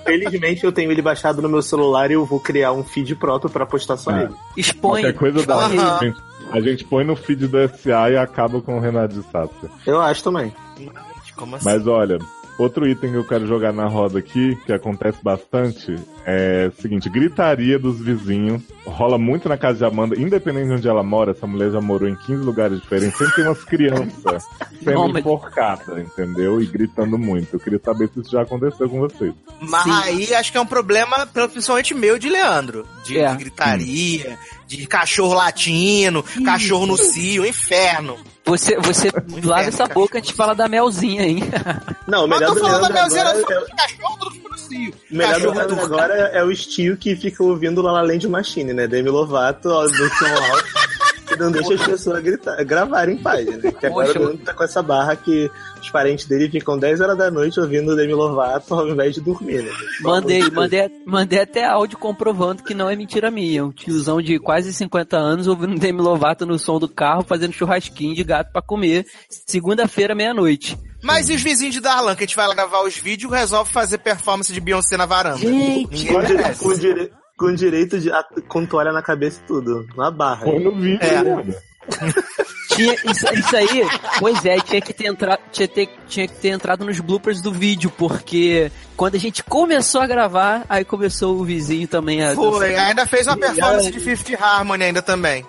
Felizmente 0.05 0.63
eu 0.63 0.71
tenho 0.71 0.91
ele 0.91 1.01
baixado 1.01 1.41
no 1.41 1.49
meu 1.49 1.61
celular 1.61 2.09
e 2.09 2.13
eu 2.13 2.25
vou 2.25 2.39
criar 2.39 2.71
um 2.71 2.83
feed 2.83 3.15
próprio 3.15 3.49
pra 3.49 3.65
postar 3.65 3.97
só 3.97 4.11
Ah. 4.11 4.23
ele. 4.23 4.33
Expõe. 4.55 5.01
Qualquer 5.01 5.13
coisa 5.17 5.45
dá. 5.45 5.65
A 5.65 5.69
gente, 5.99 6.17
a 6.51 6.59
gente 6.61 6.83
põe 6.85 7.03
no 7.03 7.15
feed 7.15 7.47
do 7.47 7.57
SA 7.69 8.09
e 8.11 8.17
acaba 8.17 8.61
com 8.61 8.77
o 8.77 8.79
Renato 8.79 9.15
de 9.15 9.23
Sácia. 9.31 9.69
Eu 9.85 9.99
acho 10.01 10.23
também. 10.23 10.53
Como 11.35 11.55
assim? 11.55 11.65
Mas 11.65 11.85
olha, 11.85 12.17
outro 12.57 12.87
item 12.87 13.11
que 13.11 13.17
eu 13.17 13.23
quero 13.27 13.45
jogar 13.47 13.71
na 13.73 13.87
roda 13.87 14.19
aqui, 14.19 14.55
que 14.65 14.73
acontece 14.73 15.19
bastante, 15.23 15.95
é 16.25 16.71
o 16.75 16.81
seguinte, 16.81 17.09
gritaria 17.09 17.77
dos 17.79 17.99
vizinhos. 17.99 18.61
Rola 18.85 19.17
muito 19.17 19.47
na 19.49 19.57
casa 19.57 19.77
de 19.79 19.85
Amanda, 19.85 20.19
independente 20.19 20.67
de 20.67 20.73
onde 20.73 20.87
ela 20.87 21.03
mora, 21.03 21.31
essa 21.31 21.45
mulher 21.47 21.71
já 21.71 21.81
morou 21.81 22.07
em 22.09 22.15
15 22.15 22.43
lugares 22.43 22.81
diferentes, 22.81 23.17
sempre 23.17 23.35
tem 23.35 23.45
umas 23.45 23.63
crianças 23.63 24.43
sendo 24.83 24.93
Nômade. 24.95 25.19
enforcadas, 25.19 25.97
entendeu? 25.99 26.61
E 26.61 26.65
gritando 26.65 27.17
muito. 27.17 27.55
Eu 27.55 27.59
queria 27.59 27.79
saber 27.83 28.09
se 28.13 28.19
isso 28.21 28.31
já 28.31 28.41
aconteceu 28.41 28.89
com 28.89 28.99
vocês. 28.99 29.33
Mas 29.61 29.83
Sim. 29.83 29.91
aí 29.91 30.33
acho 30.35 30.51
que 30.51 30.57
é 30.57 30.61
um 30.61 30.65
problema, 30.65 31.27
principalmente 31.51 31.93
meu 31.93 32.17
de 32.17 32.29
Leandro. 32.29 32.85
De, 33.03 33.17
É. 33.19 33.31
de 33.31 33.37
gritaria, 33.37 34.37
de 34.67 34.85
cachorro 34.87 35.33
latino, 35.33 36.23
cachorro 36.43 36.85
no 36.85 36.97
cio, 36.97 37.45
inferno. 37.45 38.17
Você, 38.47 38.77
você 38.77 39.11
lava 39.43 39.67
essa 39.67 39.85
boca 39.87 40.17
antes 40.17 40.29
de 40.29 40.35
falar 40.35 40.53
da 40.53 40.67
melzinha, 40.67 41.23
hein? 41.23 41.43
Não, 42.07 42.23
o 42.23 42.27
melhor 42.27 42.43
eu 42.43 42.47
tô 42.47 42.53
do 42.55 42.61
falando 42.61 42.81
da 42.81 42.87
Leandro 42.87 42.93
minha 42.93 43.09
zera 43.09 43.29
agora 43.29 43.45
só 43.45 43.53
é, 43.53 43.75
cachorro 43.75 44.17
do 44.49 44.57
cio. 44.57 44.93
o 45.11 45.15
melhor 45.15 45.33
do 45.33 45.33
Cachorro 45.33 45.55
Leandro 45.55 45.85
agora 45.85 46.13
é 46.13 46.43
o 46.43 46.55
Steel 46.55 46.97
que 46.97 47.15
fica 47.15 47.43
ouvindo 47.43 47.81
La 47.81 47.91
La 47.91 48.01
Land 48.01 48.27
Machine, 48.27 48.73
né? 48.73 48.87
Demi 48.87 49.09
Lovato, 49.09 49.69
ó, 49.69 49.83
do 49.83 49.91
som 49.91 50.25
alto, 50.25 50.86
não 51.37 51.51
deixa 51.51 51.73
as 51.73 51.85
pessoas 51.85 52.21
gritar, 52.23 52.63
gravarem 52.63 53.15
em 53.15 53.17
paz, 53.17 53.45
né? 53.45 53.71
Que 53.71 53.85
agora 53.85 54.07
Poxa. 54.07 54.19
o 54.19 54.23
Leandro 54.23 54.45
tá 54.45 54.53
com 54.53 54.63
essa 54.63 54.81
barra 54.83 55.15
que 55.15 55.49
os 55.81 55.89
parentes 55.89 56.25
dele 56.25 56.49
ficam 56.49 56.77
10 56.77 57.01
horas 57.01 57.17
da 57.17 57.29
noite 57.31 57.59
ouvindo 57.59 57.95
Demi 57.95 58.13
Lovato 58.13 58.73
ao 58.73 58.87
invés 58.87 59.13
de 59.15 59.21
dormir, 59.21 59.63
né? 59.63 59.71
Mandei, 60.01 60.49
mandei, 60.51 60.89
mandei 61.05 61.39
até 61.41 61.65
áudio 61.65 61.97
comprovando 61.97 62.63
que 62.63 62.73
não 62.73 62.89
é 62.89 62.95
mentira 62.95 63.29
minha. 63.31 63.65
Um 63.65 63.71
tiozão 63.71 64.21
de 64.21 64.39
quase 64.39 64.73
50 64.73 65.17
anos 65.17 65.47
ouvindo 65.47 65.79
Demi 65.79 66.01
Lovato 66.01 66.45
no 66.45 66.57
som 66.59 66.79
do 66.79 66.87
carro, 66.89 67.23
fazendo 67.23 67.53
churrasquinho 67.53 68.15
de 68.15 68.23
gato 68.23 68.51
pra 68.51 68.61
comer. 68.61 69.05
Segunda-feira, 69.45 70.13
meia-noite. 70.15 70.77
Mas 71.03 71.29
e 71.29 71.33
os 71.35 71.41
vizinhos 71.43 71.75
de 71.75 71.79
Darlan, 71.79 72.15
que 72.15 72.23
a 72.23 72.27
gente 72.27 72.35
vai 72.35 72.47
lá 72.47 72.55
gravar 72.55 72.81
os 72.83 72.97
vídeos, 72.97 73.31
resolve 73.31 73.71
fazer 73.71 73.99
performance 73.99 74.51
de 74.51 74.59
Beyoncé 74.59 74.97
na 74.97 75.05
varanda? 75.05 75.37
Gente, 75.37 75.87
Ninguém 75.91 76.13
Com, 76.13 76.23
dire- 76.23 76.55
com 76.59 76.73
dire- 76.73 77.11
com 77.37 77.53
direito 77.53 77.99
de. 77.99 78.11
a- 78.11 78.25
com 78.47 78.65
toalha 78.65 78.91
na 78.91 79.01
cabeça 79.01 79.39
e 79.43 79.47
tudo. 79.47 79.87
Na 79.95 80.09
barra. 80.11 80.43
Põe 80.45 80.59
no 80.59 80.71
vídeo, 80.75 80.99
É. 81.01 81.77
Tinha, 82.69 82.93
isso, 83.05 83.25
isso 83.33 83.55
aí, 83.55 83.87
pois 84.19 84.45
é, 84.45 84.59
tinha 84.59 84.81
que, 84.81 84.93
ter 84.93 85.07
entrado, 85.07 85.39
tinha, 85.51 85.67
ter, 85.67 85.89
tinha 86.07 86.27
que 86.27 86.35
ter 86.35 86.49
entrado 86.49 86.85
nos 86.85 86.99
bloopers 86.99 87.41
do 87.41 87.51
vídeo, 87.51 87.89
porque 87.89 88.69
quando 88.95 89.15
a 89.15 89.17
gente 89.17 89.41
começou 89.41 90.01
a 90.01 90.05
gravar, 90.05 90.63
aí 90.67 90.83
começou 90.83 91.39
o 91.39 91.45
vizinho 91.45 91.87
também 91.87 92.23
a. 92.23 92.35
Foi, 92.35 92.75
ainda 92.75 93.05
fez 93.07 93.25
uma 93.25 93.37
performance 93.37 93.89
de 93.89 93.99
Fifth 94.01 94.35
Harmony 94.39 94.83
ainda 94.83 95.01
também. 95.01 95.45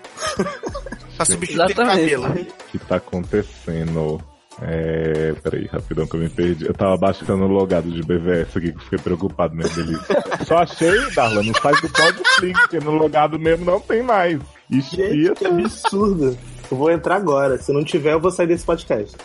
pra 1.16 1.24
substituir 1.26 1.64
Exatamente. 1.72 2.00
cabelo. 2.12 2.28
O 2.28 2.70
que 2.70 2.78
tá 2.78 2.96
acontecendo? 2.96 4.22
É. 4.62 5.34
Peraí, 5.42 5.66
rapidão 5.66 6.06
que 6.06 6.16
eu 6.16 6.20
me 6.20 6.28
perdi. 6.28 6.66
Eu 6.66 6.74
tava 6.74 6.96
baixando 6.96 7.44
o 7.44 7.48
logado 7.48 7.90
de 7.90 8.02
BVS 8.02 8.56
aqui 8.56 8.72
que 8.72 8.78
eu 8.78 8.82
fiquei 8.82 8.98
preocupado, 8.98 9.54
minha 9.54 9.68
delícia. 9.68 10.16
Só 10.46 10.58
achei, 10.58 11.10
Darla, 11.14 11.42
no 11.42 11.54
site 11.60 11.82
do 11.82 11.88
Podflix, 11.90 12.60
porque 12.60 12.80
no 12.80 12.92
logado 12.92 13.38
mesmo 13.38 13.64
não 13.64 13.80
tem 13.80 14.02
mais. 14.02 14.40
Gente, 14.70 15.00
Espia. 15.00 15.34
que 15.34 15.46
absurdo. 15.46 16.38
Eu 16.70 16.76
vou 16.76 16.90
entrar 16.90 17.16
agora. 17.16 17.56
Se 17.58 17.72
não 17.72 17.84
tiver, 17.84 18.12
eu 18.12 18.20
vou 18.20 18.30
sair 18.30 18.46
desse 18.46 18.64
podcast. 18.64 19.16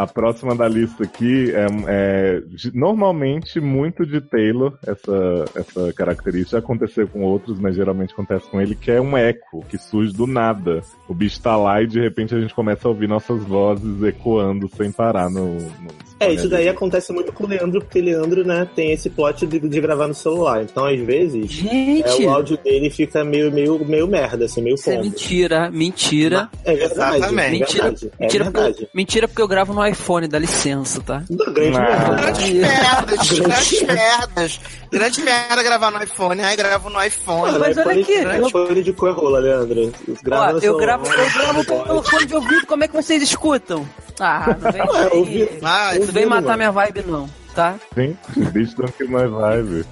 A 0.00 0.06
próxima 0.06 0.54
da 0.54 0.66
lista 0.66 1.04
aqui 1.04 1.52
é, 1.52 1.66
é 1.86 2.42
normalmente 2.72 3.60
muito 3.60 4.06
de 4.06 4.18
Taylor, 4.18 4.78
essa, 4.86 5.44
essa 5.54 5.92
característica. 5.92 6.56
Aconteceu 6.56 7.06
com 7.06 7.22
outros, 7.22 7.60
mas 7.60 7.76
geralmente 7.76 8.14
acontece 8.14 8.48
com 8.48 8.58
ele, 8.58 8.74
que 8.74 8.90
é 8.90 8.98
um 8.98 9.14
eco 9.14 9.62
que 9.68 9.76
surge 9.76 10.14
do 10.14 10.26
nada. 10.26 10.80
O 11.06 11.12
bicho 11.12 11.38
tá 11.42 11.54
lá 11.54 11.82
e 11.82 11.86
de 11.86 12.00
repente 12.00 12.34
a 12.34 12.40
gente 12.40 12.54
começa 12.54 12.88
a 12.88 12.90
ouvir 12.90 13.10
nossas 13.10 13.44
vozes 13.44 14.02
ecoando 14.02 14.70
sem 14.74 14.90
parar 14.90 15.28
no. 15.28 15.56
no 15.56 15.90
É, 16.18 16.32
isso 16.32 16.48
daí 16.48 16.66
acontece 16.66 17.12
muito 17.12 17.30
com 17.30 17.44
o 17.44 17.46
Leandro, 17.46 17.80
porque 17.82 18.00
o 18.00 18.04
Leandro, 18.04 18.42
né, 18.42 18.66
tem 18.74 18.92
esse 18.92 19.10
plot 19.10 19.46
de, 19.46 19.60
de 19.60 19.80
gravar 19.82 20.08
no 20.08 20.14
celular. 20.14 20.62
Então, 20.62 20.86
às 20.86 20.98
vezes, 20.98 21.50
Gente! 21.50 22.22
é, 22.22 22.26
o 22.26 22.30
áudio 22.30 22.56
dele 22.56 22.88
fica 22.88 23.22
meio, 23.22 23.52
meio, 23.52 23.84
meio 23.84 24.08
merda, 24.08 24.46
assim, 24.46 24.62
meio 24.62 24.76
Isso 24.76 24.90
é 24.90 24.98
mentira, 24.98 25.70
mentira. 25.70 26.48
É 26.64 26.74
verdade, 26.74 27.16
Exatamente. 27.18 27.46
é 27.46 27.50
Mentira, 27.50 27.84
verdade. 27.84 28.10
É 28.18 28.22
mentira, 28.22 28.44
porque, 28.50 28.88
mentira 28.94 29.28
porque 29.28 29.42
eu 29.42 29.48
gravo 29.48 29.74
no 29.74 29.89
iPhone, 29.90 30.26
dá 30.28 30.38
licença, 30.38 31.00
tá? 31.00 31.22
Grande 31.30 31.70
merda. 31.78 32.14
Grandes 32.16 32.52
merdas, 32.52 33.38
grandes 33.38 33.82
merdas. 33.82 34.60
Grande 34.90 35.20
merda 35.22 35.62
gravar 35.62 35.90
no 35.90 36.02
iPhone. 36.02 36.40
Ai, 36.42 36.56
gravo 36.56 36.90
no 36.90 37.02
iPhone. 37.04 37.58
Mas 37.58 37.76
olha 37.78 38.00
aqui, 38.00 38.46
iPhone 38.46 38.82
de 38.82 38.92
cor 38.92 39.12
rola, 39.14 39.38
Leandro. 39.38 39.92
Grava 40.22 40.56
Ó, 40.56 40.58
eu 40.60 40.76
gravo, 40.78 41.06
eu 41.06 41.30
gravo 41.32 41.64
pelo 41.64 42.02
fone 42.02 42.26
de 42.26 42.34
ouvido, 42.34 42.66
como 42.66 42.84
é 42.84 42.88
que 42.88 42.94
vocês 42.94 43.22
escutam? 43.22 43.88
Ah, 44.18 44.56
não 44.60 44.70
vem, 44.72 44.82
Ué, 44.82 45.08
ouvi- 45.12 45.48
Ah, 45.62 45.92
não 45.98 46.06
vem 46.06 46.26
matar 46.26 46.42
mano. 46.42 46.56
minha 46.58 46.72
vibe 46.72 47.04
não, 47.06 47.30
tá? 47.54 47.74
Gente, 47.96 48.18
bicho 48.52 48.76
tranquilo 48.76 49.12
na 49.12 49.26
vibe. 49.26 49.86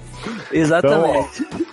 Exatamente. 0.51 1.43
Então, 1.43 1.59
é- 1.65 1.68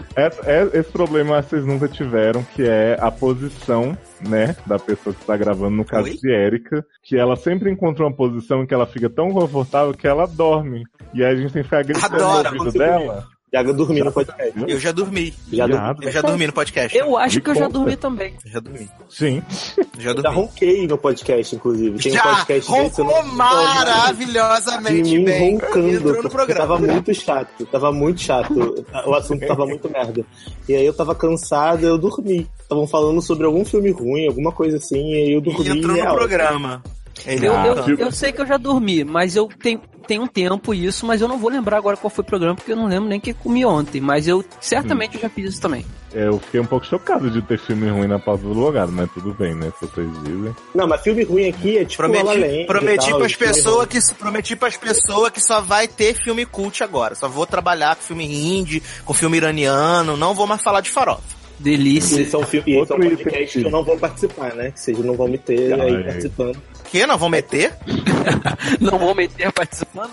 esse 0.72 0.90
problema 0.90 1.42
vocês 1.42 1.64
nunca 1.64 1.86
tiveram, 1.86 2.42
que 2.42 2.66
é 2.66 2.96
a 2.98 3.10
posição, 3.10 3.96
né, 4.20 4.56
da 4.66 4.78
pessoa 4.78 5.14
que 5.14 5.20
está 5.20 5.36
gravando, 5.36 5.76
no 5.76 5.84
caso 5.84 6.08
Oi? 6.08 6.16
de 6.16 6.30
Erika, 6.30 6.84
que 7.02 7.16
ela 7.16 7.36
sempre 7.36 7.70
encontra 7.70 8.04
uma 8.04 8.12
posição 8.12 8.62
em 8.62 8.66
que 8.66 8.72
ela 8.72 8.86
fica 8.86 9.10
tão 9.10 9.30
confortável 9.30 9.92
que 9.92 10.06
ela 10.06 10.26
dorme. 10.26 10.84
E 11.12 11.22
aí 11.22 11.34
a 11.34 11.36
gente 11.36 11.52
tem 11.52 11.62
que 11.62 11.68
ficar 11.68 11.82
gritando 11.82 12.16
no 12.16 12.24
ouvido 12.24 12.56
consigo 12.56 13.35
dela. 13.52 13.64
Jaga 13.64 13.72
dormir 13.72 14.04
no 14.04 14.12
podcast. 14.12 14.52
Eu 14.66 14.80
já 14.80 14.92
dormi. 14.92 15.34
Já 15.52 15.66
Viado. 15.66 16.02
Eu 16.02 16.12
já 16.12 16.20
dormi 16.20 16.46
no 16.46 16.52
podcast. 16.52 16.96
Eu 16.98 17.16
acho 17.16 17.36
Me 17.36 17.40
que 17.42 17.50
eu 17.50 17.54
já 17.54 17.68
dormi 17.68 17.96
também. 17.96 18.34
Eu 18.44 18.50
já 18.52 18.60
dormi. 18.60 18.88
Sim. 19.08 19.42
Eu 19.78 19.84
já 19.84 19.84
Eu 19.94 20.02
já 20.02 20.12
dormi. 20.14 20.36
ronquei 20.36 20.86
no 20.86 20.98
podcast, 20.98 21.56
inclusive. 21.56 21.98
Tem 21.98 22.12
um 22.12 22.14
Já 22.14 22.22
podcast 22.22 22.70
desse, 22.72 23.00
eu 23.00 23.06
roncou 23.06 23.22
não- 23.22 23.30
de 23.30 23.36
maravilhosamente 23.36 25.02
mim 25.18 25.24
bem. 25.24 25.52
roncando, 25.54 26.22
no 26.22 26.30
programa. 26.30 26.60
tava 26.60 26.78
muito 26.78 27.14
chato, 27.14 27.66
tava 27.66 27.92
muito 27.92 28.20
chato, 28.20 28.84
o 29.06 29.14
assunto 29.14 29.46
tava 29.46 29.64
muito 29.66 29.90
merda. 29.90 30.24
E 30.68 30.74
aí 30.74 30.84
eu 30.84 30.92
tava 30.94 31.14
cansado, 31.14 31.86
eu 31.86 31.96
dormi. 31.98 32.46
Estavam 32.60 32.86
falando 32.86 33.22
sobre 33.22 33.46
algum 33.46 33.64
filme 33.64 33.90
ruim, 33.90 34.26
alguma 34.26 34.50
coisa 34.52 34.76
assim, 34.76 35.12
e 35.12 35.14
aí 35.14 35.32
eu 35.32 35.40
dormi. 35.40 35.66
E 35.68 35.70
entrou 35.78 35.94
no 35.96 36.02
real. 36.02 36.14
programa. 36.16 36.82
Eu, 37.24 37.54
eu, 37.54 37.98
eu 37.98 38.12
sei 38.12 38.30
que 38.32 38.40
eu 38.40 38.46
já 38.46 38.56
dormi, 38.56 39.02
mas 39.04 39.34
eu 39.36 39.48
tenho, 39.48 39.80
tenho 40.06 40.22
um 40.22 40.26
tempo 40.26 40.74
isso, 40.74 41.06
mas 41.06 41.20
eu 41.20 41.28
não 41.28 41.38
vou 41.38 41.50
lembrar 41.50 41.76
agora 41.78 41.96
qual 41.96 42.10
foi 42.10 42.22
o 42.22 42.26
programa, 42.26 42.54
porque 42.54 42.72
eu 42.72 42.76
não 42.76 42.86
lembro 42.86 43.08
nem 43.08 43.18
o 43.18 43.20
que 43.20 43.30
eu 43.30 43.34
comi 43.34 43.64
ontem. 43.64 44.00
Mas 44.00 44.28
eu 44.28 44.44
certamente 44.60 45.14
eu 45.16 45.20
já 45.22 45.28
fiz 45.28 45.50
isso 45.52 45.60
também. 45.60 45.84
É, 46.14 46.28
Eu 46.28 46.38
fiquei 46.38 46.60
um 46.60 46.66
pouco 46.66 46.86
chocado 46.86 47.30
de 47.30 47.42
ter 47.42 47.58
filme 47.58 47.88
ruim 47.90 48.06
na 48.06 48.18
pausa 48.18 48.42
do 48.42 48.52
lugar, 48.52 48.86
mas 48.88 49.10
tudo 49.12 49.34
bem, 49.34 49.54
né? 49.54 49.72
Se 49.78 49.86
vocês 49.86 50.08
dizem. 50.24 50.54
Não, 50.74 50.86
mas 50.86 51.00
filme 51.00 51.24
ruim 51.24 51.48
aqui 51.48 51.78
é 51.78 51.84
tipo 51.84 52.02
Prometi, 52.02 52.66
prometi 52.66 53.10
e 53.10 53.14
pras 53.14 53.32
filme 53.32 53.52
pessoas 53.52 53.86
que 53.86 54.14
prometi 54.14 54.56
pras 54.56 54.76
pessoas 54.76 55.30
que 55.30 55.40
só 55.40 55.60
vai 55.60 55.88
ter 55.88 56.14
filme 56.14 56.46
cult 56.46 56.82
agora. 56.82 57.14
Só 57.14 57.28
vou 57.28 57.46
trabalhar 57.46 57.96
com 57.96 58.02
filme 58.02 58.24
hindi, 58.24 58.82
com 59.04 59.12
filme 59.12 59.36
iraniano, 59.36 60.16
não 60.16 60.34
vou 60.34 60.46
mais 60.46 60.62
falar 60.62 60.80
de 60.80 60.90
farofa. 60.90 61.36
Delícia. 61.58 62.20
Esse 62.20 62.34
é 62.34 62.38
um 62.38 62.42
filme, 62.44 62.70
esse 62.70 62.76
é 62.76 62.76
um 62.76 62.80
Outro 62.80 62.96
item 63.04 63.16
podcast 63.16 63.42
aqui. 63.42 63.60
que 63.60 63.66
eu 63.66 63.70
não 63.70 63.82
vou 63.84 63.96
participar, 63.98 64.54
né? 64.54 64.70
Que 64.72 64.80
vocês 64.80 64.98
não 64.98 65.14
vão 65.14 65.26
me 65.28 65.38
ter 65.38 65.72
Ah, 65.72 65.84
aí 65.84 66.04
participando. 66.04 66.62
Que 66.90 67.06
não 67.06 67.18
vão 67.18 67.28
meter? 67.28 67.74
Não 68.80 68.98
vou 68.98 69.14
meter 69.14 69.52
participando. 69.52 70.12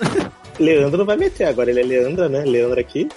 Leandro 0.59 0.99
não 0.99 1.05
vai 1.05 1.17
meter 1.17 1.45
agora, 1.45 1.69
ele 1.69 1.79
é 1.79 1.83
Leandra, 1.83 2.29
né? 2.29 2.43
Leandra 2.45 2.81
aqui. 2.81 3.07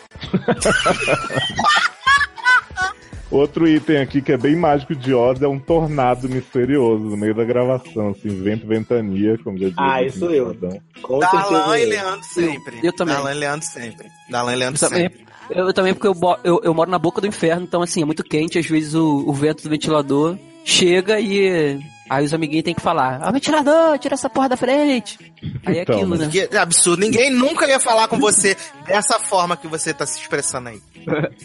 Outro 3.31 3.67
item 3.67 3.99
aqui 3.99 4.23
que 4.23 4.33
é 4.33 4.37
bem 4.37 4.55
mágico 4.55 4.95
de 4.95 5.13
Oz 5.13 5.43
é 5.43 5.49
um 5.49 5.59
tornado 5.59 6.29
misterioso 6.29 7.03
no 7.05 7.17
meio 7.17 7.35
da 7.35 7.45
gravação, 7.45 8.11
assim, 8.11 8.29
vento, 8.29 8.67
ventania, 8.67 9.37
como 9.43 9.59
já 9.59 9.67
disse. 9.67 9.81
Ah, 9.81 10.03
isso 10.03 10.25
eu. 10.27 10.57
Com 11.03 11.21
certeza 11.21 11.79
e 11.79 11.83
eu. 11.83 11.89
Leandro 11.89 12.25
sempre. 12.25 12.81
Eu 12.83 12.93
também. 12.95 13.15
Darlan 13.15 13.33
e 13.33 13.35
Leandro 13.39 13.67
sempre. 13.67 14.07
Darlan 14.31 14.53
e 14.53 14.57
Leandro 14.57 14.81
também. 14.81 15.03
sempre. 15.03 15.27
Eu 15.51 15.73
também, 15.73 15.95
porque 15.95 16.07
eu, 16.09 16.15
eu, 16.45 16.61
eu 16.63 16.75
moro 16.75 16.91
na 16.91 16.99
boca 16.99 17.21
do 17.21 17.27
inferno, 17.27 17.65
então 17.65 17.83
assim, 17.83 18.03
é 18.03 18.05
muito 18.05 18.23
quente, 18.25 18.59
às 18.59 18.67
vezes 18.67 18.95
o, 18.95 19.25
o 19.27 19.33
vento 19.33 19.63
do 19.63 19.71
ventilador 19.71 20.37
chega 20.65 21.21
e 21.21 21.79
aí 22.09 22.25
os 22.25 22.33
amiguinhos 22.35 22.65
têm 22.65 22.75
que 22.75 22.81
falar, 22.81 23.21
ah, 23.23 23.31
ventilador, 23.31 23.99
tira 23.99 24.15
essa 24.15 24.29
porra 24.31 24.49
da 24.49 24.57
frente. 24.57 25.33
Aí 25.65 25.79
é 25.79 25.83
Então, 25.83 25.97
aquilo, 25.97 26.17
né? 26.17 26.29
Que 26.29 26.57
absurdo. 26.57 27.01
Ninguém 27.01 27.31
nunca 27.31 27.67
ia 27.67 27.81
falar 27.81 28.09
com 28.09 28.19
você 28.19 28.57
dessa 28.87 29.19
forma 29.19 29.57
que 29.57 29.67
você 29.67 29.93
tá 29.93 30.07
se 30.07 30.21
expressando 30.21 30.69
aí. 30.71 30.81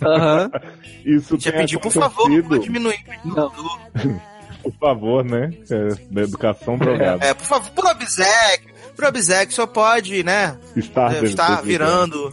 Aham. 0.04 0.52
Isso 1.06 1.40
Já 1.40 1.52
tem 1.52 1.62
pedi, 1.62 1.80
por 1.80 1.92
favor, 1.92 2.30
vou 2.44 2.58
diminuir. 2.60 3.00
Não. 3.24 3.52
por 4.62 4.74
favor, 4.80 5.24
né? 5.24 5.52
É, 5.70 5.88
da 6.12 6.22
educação 6.22 6.78
drogada. 6.78 7.26
É, 7.26 7.34
por 7.34 7.46
favor, 7.46 7.72
por 7.72 7.86
obséquio. 7.86 8.72
Por 8.96 9.06
obséquio, 9.06 9.56
só 9.56 9.66
pode, 9.66 10.24
né? 10.24 10.58
Estar, 10.76 11.10
deve 11.10 11.28
Estar 11.28 11.62
virando. 11.62 12.32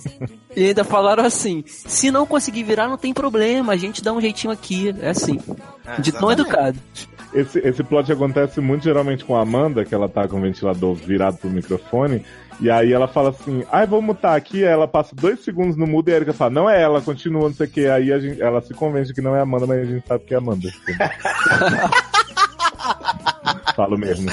E 0.57 0.67
ainda 0.67 0.83
falaram 0.83 1.25
assim, 1.25 1.63
se 1.67 2.11
não 2.11 2.27
conseguir 2.27 2.65
virar, 2.65 2.89
não 2.89 2.99
tem 2.99 3.15
problema, 3.15 3.73
a 3.73 3.77
gente 3.77 4.03
dá 4.03 4.13
um 4.13 4.21
jeitinho 4.21 4.53
aqui. 4.53 4.95
É 5.01 5.11
assim. 5.11 5.39
É, 5.87 6.01
De 6.01 6.11
tão 6.13 6.31
educado. 6.33 6.79
Esse, 7.33 7.59
esse 7.59 7.85
plot 7.85 8.11
acontece 8.11 8.61
muito 8.61 8.85
geralmente 8.85 9.25
com 9.25 9.37
a 9.37 9.43
Amanda, 9.43 9.85
que 9.85 9.95
ela 9.95 10.09
tá 10.09 10.27
com 10.27 10.39
o 10.39 10.41
ventilador 10.41 10.95
virado 10.95 11.37
pro 11.37 11.51
microfone, 11.51 12.25
e 12.61 12.71
aí 12.71 12.93
ela 12.93 13.07
fala 13.07 13.31
assim, 13.31 13.65
ai, 13.71 13.87
vou 13.87 14.03
mutar 14.03 14.37
aqui, 14.37 14.65
aí 14.65 14.73
ela 14.73 14.89
passa 14.89 15.15
dois 15.15 15.45
segundos 15.45 15.77
no 15.77 15.87
mudo 15.87 16.09
e 16.09 16.13
a 16.13 16.17
Erika 16.17 16.33
fala, 16.33 16.51
não 16.51 16.69
é 16.69 16.83
ela, 16.83 17.01
continua, 17.01 17.49
não 17.49 17.55
sei 17.55 17.67
o 17.67 17.71
que, 17.71 17.87
aí 17.87 18.13
a 18.13 18.19
gente, 18.19 18.43
ela 18.43 18.61
se 18.61 18.75
convence 18.75 19.15
que 19.15 19.21
não 19.21 19.37
é 19.37 19.41
a 19.41 19.43
Amanda, 19.43 19.67
mas 19.67 19.81
a 19.81 19.85
gente 19.85 20.07
sabe 20.07 20.25
que 20.25 20.35
é 20.35 20.37
a 20.37 20.41
Amanda. 20.41 20.69
Falo 23.77 23.97
mesmo. 23.97 24.29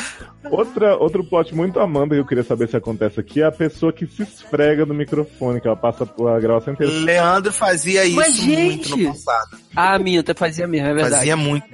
Outra, 0.51 0.95
outro 0.97 1.23
plot 1.23 1.53
muito 1.55 1.79
Amanda 1.79 2.15
que 2.15 2.21
eu 2.21 2.25
queria 2.25 2.43
saber 2.43 2.67
se 2.67 2.77
acontece 2.77 3.19
aqui 3.19 3.41
é 3.41 3.45
a 3.45 3.51
pessoa 3.51 3.91
que 3.91 4.05
se 4.07 4.23
esfrega 4.23 4.85
no 4.85 4.93
microfone, 4.93 5.59
que 5.61 5.67
ela 5.67 5.75
passa 5.75 6.03
a 6.03 6.39
gravação 6.39 6.73
inteira. 6.73 6.91
Leandro 6.93 7.51
fazia 7.53 8.05
isso 8.05 8.15
Mas, 8.15 8.39
muito 8.39 8.89
no 8.89 8.97
gente, 8.97 9.07
passado. 9.25 9.57
Ah, 9.75 9.99
minha, 9.99 10.19
até 10.21 10.33
fazia 10.33 10.67
mesmo, 10.67 10.87
é 10.87 10.93
verdade. 10.93 11.15
Fazia 11.15 11.37
muito. 11.37 11.65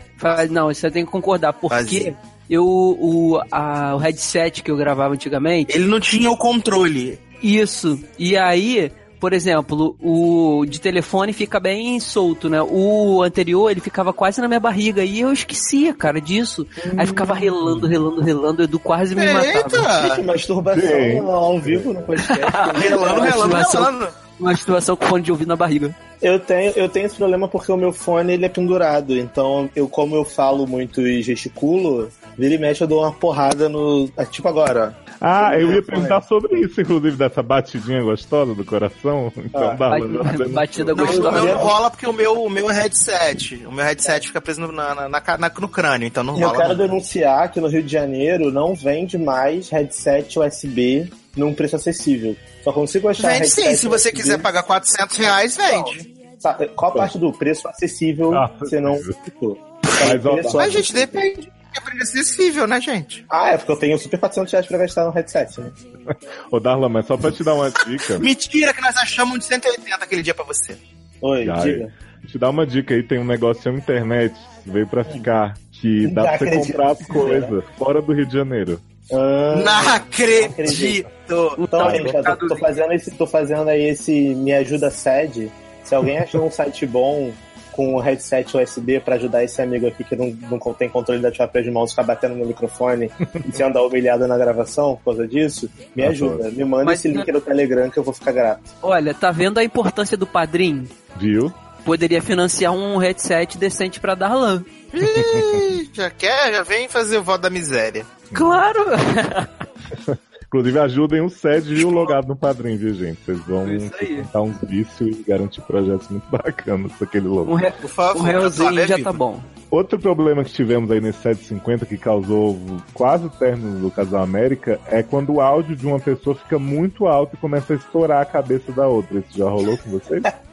Não, 0.49 0.69
eu 0.71 0.91
tenho 0.91 1.05
que 1.05 1.11
concordar, 1.11 1.53
porque 1.53 1.75
Fazia. 1.75 2.17
eu, 2.49 2.63
o, 2.65 3.41
a- 3.51 3.95
o 3.95 3.97
headset 3.97 4.61
que 4.63 4.69
eu 4.71 4.77
gravava 4.77 5.13
antigamente. 5.13 5.75
Ele 5.75 5.87
não 5.87 5.99
tinha 5.99 6.29
o 6.29 6.37
controle. 6.37 7.17
Isso. 7.41 7.99
E 8.19 8.37
aí, 8.37 8.91
por 9.21 9.33
exemplo, 9.33 9.95
o 10.01 10.65
de 10.67 10.81
telefone 10.81 11.31
fica 11.31 11.59
bem 11.59 11.99
solto, 11.99 12.49
né? 12.49 12.59
O 12.59 13.21
anterior, 13.21 13.69
ele 13.69 13.79
ficava 13.79 14.11
quase 14.11 14.41
na 14.41 14.47
minha 14.47 14.59
barriga. 14.59 15.03
E 15.05 15.19
eu 15.21 15.31
esquecia, 15.31 15.93
cara, 15.93 16.19
disso. 16.19 16.65
Aí 16.97 17.05
ficava 17.05 17.35
relando, 17.35 17.85
relando, 17.85 18.19
relando. 18.19 18.61
O 18.61 18.65
Edu 18.65 18.79
quase 18.79 19.13
me 19.13 19.23
matava. 19.31 19.43
Gente, 19.69 20.09
Eita! 20.09 20.23
masturbação 20.23 20.81
Sim. 20.89 21.19
ao 21.19 21.59
vivo 21.59 21.93
no 21.93 22.01
podcast. 22.01 22.41
Relando, 22.81 23.21
relando, 23.21 23.43
Situação- 23.43 23.83
relando. 23.83 24.07
Uma 24.39 24.55
situação 24.55 24.95
com 24.95 25.05
fone 25.05 25.23
de 25.23 25.31
ouvido 25.31 25.49
na 25.49 25.55
barriga. 25.55 25.95
Eu 26.21 26.39
tenho, 26.39 26.71
eu 26.75 26.87
tenho 26.87 27.05
esse 27.07 27.15
problema 27.15 27.47
porque 27.47 27.71
o 27.71 27.77
meu 27.77 27.91
fone 27.91 28.33
ele 28.33 28.45
é 28.45 28.49
pendurado. 28.49 29.17
Então, 29.17 29.69
eu, 29.75 29.87
como 29.89 30.15
eu 30.15 30.23
falo 30.23 30.67
muito 30.67 31.01
e 31.01 31.21
gesticulo, 31.23 32.09
vira 32.37 32.53
e 32.53 32.57
mexe 32.59 32.83
eu 32.83 32.87
dou 32.87 33.01
uma 33.01 33.11
porrada 33.11 33.67
no. 33.67 34.09
é 34.15 34.23
Tipo 34.25 34.47
agora. 34.47 34.95
Ah, 35.23 35.51
eu 35.59 35.71
ia 35.71 35.83
perguntar 35.83 36.21
sobre 36.21 36.59
isso, 36.61 36.81
inclusive, 36.81 37.15
dessa 37.15 37.43
batidinha 37.43 38.01
gostosa 38.01 38.55
do 38.55 38.65
coração. 38.65 39.31
Então, 39.37 39.69
Ah, 39.69 39.73
dá 39.75 39.89
Bat- 39.89 40.49
Batida 40.49 40.95
Não, 40.95 41.05
gostosa. 41.05 41.31
não 41.31 41.57
rola 41.57 41.89
porque 41.91 42.07
o 42.07 42.13
meu, 42.13 42.43
o 42.43 42.49
meu 42.49 42.69
é 42.71 42.73
headset. 42.73 43.63
O 43.67 43.71
meu 43.71 43.83
headset 43.85 44.27
fica 44.27 44.39
preso 44.41 44.61
no, 44.61 44.71
na, 44.71 44.95
na- 44.95 45.09
na- 45.09 45.37
na- 45.37 45.51
no 45.59 45.67
crânio, 45.67 46.07
então 46.07 46.23
não 46.23 46.37
E 46.37 46.41
eu 46.41 46.47
rola. 46.47 46.61
quero 46.61 46.77
não. 46.77 46.87
denunciar 46.87 47.51
que 47.51 47.59
no 47.59 47.67
Rio 47.67 47.83
de 47.83 47.91
Janeiro 47.91 48.51
não 48.51 48.73
vende 48.73 49.17
mais 49.17 49.69
headset 49.69 50.39
USB 50.39 51.11
num 51.35 51.53
preço 51.53 51.75
acessível. 51.75 52.35
Só 52.63 52.71
consigo 52.71 53.07
achar 53.07 53.33
Vende 53.33 53.49
sim, 53.49 53.75
se 53.75 53.87
você 53.87 54.11
quiser 54.11 54.39
pagar 54.39 54.63
400 54.63 55.17
reais, 55.17 55.57
vende. 55.57 56.13
Tá, 56.41 56.53
Qual 56.75 56.91
a 56.91 56.95
parte 56.95 57.19
do 57.19 57.31
preço 57.31 57.67
acessível 57.67 58.33
Ah, 58.35 58.51
você 58.59 58.79
não 58.79 58.97
ficou? 59.23 59.57
Mas, 59.83 60.53
Mas, 60.53 60.73
gente, 60.73 60.93
depende. 60.93 61.51
É 61.75 61.79
preço 61.79 62.03
acessível, 62.19 62.67
né, 62.67 62.81
gente? 62.81 63.25
Ah, 63.29 63.51
é 63.51 63.57
porque 63.57 63.71
eu 63.71 63.77
tenho 63.77 63.97
super 63.97 64.19
400 64.19 64.51
reais 64.51 64.67
pra 64.67 64.77
gastar 64.77 65.05
no 65.05 65.11
headset, 65.11 65.61
né? 65.61 65.71
Ô, 66.51 66.59
Darla, 66.59 66.89
mas 66.89 67.05
só 67.05 67.15
pra 67.15 67.31
te 67.31 67.43
dar 67.43 67.53
uma 67.53 67.71
dica. 67.71 68.17
Mentira 68.19 68.73
que 68.73 68.81
nós 68.81 68.97
achamos 68.97 69.35
um 69.35 69.37
de 69.37 69.45
180 69.45 70.03
aquele 70.03 70.21
dia 70.21 70.33
pra 70.33 70.43
você. 70.43 70.77
Oi, 71.21 71.49
Ai, 71.49 71.61
diga. 71.61 71.93
Te 72.27 72.37
dar 72.37 72.49
uma 72.49 72.67
dica 72.67 72.93
aí, 72.93 73.01
tem 73.03 73.19
um 73.19 73.25
negócio 73.25 73.71
na 73.71 73.77
internet, 73.77 74.35
veio 74.65 74.85
pra 74.85 75.03
ficar, 75.03 75.57
que 75.71 76.07
dá 76.07 76.23
pra 76.23 76.37
você 76.37 76.43
acredito. 76.43 76.67
comprar 76.67 76.91
as 76.91 77.07
coisas 77.07 77.63
fora 77.77 78.01
do 78.01 78.13
Rio 78.13 78.25
de 78.25 78.33
Janeiro. 78.33 78.79
Ah, 79.13 79.55
Não 79.63 79.93
acredito! 79.93 81.55
Então, 81.57 81.89
gente, 81.91 82.13
eu 82.15 82.23
tô, 82.37 82.47
tô 82.47 82.55
fazendo 82.57 82.93
esse, 82.93 83.11
tô 83.11 83.27
fazendo 83.27 83.67
aí 83.69 83.89
esse 83.89 84.11
Me 84.35 84.53
Ajuda 84.53 84.89
Sede. 84.89 85.51
Se 85.83 85.95
alguém 85.95 86.17
achou 86.19 86.45
um 86.45 86.51
site 86.51 86.85
bom 86.85 87.31
com 87.71 87.95
o 87.95 87.99
headset 87.99 88.55
USB 88.57 88.99
pra 88.99 89.15
ajudar 89.15 89.43
esse 89.45 89.61
amigo 89.61 89.87
aqui 89.87 90.03
que 90.03 90.15
não, 90.15 90.35
não 90.49 90.59
tem 90.73 90.89
controle 90.89 91.21
da 91.21 91.31
chapéu 91.31 91.63
de 91.63 91.71
mãos, 91.71 91.91
ficar 91.91 92.03
batendo 92.03 92.35
no 92.35 92.45
microfone 92.45 93.09
e 93.47 93.51
se 93.55 93.63
andar 93.63 93.81
humilhado 93.83 94.27
na 94.27 94.37
gravação 94.37 94.95
por 94.97 95.05
causa 95.15 95.27
disso, 95.27 95.69
me 95.95 96.03
ajuda. 96.03 96.49
Me 96.51 96.63
manda 96.65 96.85
Mas- 96.85 96.99
esse 96.99 97.07
link 97.07 97.31
no 97.31 97.39
Telegram 97.41 97.89
que 97.89 97.97
eu 97.97 98.03
vou 98.03 98.13
ficar 98.13 98.33
grato. 98.33 98.61
Olha, 98.81 99.13
tá 99.13 99.31
vendo 99.31 99.57
a 99.57 99.63
importância 99.63 100.17
do 100.17 100.27
padrinho? 100.27 100.87
Viu? 101.17 101.51
Poderia 101.85 102.21
financiar 102.21 102.73
um 102.73 102.97
headset 102.97 103.57
decente 103.57 103.99
pra 103.99 104.15
Darlan. 104.15 104.63
Ih, 104.93 105.89
já 105.93 106.09
quer? 106.09 106.53
Já 106.53 106.63
vem 106.63 106.87
fazer 106.87 107.17
o 107.17 107.23
voto 107.23 107.41
da 107.41 107.49
miséria. 107.49 108.05
Claro! 108.33 108.85
Inclusive, 110.51 110.79
ajudem 110.79 111.21
o 111.21 111.29
SED 111.29 111.75
e 111.75 111.85
o 111.85 111.89
logado 111.89 112.27
no 112.27 112.35
padrinho, 112.35 112.77
viu, 112.77 112.93
gente? 112.93 113.21
Vocês 113.23 113.39
vão 113.39 113.63
aí. 113.63 113.89
tentar 113.89 114.41
um 114.41 114.53
vício 114.63 115.07
e 115.07 115.23
garantir 115.25 115.61
projetos 115.61 116.09
muito 116.09 116.29
bacanas 116.29 116.91
com 116.91 117.05
aquele 117.05 117.25
logo. 117.25 117.53
Um, 117.53 117.55
re... 117.55 117.71
Um 118.17 118.21
realzinho 118.21 118.67
Flávia 118.67 118.85
já 118.85 118.99
tá 118.99 119.13
bom. 119.13 119.41
Outro 119.71 119.97
problema 119.97 120.43
que 120.43 120.51
tivemos 120.51 120.91
aí 120.91 120.99
nesse 120.99 121.19
750 121.19 121.85
que 121.85 121.97
causou 121.97 122.59
quase 122.93 123.27
o 123.27 123.29
término 123.29 123.79
do 123.79 123.89
Casal 123.89 124.21
América 124.21 124.77
é 124.87 125.01
quando 125.01 125.35
o 125.35 125.39
áudio 125.39 125.73
de 125.73 125.87
uma 125.87 126.01
pessoa 126.01 126.35
fica 126.35 126.59
muito 126.59 127.07
alto 127.07 127.35
e 127.35 127.37
começa 127.37 127.71
a 127.71 127.77
estourar 127.77 128.21
a 128.21 128.25
cabeça 128.25 128.73
da 128.73 128.85
outra. 128.85 129.19
Isso 129.19 129.37
já 129.37 129.49
rolou 129.49 129.77
com 129.77 129.89
vocês? 129.89 130.21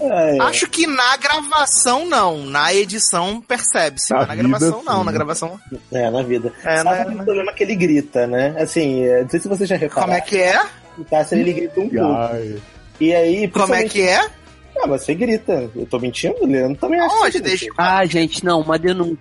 É. 0.00 0.38
Acho 0.40 0.68
que 0.68 0.86
na 0.86 1.16
gravação 1.16 2.06
não, 2.06 2.44
na 2.46 2.72
edição 2.74 3.40
percebe-se, 3.40 4.12
Na 4.12 4.20
mas 4.20 4.28
na 4.28 4.34
vida, 4.34 4.48
gravação 4.48 4.82
não, 4.84 4.98
sim. 4.98 5.04
na 5.04 5.12
gravação. 5.12 5.60
É, 5.92 6.10
na 6.10 6.22
vida. 6.22 6.52
É, 6.64 6.76
Sabe 6.78 6.90
né, 6.90 7.02
aquele 7.02 7.24
problema 7.24 7.52
que 7.52 7.62
ele 7.64 7.74
grita, 7.76 8.26
né? 8.26 8.54
Assim, 8.58 9.04
é, 9.04 9.22
não 9.22 9.28
sei 9.28 9.40
se 9.40 9.48
você 9.48 9.66
já 9.66 9.76
reparou. 9.76 10.04
Como 10.04 10.16
é 10.16 10.20
que 10.20 10.36
é? 10.38 10.62
O 10.96 11.04
Tássio, 11.04 11.38
ele 11.38 11.52
grita 11.52 11.80
um 11.80 11.88
pouco. 11.88 12.12
Ai. 12.12 12.60
E 13.00 13.14
aí, 13.14 13.48
Como 13.48 13.74
é 13.74 13.84
que 13.84 14.02
é? 14.02 14.18
Ah, 14.80 14.86
mas 14.86 15.02
você 15.04 15.14
grita. 15.14 15.70
Eu 15.74 15.86
tô 15.86 15.98
mentindo, 15.98 16.44
Leandro 16.46 16.78
também 16.78 17.00
acha 17.00 17.14
Onde? 17.16 17.32
que 17.32 17.40
Deixa... 17.40 17.66
Ah, 17.76 18.04
gente, 18.06 18.44
não, 18.44 18.60
uma 18.60 18.78
denúncia. 18.78 19.18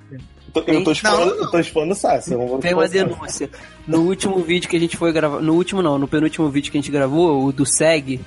Eu 0.55 0.63
tô, 0.63 0.71
eu 0.71 0.83
tô 0.83 0.91
expondo, 0.91 1.17
Não, 1.17 1.27
eu 1.35 1.51
tô 1.51 1.59
expondo 1.59 1.91
o 1.91 1.95
Sassi. 1.95 2.31
não 2.31 2.59
Tem 2.59 2.73
uma 2.73 2.85
o 2.85 2.87
denúncia. 2.89 3.49
No 3.87 4.01
último 4.01 4.39
vídeo 4.39 4.69
que 4.69 4.75
a 4.75 4.79
gente 4.79 4.97
foi 4.97 5.11
gravar. 5.11 5.39
No 5.41 5.53
último 5.53 5.81
não, 5.81 5.97
no 5.99 6.07
penúltimo 6.07 6.49
vídeo 6.49 6.71
que 6.71 6.77
a 6.77 6.81
gente 6.81 6.91
gravou, 6.91 7.45
o 7.45 7.51
do 7.51 7.65
SEG, 7.65 8.19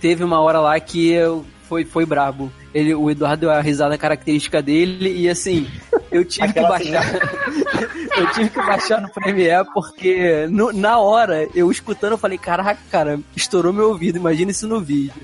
teve 0.00 0.22
uma 0.24 0.40
hora 0.40 0.60
lá 0.60 0.78
que 0.80 1.10
eu, 1.10 1.44
foi, 1.68 1.84
foi 1.84 2.04
brabo. 2.06 2.52
Ele, 2.74 2.94
o 2.94 3.10
Eduardo 3.10 3.40
deu 3.42 3.50
a 3.50 3.60
risada 3.60 3.96
característica 3.96 4.60
dele 4.62 5.10
e 5.16 5.28
assim, 5.28 5.66
eu 6.10 6.24
tive 6.24 6.52
que 6.52 6.60
baixar. 6.60 7.04
eu 8.16 8.30
tive 8.32 8.50
que 8.50 8.56
baixar 8.58 9.00
no 9.00 9.10
Premiere 9.10 9.66
porque 9.72 10.46
no- 10.50 10.72
na 10.72 10.98
hora, 10.98 11.48
eu 11.54 11.70
escutando, 11.70 12.12
eu 12.12 12.18
falei, 12.18 12.36
caraca, 12.38 12.78
cara, 12.90 13.18
estourou 13.34 13.72
meu 13.72 13.88
ouvido, 13.88 14.16
imagina 14.18 14.50
isso 14.50 14.68
no 14.68 14.80
vídeo. 14.80 15.14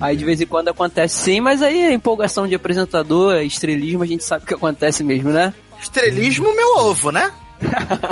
Aí 0.00 0.16
de 0.16 0.24
vez 0.24 0.40
em 0.40 0.46
quando 0.46 0.68
acontece 0.68 1.16
sim, 1.16 1.40
mas 1.40 1.60
aí 1.60 1.84
a 1.84 1.92
empolgação 1.92 2.46
de 2.46 2.54
apresentador, 2.54 3.36
estrelismo, 3.42 4.02
a 4.02 4.06
gente 4.06 4.22
sabe 4.22 4.44
que 4.46 4.54
acontece 4.54 5.02
mesmo, 5.02 5.30
né? 5.30 5.52
Estrelismo, 5.80 6.54
meu 6.54 6.76
ovo, 6.78 7.10
né? 7.10 7.32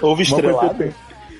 Ovo 0.00 0.22
Uma 0.22 0.24
coisa 0.24 0.24
que 0.24 0.46
eu 0.46 0.50
estrelado. 0.50 0.94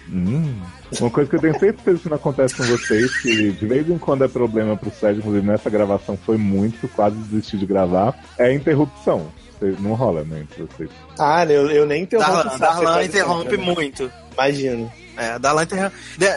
Hum, 0.08 0.60
uma 1.00 1.10
coisa 1.10 1.30
que 1.30 1.36
eu 1.36 1.40
tenho 1.40 1.58
certeza 1.58 1.98
que 1.98 2.08
não 2.08 2.16
acontece 2.16 2.54
com 2.54 2.62
vocês, 2.64 3.16
que 3.22 3.52
de 3.52 3.66
vez 3.66 3.88
em 3.88 3.98
quando 3.98 4.24
é 4.24 4.28
problema 4.28 4.76
pro 4.76 4.90
Sérgio, 4.90 5.20
inclusive 5.20 5.46
nessa 5.46 5.70
gravação 5.70 6.16
foi 6.16 6.36
muito, 6.36 6.86
quase 6.88 7.16
desisti 7.16 7.56
de 7.56 7.66
gravar, 7.66 8.14
é 8.38 8.46
a 8.46 8.54
interrupção. 8.54 9.32
Não 9.80 9.94
rola, 9.94 10.24
né, 10.24 10.40
entre 10.40 10.62
vocês. 10.64 10.90
Ah, 11.18 11.44
eu, 11.46 11.70
eu 11.70 11.86
nem 11.86 12.02
interrompo 12.02 12.30
Darlan, 12.30 12.58
Darlan 12.58 13.04
interrompe 13.04 13.56
né? 13.56 13.64
muito. 13.64 14.12
Imagino. 14.34 14.92
É, 15.16 15.38
Darlan, 15.38 15.62
interrom... 15.62 15.90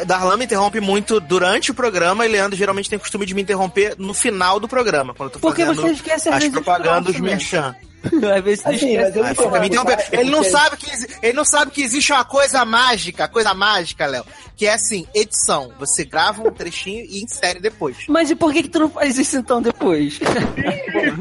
Darlan 0.05 0.37
me 0.37 0.45
interrompe 0.45 0.79
muito 0.79 1.19
durante 1.19 1.71
o 1.71 1.73
programa 1.73 2.25
e 2.25 2.29
Leandro 2.29 2.57
geralmente 2.57 2.89
tem 2.89 2.97
costume 2.97 3.25
de 3.25 3.33
me 3.33 3.41
interromper 3.41 3.95
no 3.97 4.13
final 4.13 4.59
do 4.59 4.67
programa, 4.67 5.13
quando 5.13 5.29
eu 5.29 5.33
tô 5.33 5.39
Porque 5.39 5.65
você 5.65 5.87
esquece 5.87 6.29
as 6.29 6.47
propagandas 6.47 7.15
falar, 7.15 7.27
merchan. 7.27 7.75
Às 8.35 8.43
vezes 8.43 8.63
você 8.63 8.69
Assim, 8.69 8.97
mas 8.97 9.15
eu 9.15 9.23
não 9.23 9.83
me? 9.85 9.95
Ele 10.11 10.29
não 10.29 10.43
sabe 10.43 10.77
que 10.77 10.87
ele 11.21 11.33
não 11.33 11.45
sabe 11.45 11.71
que 11.71 11.81
existe 11.81 12.11
uma 12.11 12.23
coisa 12.23 12.63
mágica, 12.63 13.27
coisa 13.27 13.53
mágica, 13.53 14.05
Léo, 14.05 14.25
que 14.55 14.65
é 14.65 14.73
assim, 14.73 15.07
edição. 15.13 15.71
Você 15.79 16.03
grava 16.03 16.47
um 16.47 16.51
trechinho 16.51 17.05
e 17.05 17.23
insere 17.23 17.59
depois. 17.59 17.97
Mas 18.07 18.29
e 18.29 18.35
por 18.35 18.53
que, 18.53 18.63
que 18.63 18.69
tu 18.69 18.79
não 18.79 18.89
faz 18.89 19.17
isso 19.17 19.37
então 19.37 19.61
depois? 19.61 20.19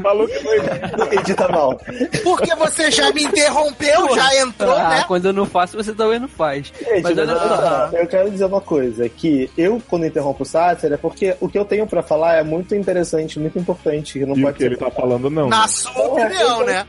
Falou 0.01 0.27
que 0.27 0.97
não 0.97 1.13
edita 1.13 1.47
mal. 1.47 1.79
Porque 2.23 2.55
você 2.55 2.91
já 2.91 3.11
me 3.11 3.23
interrompeu, 3.23 4.15
já 4.15 4.41
entrou, 4.41 4.75
ah, 4.75 4.89
né? 4.89 5.03
quando 5.07 5.25
eu 5.25 5.33
não 5.33 5.45
faço, 5.45 5.77
você 5.77 5.93
também 5.93 6.19
não 6.19 6.27
faz. 6.27 6.71
Gente, 6.79 7.03
Mas 7.03 7.15
mas 7.15 7.29
só. 7.29 7.57
só, 7.57 7.89
eu 7.93 8.07
quero 8.07 8.31
dizer 8.31 8.45
uma 8.45 8.61
coisa, 8.61 9.09
que 9.09 9.49
eu, 9.57 9.81
quando 9.87 10.05
interrompo 10.05 10.43
o 10.43 10.45
Sátira, 10.45 10.95
é 10.95 10.97
porque 10.97 11.35
o 11.39 11.47
que 11.47 11.57
eu 11.57 11.65
tenho 11.65 11.85
pra 11.87 12.01
falar 12.01 12.35
é 12.35 12.43
muito 12.43 12.75
interessante, 12.75 13.39
muito 13.39 13.57
importante, 13.57 14.13
que 14.19 14.25
não 14.25 14.35
E 14.35 14.39
o 14.39 14.43
pode 14.43 14.57
que 14.57 14.63
ser... 14.63 14.71
ele 14.71 14.77
tá 14.77 14.91
falando, 14.91 15.29
não. 15.29 15.49
Na 15.49 15.67
sua 15.67 16.07
opinião, 16.07 16.63
né? 16.67 16.87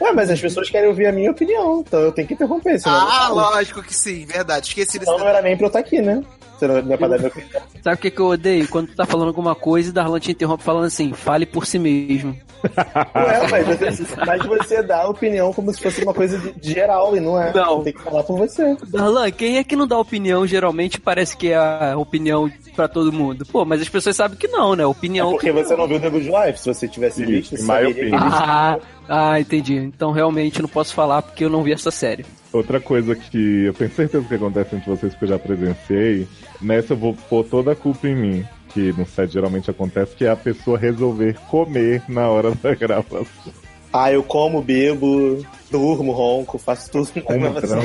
É, 0.00 0.12
mas 0.12 0.30
as 0.30 0.40
pessoas 0.40 0.68
querem 0.68 0.88
ouvir 0.88 1.06
a 1.06 1.12
minha 1.12 1.30
opinião, 1.30 1.84
então 1.86 2.00
eu 2.00 2.12
tenho 2.12 2.26
que 2.26 2.34
interromper, 2.34 2.78
Ah, 2.84 3.28
lógico 3.30 3.82
que 3.82 3.94
sim, 3.94 4.26
verdade. 4.26 4.66
Esqueci 4.68 4.98
desse 4.98 5.10
Senão 5.10 5.18
não 5.24 5.28
era 5.28 5.40
nem 5.40 5.56
pra 5.56 5.66
eu 5.66 5.68
estar 5.68 5.78
aqui, 5.78 6.00
né? 6.00 6.22
Se 6.58 6.66
não 6.66 6.92
é 6.92 6.96
pra 6.96 7.08
dar 7.08 7.18
minha 7.18 7.28
opinião. 7.28 7.62
Sabe 7.82 7.96
o 7.96 7.98
que, 7.98 8.10
que 8.10 8.20
eu 8.20 8.26
odeio? 8.26 8.68
Quando 8.68 8.88
tu 8.88 8.96
tá 8.96 9.04
falando 9.04 9.28
alguma 9.28 9.54
coisa 9.54 9.90
e 9.90 9.92
Darlan 9.92 10.20
te 10.20 10.30
interrompe 10.30 10.62
falando 10.62 10.84
assim, 10.84 11.12
fale 11.12 11.46
por 11.46 11.66
si 11.66 11.78
mesmo. 11.78 12.36
Ué, 13.14 13.48
mas 13.50 13.66
você, 13.66 14.06
mas 14.24 14.46
você 14.46 14.82
dá 14.82 15.02
a 15.02 15.08
opinião 15.08 15.52
como 15.52 15.72
se 15.72 15.80
fosse 15.80 16.02
uma 16.02 16.14
coisa 16.14 16.38
de, 16.38 16.52
de 16.52 16.72
geral, 16.72 17.16
e 17.16 17.20
não 17.20 17.40
é. 17.40 17.52
Não. 17.52 17.82
Tem 17.82 17.92
que 17.92 18.02
falar 18.02 18.22
por 18.22 18.38
você. 18.38 18.76
Darlan, 18.88 19.30
quem 19.30 19.58
é 19.58 19.64
que 19.64 19.76
não 19.76 19.86
dá 19.86 19.98
opinião 19.98 20.46
geralmente 20.46 21.00
parece 21.00 21.36
que 21.36 21.48
é 21.48 21.56
a 21.56 21.96
opinião 21.96 22.50
pra 22.74 22.88
todo 22.88 23.12
mundo? 23.12 23.44
Pô, 23.44 23.64
mas 23.64 23.82
as 23.82 23.88
pessoas 23.88 24.16
sabem 24.16 24.38
que 24.38 24.48
não, 24.48 24.74
né? 24.74 24.86
Opinião. 24.86 25.28
É 25.28 25.32
porque 25.32 25.50
opinião. 25.50 25.68
você 25.68 25.76
não 25.76 25.86
viu 25.86 25.96
o 25.96 26.00
Nego 26.00 26.20
de 26.20 26.30
Life, 26.30 26.60
se 26.60 26.72
você 26.72 26.88
tivesse 26.88 27.24
visto, 27.26 27.56
você 27.56 27.62
saberia 27.62 28.16
Ah, 28.16 28.78
ah, 29.08 29.38
entendi. 29.38 29.76
Então 29.76 30.12
realmente 30.12 30.62
não 30.62 30.68
posso 30.68 30.94
falar 30.94 31.22
porque 31.22 31.44
eu 31.44 31.50
não 31.50 31.62
vi 31.62 31.72
essa 31.72 31.90
série. 31.90 32.24
Outra 32.52 32.80
coisa 32.80 33.14
que 33.14 33.64
eu 33.64 33.74
tenho 33.74 33.90
certeza 33.90 34.26
que 34.26 34.34
acontece 34.34 34.76
entre 34.76 34.90
vocês, 34.90 35.12
porque 35.12 35.24
eu 35.24 35.28
já 35.30 35.38
presenciei, 35.38 36.28
nessa 36.60 36.92
eu 36.92 36.96
vou 36.96 37.14
pôr 37.28 37.44
toda 37.44 37.72
a 37.72 37.76
culpa 37.76 38.08
em 38.08 38.14
mim, 38.14 38.44
que 38.72 38.92
no 38.92 39.06
set 39.06 39.32
geralmente 39.32 39.70
acontece, 39.70 40.14
que 40.14 40.24
é 40.24 40.30
a 40.30 40.36
pessoa 40.36 40.78
resolver 40.78 41.36
comer 41.50 42.02
na 42.08 42.28
hora 42.28 42.52
da 42.54 42.74
gravação. 42.74 43.26
Ah, 43.92 44.12
eu 44.12 44.22
como, 44.22 44.60
bebo, 44.60 45.44
durmo, 45.70 46.12
ronco, 46.12 46.58
faço 46.58 46.90
tudo 46.90 47.08
na 47.14 47.22
Como 47.22 47.40
gravação. 47.40 47.82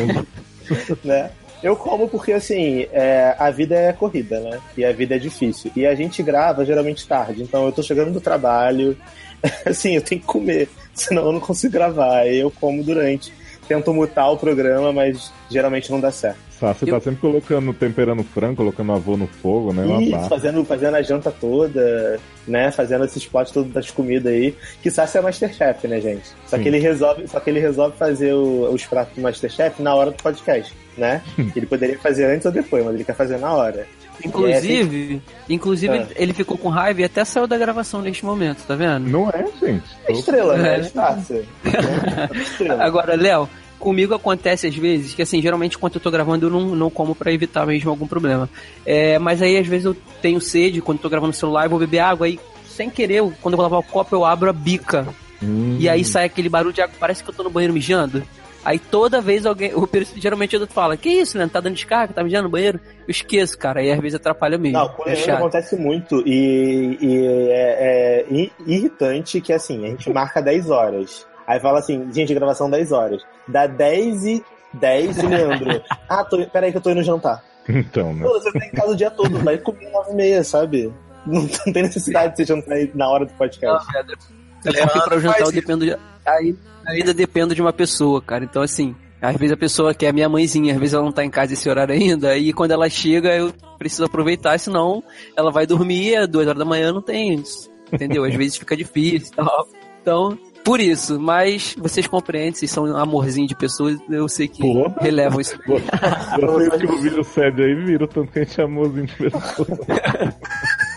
né? 1.03 1.31
Eu 1.61 1.75
como 1.75 2.07
porque, 2.07 2.31
assim, 2.31 2.87
é, 2.91 3.35
a 3.37 3.51
vida 3.51 3.75
é 3.75 3.91
corrida, 3.91 4.39
né? 4.39 4.59
E 4.77 4.85
a 4.85 4.93
vida 4.93 5.15
é 5.15 5.19
difícil. 5.19 5.71
E 5.75 5.85
a 5.85 5.93
gente 5.93 6.23
grava 6.23 6.65
geralmente 6.65 7.05
tarde. 7.07 7.43
Então 7.43 7.65
eu 7.65 7.71
tô 7.71 7.83
chegando 7.83 8.13
do 8.13 8.21
trabalho, 8.21 8.95
assim, 9.65 9.95
eu 9.95 10.01
tenho 10.01 10.21
que 10.21 10.27
comer, 10.27 10.69
senão 11.07 11.25
eu 11.25 11.31
não 11.33 11.39
consigo 11.39 11.73
gravar. 11.73 12.19
Aí 12.19 12.39
eu 12.39 12.51
como 12.51 12.83
durante. 12.83 13.33
Tento 13.67 13.93
mutar 13.93 14.31
o 14.31 14.37
programa, 14.37 14.91
mas 14.91 15.31
geralmente 15.49 15.91
não 15.91 15.99
dá 15.99 16.09
certo. 16.09 16.37
Sá, 16.59 16.73
você 16.73 16.87
tá 16.87 16.99
sempre 16.99 17.21
colocando, 17.21 17.71
temperando 17.71 18.23
frango, 18.23 18.55
colocando 18.57 18.91
avô 18.91 19.15
no 19.15 19.27
fogo, 19.27 19.71
né? 19.71 19.85
Barra. 20.11 20.27
fazendo, 20.27 20.65
fazendo 20.65 20.95
a 20.95 21.01
janta 21.03 21.31
toda, 21.31 22.19
né? 22.47 22.71
Fazendo 22.71 23.05
esses 23.05 23.25
potes 23.27 23.53
todos 23.53 23.71
das 23.71 23.89
comidas 23.91 24.33
aí. 24.33 24.55
Que 24.81 24.89
Sassi 24.89 25.19
é 25.19 25.21
Masterchef, 25.21 25.87
né, 25.87 26.01
gente? 26.01 26.27
Só 26.47 26.57
Sim. 26.57 26.63
que 26.63 26.67
ele 26.69 26.79
resolve, 26.79 27.27
só 27.27 27.39
que 27.39 27.49
ele 27.51 27.59
resolve 27.59 27.95
fazer 27.95 28.33
o- 28.33 28.69
os 28.73 28.83
pratos 28.85 29.15
do 29.15 29.21
Masterchef 29.21 29.81
na 29.81 29.93
hora 29.95 30.09
do 30.11 30.21
podcast, 30.21 30.73
né? 30.97 31.21
ele 31.55 31.65
poderia 31.67 31.97
fazer 31.99 32.25
antes 32.25 32.45
ou 32.47 32.51
depois, 32.51 32.83
mas 32.83 32.95
ele 32.95 33.03
quer 33.05 33.15
fazer 33.15 33.37
na 33.37 33.53
hora. 33.53 33.85
Inclusive, 34.25 35.21
inclusive 35.49 35.97
Ah. 35.97 36.07
ele 36.15 36.33
ficou 36.33 36.57
com 36.57 36.69
raiva 36.69 37.01
e 37.01 37.03
até 37.03 37.23
saiu 37.25 37.47
da 37.47 37.57
gravação 37.57 38.01
neste 38.01 38.25
momento, 38.25 38.65
tá 38.65 38.75
vendo? 38.75 39.07
Não 39.09 39.29
é, 39.29 39.45
gente. 39.59 39.83
É 40.07 40.11
estrela, 40.13 40.57
né? 40.57 40.75
É. 40.75 40.79
É 40.79 40.83
Sassi. 40.83 41.45
Estrela. 42.35 42.83
Agora, 42.83 43.15
Léo, 43.15 43.49
comigo 43.79 44.13
acontece 44.13 44.67
às 44.67 44.75
vezes 44.75 45.13
que, 45.13 45.21
assim, 45.21 45.41
geralmente 45.41 45.77
quando 45.77 45.95
eu 45.95 46.01
tô 46.01 46.11
gravando 46.11 46.45
eu 46.47 46.49
não, 46.49 46.75
não 46.75 46.89
como 46.89 47.15
pra 47.15 47.31
evitar 47.31 47.65
mesmo 47.65 47.89
algum 47.89 48.07
problema. 48.07 48.49
É, 48.85 49.17
mas 49.19 49.41
aí 49.41 49.57
às 49.57 49.67
vezes 49.67 49.85
eu 49.85 49.95
tenho 50.21 50.41
sede, 50.41 50.81
quando 50.81 50.97
eu 50.97 51.03
tô 51.03 51.09
gravando 51.09 51.29
no 51.29 51.33
celular, 51.33 51.65
eu 51.65 51.69
vou 51.69 51.79
beber 51.79 51.99
água, 51.99 52.27
aí 52.27 52.39
sem 52.67 52.89
querer, 52.89 53.21
quando 53.41 53.53
eu 53.53 53.57
vou 53.57 53.63
lavar 53.63 53.79
o 53.79 53.83
copo, 53.83 54.15
eu 54.15 54.25
abro 54.25 54.49
a 54.49 54.53
bica. 54.53 55.07
Hum. 55.41 55.77
E 55.79 55.87
aí 55.87 56.03
sai 56.03 56.25
aquele 56.25 56.49
barulho 56.49 56.73
de 56.73 56.81
água, 56.81 56.95
parece 56.99 57.23
que 57.23 57.29
eu 57.29 57.33
tô 57.33 57.43
no 57.43 57.49
banheiro 57.49 57.73
mijando. 57.73 58.23
Aí 58.63 58.77
toda 58.77 59.21
vez 59.21 59.45
alguém, 59.45 59.73
o 59.73 59.87
per- 59.87 60.07
geralmente 60.15 60.55
eu 60.55 60.67
falo, 60.67 60.97
que 60.97 61.09
isso, 61.09 61.37
Leandro, 61.37 61.53
tá 61.53 61.59
dando 61.61 61.75
descarga, 61.75 62.13
tá 62.13 62.23
mijando 62.23 62.43
no 62.43 62.49
banheiro? 62.49 62.79
Eu 63.07 63.11
esqueço, 63.11 63.57
cara, 63.57 63.81
e 63.81 63.91
às 63.91 63.99
vezes 63.99 64.15
atrapalha 64.15 64.57
mesmo. 64.57 64.77
Não, 64.77 64.89
com 64.89 65.03
o 65.03 65.09
é 65.09 65.31
acontece 65.31 65.75
muito 65.75 66.21
e, 66.25 66.97
e 67.01 67.27
é, 67.51 68.25
é 68.29 68.49
irritante 68.65 69.39
que 69.41 69.53
assim, 69.53 69.85
a 69.85 69.89
gente 69.89 70.11
marca 70.11 70.41
10 70.41 70.69
horas. 70.69 71.25
Aí 71.47 71.59
fala 71.59 71.79
assim, 71.79 72.07
gente, 72.13 72.33
gravação 72.33 72.69
10 72.69 72.91
horas. 72.91 73.23
Dá 73.47 73.65
10 73.65 74.25
e 74.25 74.43
10 74.73 75.17
e 75.17 75.25
Leandro. 75.25 75.81
ah, 76.07 76.23
tô, 76.23 76.45
peraí 76.47 76.71
que 76.71 76.77
eu 76.77 76.81
tô 76.81 76.91
indo 76.91 77.01
jantar. 77.01 77.43
Então, 77.67 78.13
né? 78.13 78.23
Pô, 78.23 78.33
você 78.33 78.51
tá 78.51 78.65
em 78.65 78.71
casa 78.71 78.91
o 78.91 78.95
dia 78.95 79.11
todo, 79.11 79.39
vai 79.39 79.57
comer 79.57 79.89
9 79.89 80.11
e 80.11 80.15
meia, 80.15 80.43
sabe? 80.43 80.93
Não, 81.25 81.41
não 81.65 81.73
tem 81.73 81.83
necessidade 81.83 82.31
de 82.31 82.37
você 82.37 82.45
jantar 82.45 82.73
aí 82.75 82.91
na 82.93 83.09
hora 83.09 83.25
do 83.25 83.33
podcast. 83.33 83.87
É 83.95 84.03
porque 84.85 85.01
pra 85.01 85.15
eu 85.15 85.21
jantar 85.21 85.41
eu 85.41 85.51
dependo 85.51 85.85
de. 85.85 85.97
Aí, 86.25 86.55
ainda 86.89 87.13
dependo 87.13 87.55
de 87.55 87.61
uma 87.61 87.73
pessoa, 87.73 88.21
cara. 88.21 88.43
Então, 88.43 88.61
assim, 88.61 88.95
às 89.21 89.35
vezes 89.35 89.53
a 89.53 89.57
pessoa 89.57 89.93
que 89.93 90.05
é 90.05 90.11
minha 90.11 90.29
mãezinha, 90.29 90.73
às 90.73 90.79
vezes 90.79 90.93
ela 90.93 91.03
não 91.03 91.11
tá 91.11 91.23
em 91.23 91.29
casa 91.29 91.53
esse 91.53 91.69
horário 91.69 91.93
ainda, 91.95 92.37
e 92.37 92.53
quando 92.53 92.71
ela 92.71 92.89
chega 92.89 93.35
eu 93.35 93.53
preciso 93.77 94.05
aproveitar, 94.05 94.57
senão 94.59 95.03
ela 95.35 95.51
vai 95.51 95.65
dormir, 95.65 96.15
é 96.15 96.27
duas 96.27 96.47
horas 96.47 96.59
da 96.59 96.65
manhã, 96.65 96.91
não 96.91 97.01
tem 97.01 97.41
entendeu? 97.91 98.23
Às 98.23 98.35
vezes 98.35 98.57
fica 98.57 98.75
difícil 98.75 99.29
e 99.33 99.35
tal. 99.35 99.67
Então, 100.01 100.37
por 100.63 100.79
isso, 100.79 101.19
mas 101.19 101.75
vocês 101.77 102.07
compreendem, 102.07 102.53
vocês 102.53 102.71
são 102.71 102.85
um 102.85 102.95
amorzinho 102.95 103.47
de 103.47 103.55
pessoas, 103.55 103.97
eu 104.09 104.27
sei 104.27 104.47
que 104.47 104.61
Porra. 104.61 104.95
relevam 104.99 105.41
isso. 105.41 105.57
Vocês 105.65 106.81
que 106.81 106.85
ouviram 106.85 107.21
o 107.21 107.23
SED 107.23 107.63
aí 107.63 107.75
viram 107.75 108.07
tanto 108.07 108.31
que 108.31 108.39
a 108.39 108.43
gente 108.43 108.53
chamou 108.53 108.87
de 108.89 109.07
pessoas. 109.15 109.67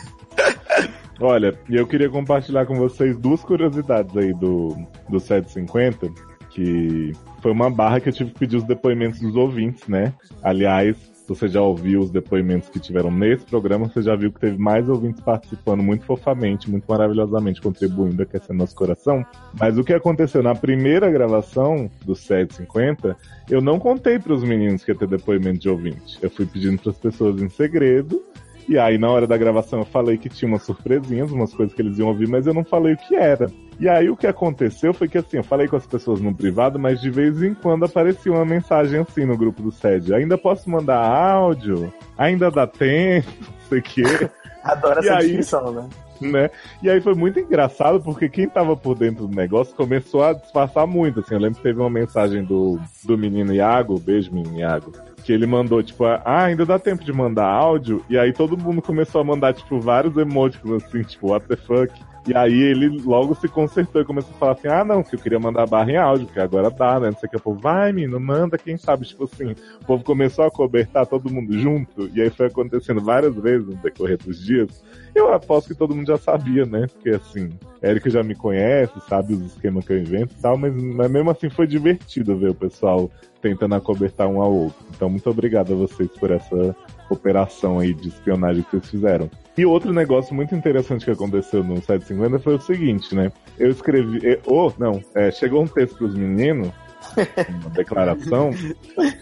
Olha, 1.25 1.57
e 1.68 1.77
eu 1.77 1.87
queria 1.87 2.11
compartilhar 2.11 2.66
com 2.66 2.75
vocês 2.75 3.16
duas 3.16 3.43
curiosidades 3.43 4.16
aí 4.16 4.35
do, 4.35 4.77
do 5.09 5.20
750, 5.20 6.11
que 6.51 7.12
foi 7.41 7.53
uma 7.53 7.70
barra 7.70 8.01
que 8.01 8.09
eu 8.09 8.12
tive 8.12 8.33
que 8.33 8.41
pedir 8.41 8.57
os 8.57 8.64
depoimentos 8.64 9.20
dos 9.20 9.37
ouvintes, 9.37 9.87
né? 9.87 10.12
Aliás, 10.43 10.97
se 11.12 11.29
você 11.29 11.47
já 11.47 11.62
ouviu 11.62 12.01
os 12.01 12.11
depoimentos 12.11 12.68
que 12.68 12.81
tiveram 12.81 13.09
nesse 13.09 13.45
programa, 13.45 13.89
você 13.89 14.03
já 14.03 14.16
viu 14.16 14.33
que 14.33 14.41
teve 14.41 14.59
mais 14.59 14.89
ouvintes 14.89 15.20
participando 15.20 15.81
muito 15.81 16.05
fofamente, 16.05 16.68
muito 16.68 16.87
maravilhosamente, 16.89 17.62
contribuindo, 17.62 18.20
aquecendo 18.20 18.59
nosso 18.59 18.75
coração. 18.75 19.25
Mas 19.57 19.79
o 19.79 19.85
que 19.85 19.93
aconteceu 19.93 20.43
na 20.43 20.57
primeira 20.57 21.09
gravação 21.09 21.89
do 22.05 22.16
750, 22.16 23.16
eu 23.49 23.61
não 23.61 23.79
contei 23.79 24.18
para 24.18 24.33
os 24.33 24.43
meninos 24.43 24.85
que 24.85 24.91
ia 24.91 24.99
ter 24.99 25.07
depoimento 25.07 25.61
de 25.61 25.68
ouvinte. 25.68 26.18
Eu 26.20 26.31
fui 26.31 26.47
pedindo 26.47 26.83
para 26.83 26.91
as 26.91 26.99
pessoas 26.99 27.41
em 27.41 27.49
segredo. 27.49 28.20
E 28.68 28.78
aí, 28.78 28.96
na 28.96 29.10
hora 29.10 29.26
da 29.26 29.36
gravação, 29.36 29.80
eu 29.80 29.84
falei 29.84 30.16
que 30.16 30.28
tinha 30.28 30.48
umas 30.48 30.62
surpresinhas, 30.62 31.30
umas 31.32 31.52
coisas 31.52 31.74
que 31.74 31.82
eles 31.82 31.98
iam 31.98 32.08
ouvir, 32.08 32.28
mas 32.28 32.46
eu 32.46 32.54
não 32.54 32.64
falei 32.64 32.94
o 32.94 32.96
que 32.96 33.16
era. 33.16 33.50
E 33.80 33.88
aí, 33.88 34.08
o 34.08 34.16
que 34.16 34.26
aconteceu 34.26 34.94
foi 34.94 35.08
que, 35.08 35.18
assim, 35.18 35.38
eu 35.38 35.44
falei 35.44 35.66
com 35.66 35.76
as 35.76 35.86
pessoas 35.86 36.20
no 36.20 36.32
privado, 36.34 36.78
mas 36.78 37.00
de 37.00 37.10
vez 37.10 37.42
em 37.42 37.54
quando 37.54 37.84
aparecia 37.84 38.30
uma 38.32 38.44
mensagem 38.44 39.00
assim 39.00 39.24
no 39.24 39.36
grupo 39.36 39.62
do 39.62 39.72
SED. 39.72 40.14
Ainda 40.14 40.38
posso 40.38 40.70
mandar 40.70 40.98
áudio? 41.04 41.92
Ainda 42.16 42.50
dá 42.50 42.66
tempo? 42.66 43.28
Não 43.40 43.68
sei 43.68 43.78
o 43.78 43.82
quê. 43.82 44.30
Adoro 44.62 45.02
E 45.02 45.08
essa 45.08 45.58
aí- 45.60 45.72
né? 45.72 45.88
Né? 46.31 46.51
E 46.83 46.91
aí 46.91 47.01
foi 47.01 47.14
muito 47.14 47.39
engraçado 47.41 48.01
porque 48.01 48.29
quem 48.29 48.49
tava 48.49 48.77
por 48.77 48.97
dentro 48.97 49.27
do 49.27 49.35
negócio 49.35 49.75
começou 49.75 50.23
a 50.23 50.33
disfarçar 50.33 50.87
muito, 50.87 51.20
assim. 51.20 51.35
Eu 51.35 51.41
lembro 51.41 51.57
que 51.57 51.62
teve 51.62 51.81
uma 51.81 51.91
mensagem 51.91 52.45
do, 52.45 52.79
do 53.05 53.16
menino 53.16 53.55
Iago, 53.55 53.99
beijo 53.99 54.33
menino 54.33 54.59
Iago, 54.59 54.93
que 55.25 55.33
ele 55.33 55.47
mandou, 55.47 55.83
tipo, 55.83 56.05
ah, 56.05 56.23
ainda 56.25 56.66
dá 56.66 56.79
tempo 56.79 57.05
de 57.05 57.12
mandar 57.12 57.47
áudio, 57.47 58.05
e 58.09 58.18
aí 58.18 58.33
todo 58.33 58.59
mundo 58.59 58.83
começou 58.83 59.20
a 59.20 59.25
mandar, 59.25 59.55
tipo, 59.55 59.81
vários 59.81 60.16
emoticons, 60.16 60.85
assim, 60.85 61.03
tipo, 61.03 61.29
what 61.31 61.47
the 61.47 61.57
fuck. 61.57 61.93
E 62.27 62.37
aí 62.37 62.61
ele 62.62 62.89
logo 63.05 63.35
se 63.35 63.49
consertou 63.49 64.01
e 64.01 64.05
começou 64.05 64.33
a 64.35 64.39
falar 64.39 64.53
assim, 64.53 64.68
ah 64.68 64.85
não, 64.85 65.03
que 65.03 65.16
eu 65.16 65.18
queria 65.18 65.41
mandar 65.41 65.66
barra 65.66 65.91
em 65.91 65.97
áudio, 65.97 66.27
porque 66.27 66.41
agora 66.41 66.70
dá, 66.70 67.01
né? 67.01 67.11
Não 67.11 67.16
sei 67.18 67.27
o 67.27 67.31
que, 67.31 67.37
o 67.37 67.41
povo, 67.41 67.61
vai 67.61 67.93
menino, 67.93 68.20
manda, 68.20 68.57
quem 68.57 68.77
sabe, 68.77 69.05
tipo 69.07 69.25
assim. 69.25 69.57
O 69.81 69.87
povo 69.87 70.05
começou 70.05 70.45
a 70.45 70.51
cobertar 70.51 71.05
todo 71.07 71.33
mundo 71.33 71.59
junto, 71.59 72.09
e 72.14 72.23
aí 72.23 72.31
foi 72.31 72.47
acontecendo 72.47 73.01
várias 73.01 73.35
vezes 73.35 73.66
no 73.66 73.75
decorrer 73.75 74.18
dos 74.18 74.41
dias. 74.41 74.85
Eu 75.14 75.33
aposto 75.33 75.68
que 75.68 75.75
todo 75.75 75.95
mundo 75.95 76.07
já 76.07 76.16
sabia, 76.16 76.64
né? 76.64 76.87
Porque 76.87 77.11
assim, 77.11 77.51
Érica 77.83 78.09
já 78.09 78.23
me 78.23 78.37
conhece, 78.37 78.93
sabe 79.09 79.35
os 79.35 79.47
esquemas 79.47 79.85
que 79.85 79.93
eu 79.93 79.99
invento 79.99 80.35
e 80.39 80.41
tal, 80.41 80.57
mas, 80.57 80.73
mas 80.75 81.11
mesmo 81.11 81.31
assim 81.31 81.51
foi 81.51 81.66
divertido 81.66 82.37
ver 82.37 82.51
o 82.51 82.55
pessoal 82.55 83.11
tentando 83.41 83.75
acobertar 83.75 84.29
um 84.29 84.41
ao 84.41 84.55
outro. 84.55 84.87
Então, 84.95 85.11
muito 85.11 85.29
obrigado 85.29 85.73
a 85.73 85.77
vocês 85.77 86.09
por 86.12 86.31
essa 86.31 86.77
operação 87.12 87.78
aí 87.78 87.92
de 87.94 88.08
espionagem 88.08 88.62
que 88.62 88.70
vocês 88.70 88.88
fizeram. 88.90 89.30
E 89.56 89.66
outro 89.66 89.92
negócio 89.92 90.34
muito 90.34 90.54
interessante 90.54 91.04
que 91.04 91.10
aconteceu 91.10 91.62
no 91.62 91.76
750 91.76 92.38
foi 92.38 92.54
o 92.54 92.60
seguinte, 92.60 93.14
né? 93.14 93.30
Eu 93.58 93.70
escrevi. 93.70 94.26
eh, 94.26 94.40
Oh, 94.46 94.72
não, 94.78 95.00
é, 95.14 95.30
chegou 95.30 95.62
um 95.62 95.66
texto 95.66 95.96
pros 95.98 96.14
meninos, 96.14 96.70
uma 97.60 97.70
declaração 97.70 98.50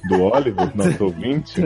do 0.09 0.23
Oliver, 0.23 0.71
nosso 0.77 1.03
ouvinte. 1.05 1.61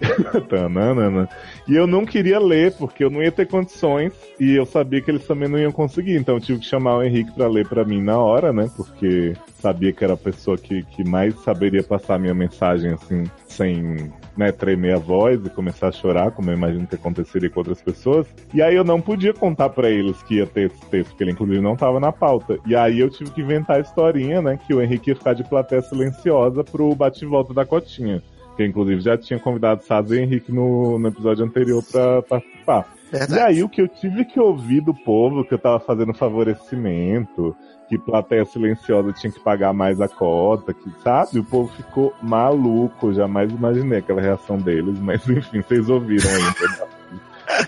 Tananana. 0.48 1.28
E 1.68 1.74
eu 1.76 1.86
não 1.86 2.04
queria 2.06 2.38
ler, 2.38 2.72
porque 2.76 3.04
eu 3.04 3.10
não 3.10 3.22
ia 3.22 3.30
ter 3.32 3.46
condições, 3.46 4.12
e 4.38 4.54
eu 4.56 4.64
sabia 4.64 5.00
que 5.02 5.10
eles 5.10 5.26
também 5.26 5.48
não 5.48 5.58
iam 5.58 5.72
conseguir, 5.72 6.16
então 6.16 6.36
eu 6.36 6.40
tive 6.40 6.60
que 6.60 6.66
chamar 6.66 6.96
o 6.96 7.02
Henrique 7.02 7.32
pra 7.32 7.46
ler 7.48 7.68
pra 7.68 7.84
mim 7.84 8.02
na 8.02 8.18
hora, 8.18 8.52
né? 8.52 8.70
Porque 8.76 9.34
sabia 9.60 9.92
que 9.92 10.02
era 10.02 10.14
a 10.14 10.16
pessoa 10.16 10.56
que, 10.56 10.82
que 10.84 11.04
mais 11.08 11.34
saberia 11.42 11.82
passar 11.82 12.14
a 12.14 12.18
minha 12.18 12.34
mensagem, 12.34 12.92
assim, 12.92 13.24
sem 13.46 14.10
né, 14.36 14.52
tremer 14.52 14.94
a 14.94 14.98
voz 14.98 15.44
e 15.44 15.50
começar 15.50 15.88
a 15.88 15.92
chorar, 15.92 16.30
como 16.30 16.50
eu 16.50 16.54
imagino 16.54 16.86
que 16.86 16.94
aconteceria 16.94 17.50
com 17.50 17.60
outras 17.60 17.82
pessoas. 17.82 18.26
E 18.54 18.62
aí 18.62 18.74
eu 18.74 18.84
não 18.84 19.00
podia 19.00 19.32
contar 19.32 19.70
pra 19.70 19.90
eles 19.90 20.22
que 20.22 20.36
ia 20.36 20.46
ter 20.46 20.70
esse 20.70 20.86
texto, 20.86 21.10
porque 21.10 21.24
ele 21.24 21.32
inclusive 21.32 21.60
não 21.60 21.76
tava 21.76 22.00
na 22.00 22.12
pauta. 22.12 22.58
E 22.66 22.74
aí 22.74 23.00
eu 23.00 23.10
tive 23.10 23.30
que 23.30 23.40
inventar 23.40 23.76
a 23.76 23.80
historinha, 23.80 24.40
né? 24.40 24.58
Que 24.66 24.74
o 24.74 24.80
Henrique 24.80 25.10
ia 25.10 25.16
ficar 25.16 25.34
de 25.34 25.44
plateia 25.44 25.82
silenciosa 25.82 26.64
pro 26.64 26.94
bate-volta 26.94 27.52
da 27.52 27.64
cotinha. 27.64 28.22
Que 28.56 28.64
inclusive 28.64 29.00
já 29.00 29.16
tinha 29.16 29.38
convidado 29.38 29.82
Saz 29.84 30.10
e 30.10 30.18
Henrique 30.18 30.52
no, 30.52 30.98
no 30.98 31.08
episódio 31.08 31.44
anterior 31.44 31.82
pra 31.90 32.22
participar. 32.22 32.86
E 33.12 33.38
aí 33.40 33.62
o 33.62 33.68
que 33.68 33.82
eu 33.82 33.88
tive 33.88 34.24
que 34.24 34.38
ouvir 34.38 34.80
do 34.80 34.94
povo, 34.94 35.44
que 35.44 35.52
eu 35.52 35.58
tava 35.58 35.80
fazendo 35.80 36.14
favorecimento, 36.14 37.56
que 37.90 37.98
plateia 37.98 38.44
silenciosa 38.44 39.12
tinha 39.12 39.32
que 39.32 39.40
pagar 39.40 39.72
mais 39.72 40.00
a 40.00 40.06
cota, 40.06 40.72
que 40.72 40.88
sabe? 41.02 41.40
O 41.40 41.44
povo 41.44 41.68
ficou 41.74 42.14
maluco, 42.22 43.08
eu 43.08 43.14
jamais 43.14 43.50
imaginei 43.50 43.98
aquela 43.98 44.20
reação 44.20 44.56
deles, 44.58 44.96
mas 45.00 45.26
enfim, 45.28 45.60
vocês 45.60 45.90
ouviram 45.90 46.30
aí. 46.30 46.88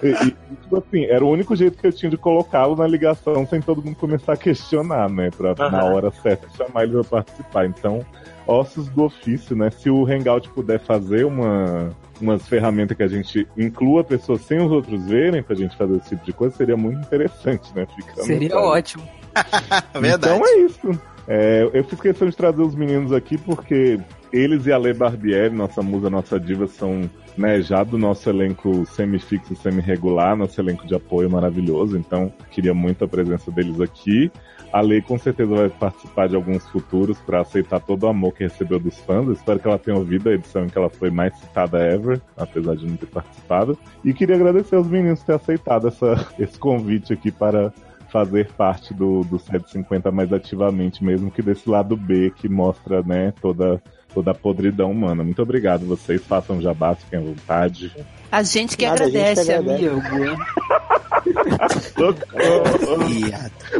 E, 0.00 0.28
e, 0.28 0.30
tipo 0.30 0.78
assim, 0.78 1.06
era 1.06 1.24
o 1.24 1.28
único 1.28 1.56
jeito 1.56 1.76
que 1.76 1.88
eu 1.88 1.92
tinha 1.92 2.08
de 2.08 2.16
colocá-lo 2.16 2.76
na 2.76 2.86
ligação 2.86 3.44
sem 3.44 3.60
todo 3.60 3.82
mundo 3.82 3.96
começar 3.96 4.34
a 4.34 4.36
questionar, 4.36 5.10
né? 5.10 5.28
Pra 5.36 5.56
na 5.56 5.80
Aham. 5.80 5.92
hora 5.92 6.10
certa 6.12 6.48
chamar 6.56 6.84
ele 6.84 6.92
pra 6.92 7.04
participar. 7.04 7.66
Então, 7.66 8.06
ossos 8.46 8.88
do 8.90 9.02
ofício, 9.02 9.56
né? 9.56 9.70
Se 9.70 9.90
o 9.90 10.06
Hangout 10.06 10.48
puder 10.50 10.78
fazer 10.78 11.24
uma, 11.26 11.90
umas 12.20 12.46
ferramentas 12.46 12.96
que 12.96 13.02
a 13.02 13.08
gente 13.08 13.48
inclua 13.58 14.04
pessoas 14.04 14.42
sem 14.42 14.64
os 14.64 14.70
outros 14.70 15.04
verem 15.04 15.42
pra 15.42 15.56
gente 15.56 15.76
fazer 15.76 15.96
esse 15.96 16.10
tipo 16.10 16.24
de 16.24 16.32
coisa, 16.32 16.56
seria 16.56 16.76
muito 16.76 17.00
interessante, 17.00 17.74
né? 17.74 17.84
Fica 17.96 18.22
Seria 18.22 18.56
ótimo. 18.56 19.02
Verdade. 20.00 20.34
Então 20.34 20.46
é 20.46 20.56
isso. 20.60 21.00
É, 21.26 21.70
eu 21.72 21.84
fiz 21.84 22.00
questão 22.00 22.28
de 22.28 22.36
trazer 22.36 22.62
os 22.62 22.74
meninos 22.74 23.12
aqui 23.12 23.38
porque 23.38 24.00
eles 24.32 24.66
e 24.66 24.72
a 24.72 24.78
Lê 24.78 24.92
Barbieri, 24.92 25.54
nossa 25.54 25.82
musa, 25.82 26.10
nossa 26.10 26.40
diva, 26.40 26.66
são 26.66 27.08
né, 27.36 27.60
já 27.60 27.84
do 27.84 27.98
nosso 27.98 28.28
elenco 28.28 28.84
semifixo, 28.86 29.54
semi-regular, 29.56 30.36
nosso 30.36 30.60
elenco 30.60 30.86
de 30.86 30.94
apoio 30.94 31.30
maravilhoso. 31.30 31.96
Então, 31.96 32.32
queria 32.50 32.74
muito 32.74 33.04
a 33.04 33.08
presença 33.08 33.50
deles 33.50 33.80
aqui. 33.80 34.30
A 34.72 34.80
Lei 34.80 35.02
com 35.02 35.18
certeza 35.18 35.54
vai 35.54 35.68
participar 35.68 36.28
de 36.28 36.34
alguns 36.34 36.66
futuros 36.68 37.18
para 37.20 37.42
aceitar 37.42 37.78
todo 37.80 38.04
o 38.04 38.08
amor 38.08 38.32
que 38.32 38.44
recebeu 38.44 38.78
dos 38.78 38.98
fãs. 39.00 39.28
Espero 39.28 39.60
que 39.60 39.68
ela 39.68 39.78
tenha 39.78 39.98
ouvido 39.98 40.30
a 40.30 40.32
edição 40.32 40.64
em 40.64 40.68
que 40.68 40.78
ela 40.78 40.88
foi 40.88 41.10
mais 41.10 41.36
citada 41.36 41.78
ever, 41.78 42.20
apesar 42.38 42.74
de 42.74 42.86
não 42.86 42.96
ter 42.96 43.06
participado. 43.06 43.78
E 44.02 44.14
queria 44.14 44.34
agradecer 44.34 44.76
aos 44.76 44.88
meninos 44.88 45.20
por 45.20 45.26
ter 45.26 45.34
aceitado 45.34 45.88
essa, 45.88 46.26
esse 46.38 46.58
convite 46.58 47.12
aqui 47.12 47.30
para 47.30 47.70
fazer 48.12 48.48
parte 48.52 48.92
do, 48.92 49.24
do 49.24 49.38
750 49.38 50.10
mais 50.12 50.30
ativamente, 50.32 51.02
mesmo 51.02 51.30
que 51.30 51.40
desse 51.40 51.68
lado 51.68 51.96
B 51.96 52.30
que 52.36 52.46
mostra, 52.48 53.02
né, 53.02 53.32
toda, 53.40 53.82
toda 54.12 54.32
a 54.32 54.34
podridão 54.34 54.90
humana. 54.90 55.24
Muito 55.24 55.40
obrigado, 55.40 55.86
vocês 55.86 56.22
façam 56.22 56.60
jabá, 56.60 56.94
fiquem 56.94 57.18
à 57.18 57.22
vontade. 57.22 57.90
A 58.30 58.42
gente 58.42 58.76
que 58.76 58.86
Nada, 58.86 59.04
a 59.04 59.08
gente 59.08 59.12
que 59.12 59.18
agradece, 59.18 59.52
agradece. 59.52 59.88
amigo. 59.88 60.36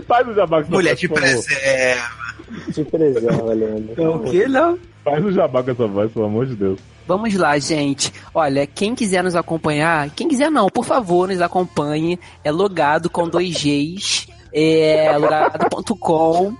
Faz 0.07 0.29
o 0.29 0.35
jabá 0.35 0.63
com 0.63 0.71
Mulher 0.71 0.93
essa 0.93 1.01
de 1.01 1.09
preserva. 1.09 2.03
Te 2.73 2.85
preserva, 2.85 3.53
Leandro. 3.53 4.15
O 4.15 4.21
que 4.31 4.49
não? 4.49 4.79
Faz 5.05 5.25
o 5.25 5.33
jabá 5.33 5.63
com 5.63 5.71
essa 5.71 5.87
voz, 5.87 6.11
pelo 6.11 6.25
amor 6.25 6.47
de 6.47 6.55
Deus. 6.55 6.81
Vamos 7.07 7.35
lá, 7.35 7.59
gente. 7.59 8.13
Olha, 8.35 8.67
quem 8.67 8.95
quiser 8.95 9.23
nos 9.23 9.35
acompanhar, 9.35 10.11
quem 10.11 10.29
quiser 10.29 10.51
não, 10.51 10.69
por 10.69 10.85
favor, 10.85 11.29
nos 11.29 11.41
acompanhe. 11.41 12.19
É 12.45 12.51
logado 12.51 13.11
com 13.11 13.29
dois 13.29 13.55
Gs. 13.55 14.29
É 14.53 15.17
logado.com. 15.19 16.55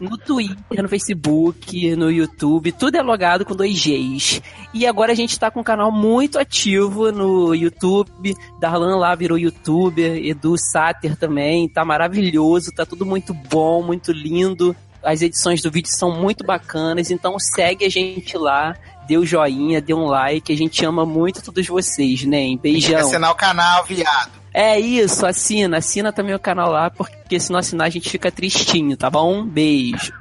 No 0.00 0.16
Twitter, 0.16 0.82
no 0.82 0.88
Facebook, 0.88 1.94
no 1.94 2.10
YouTube, 2.10 2.72
tudo 2.72 2.96
é 2.96 3.02
logado 3.02 3.44
com 3.44 3.54
dois 3.54 3.84
Gs. 3.84 4.40
E 4.72 4.86
agora 4.86 5.12
a 5.12 5.14
gente 5.14 5.38
tá 5.38 5.50
com 5.50 5.60
um 5.60 5.64
canal 5.64 5.92
muito 5.92 6.38
ativo 6.38 7.12
no 7.12 7.54
YouTube. 7.54 8.34
Darlan 8.58 8.96
lá 8.96 9.14
virou 9.14 9.36
youtuber, 9.36 10.16
Edu 10.24 10.56
Sater 10.56 11.16
também, 11.16 11.68
tá 11.68 11.84
maravilhoso, 11.84 12.72
tá 12.72 12.86
tudo 12.86 13.04
muito 13.04 13.34
bom, 13.34 13.82
muito 13.82 14.10
lindo. 14.10 14.74
As 15.02 15.22
edições 15.22 15.62
do 15.62 15.70
vídeo 15.70 15.90
são 15.90 16.12
muito 16.12 16.44
bacanas, 16.44 17.10
então 17.10 17.38
segue 17.38 17.84
a 17.84 17.88
gente 17.88 18.36
lá, 18.36 18.76
dê 19.06 19.16
o 19.16 19.24
joinha, 19.24 19.80
dê 19.80 19.94
um 19.94 20.06
like, 20.06 20.52
a 20.52 20.56
gente 20.56 20.84
ama 20.84 21.06
muito 21.06 21.42
todos 21.42 21.66
vocês, 21.66 22.24
né? 22.24 22.56
Beijão. 22.60 23.00
Assinar 23.00 23.30
o 23.30 23.34
canal, 23.34 23.84
viado. 23.84 24.40
É 24.52 24.78
isso, 24.78 25.24
assina, 25.24 25.78
assina 25.78 26.12
também 26.12 26.34
o 26.34 26.38
canal 26.38 26.70
lá, 26.70 26.90
porque 26.90 27.38
se 27.38 27.52
não 27.52 27.58
assinar 27.60 27.86
a 27.86 27.90
gente 27.90 28.10
fica 28.10 28.30
tristinho, 28.30 28.96
tá 28.96 29.08
bom? 29.08 29.44
Beijo. 29.44 30.12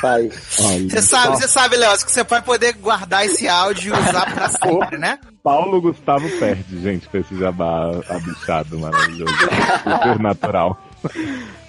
Pai. 0.00 0.28
Você 0.88 1.02
sabe, 1.02 1.36
você 1.36 1.48
sabe, 1.48 1.76
Leoz, 1.76 2.02
que 2.02 2.10
você 2.10 2.24
vai 2.24 2.40
poder 2.42 2.72
guardar 2.74 3.24
esse 3.26 3.48
áudio 3.48 3.94
e 3.94 3.98
usar 3.98 4.32
pra 4.32 4.48
sempre, 4.50 4.98
né? 4.98 5.18
Paulo 5.42 5.80
Gustavo 5.80 6.28
perde, 6.38 6.80
gente, 6.80 7.08
com 7.08 7.18
esse 7.18 7.36
jabá 7.38 7.90
abichado 8.08 8.78
maravilhoso. 8.78 9.34
Supernatural. 9.82 10.78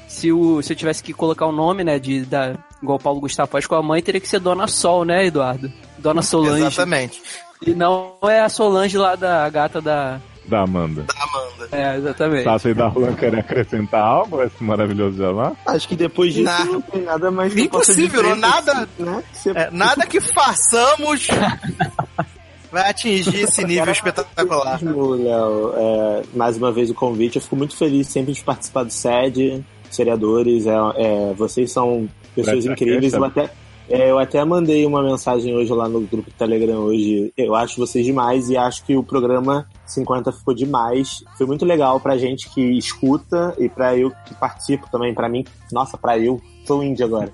Se, 0.09 0.31
o, 0.31 0.59
se 0.63 0.73
eu 0.73 0.77
tivesse 0.77 1.03
que 1.03 1.13
colocar 1.13 1.45
o 1.45 1.51
nome, 1.51 1.83
né, 1.83 1.99
de, 1.99 2.25
da, 2.25 2.55
igual 2.81 2.97
o 2.97 3.01
Paulo 3.01 3.21
Gustavo 3.21 3.49
faz 3.51 3.67
com 3.67 3.75
a 3.75 3.83
mãe, 3.83 4.01
teria 4.01 4.19
que 4.19 4.27
ser 4.27 4.39
Dona 4.39 4.65
Sol, 4.67 5.05
né, 5.05 5.27
Eduardo? 5.27 5.71
Dona 5.99 6.21
Solange. 6.23 6.65
Exatamente. 6.65 7.21
E 7.65 7.75
não 7.75 8.13
é 8.23 8.41
a 8.41 8.49
Solange 8.49 8.97
lá 8.97 9.15
da 9.15 9.45
a 9.45 9.49
gata 9.49 9.79
da, 9.79 10.19
Da 10.47 10.61
Amanda. 10.63 11.03
Da 11.03 11.13
Amanda. 11.23 11.69
É, 11.71 11.97
exatamente. 11.97 12.43
Sasha 12.43 12.69
e 12.69 12.73
Darlan 12.73 13.13
querem 13.13 13.39
acrescentar 13.39 14.01
algo 14.01 14.39
a 14.39 14.45
esse 14.45 14.63
maravilhoso 14.63 15.17
jabá? 15.17 15.51
Acho 15.67 15.87
que 15.87 15.95
depois 15.95 16.33
disso 16.33 16.45
Na- 16.45 16.65
não 16.65 16.81
tem 16.81 17.01
nada 17.03 17.29
mais 17.29 17.53
que 17.53 17.59
eu 17.61 17.69
possa 17.69 17.91
Impossível, 17.91 18.23
não, 18.23 18.35
nada, 18.35 18.89
né? 18.97 19.23
Você- 19.31 19.51
é, 19.51 19.69
nada 19.71 20.07
que 20.07 20.19
façamos 20.19 21.27
vai 22.71 22.89
atingir 22.89 23.41
esse 23.41 23.63
nível 23.63 23.91
espetacular. 23.91 24.79
Léo, 24.83 25.73
é, 25.75 26.21
mais 26.33 26.57
uma 26.57 26.71
vez 26.71 26.89
o 26.89 26.93
convite. 26.95 27.35
Eu 27.35 27.41
fico 27.41 27.55
muito 27.55 27.75
feliz 27.75 28.07
sempre 28.07 28.33
de 28.33 28.43
participar 28.43 28.83
do 28.83 28.91
SED, 28.91 29.63
seriadores. 29.99 30.65
É, 30.65 30.75
é, 30.95 31.33
vocês 31.33 31.71
são 31.71 32.07
pessoas 32.33 32.65
incríveis. 32.65 33.13
Eu 33.13 33.23
até, 33.23 33.49
é, 33.89 34.11
eu 34.11 34.19
até 34.19 34.43
mandei 34.45 34.85
uma 34.85 35.03
mensagem 35.03 35.55
hoje 35.55 35.73
lá 35.73 35.89
no 35.89 36.01
grupo 36.01 36.29
do 36.29 36.35
Telegram 36.37 36.79
hoje. 36.79 37.33
Eu 37.35 37.55
acho 37.55 37.79
vocês 37.79 38.05
demais 38.05 38.49
e 38.49 38.55
acho 38.55 38.85
que 38.85 38.95
o 38.95 39.03
programa 39.03 39.67
50 39.85 40.31
ficou 40.31 40.53
demais. 40.53 41.23
Foi 41.37 41.45
muito 41.45 41.65
legal 41.65 41.99
pra 41.99 42.17
gente 42.17 42.49
que 42.49 42.61
escuta 42.77 43.53
e 43.57 43.67
pra 43.67 43.97
eu 43.97 44.11
que 44.25 44.33
participo 44.35 44.87
também. 44.89 45.13
Pra 45.13 45.27
mim, 45.27 45.43
nossa, 45.71 45.97
pra 45.97 46.17
eu, 46.17 46.39
sou 46.69 46.83
índio 46.83 47.05
agora. 47.07 47.31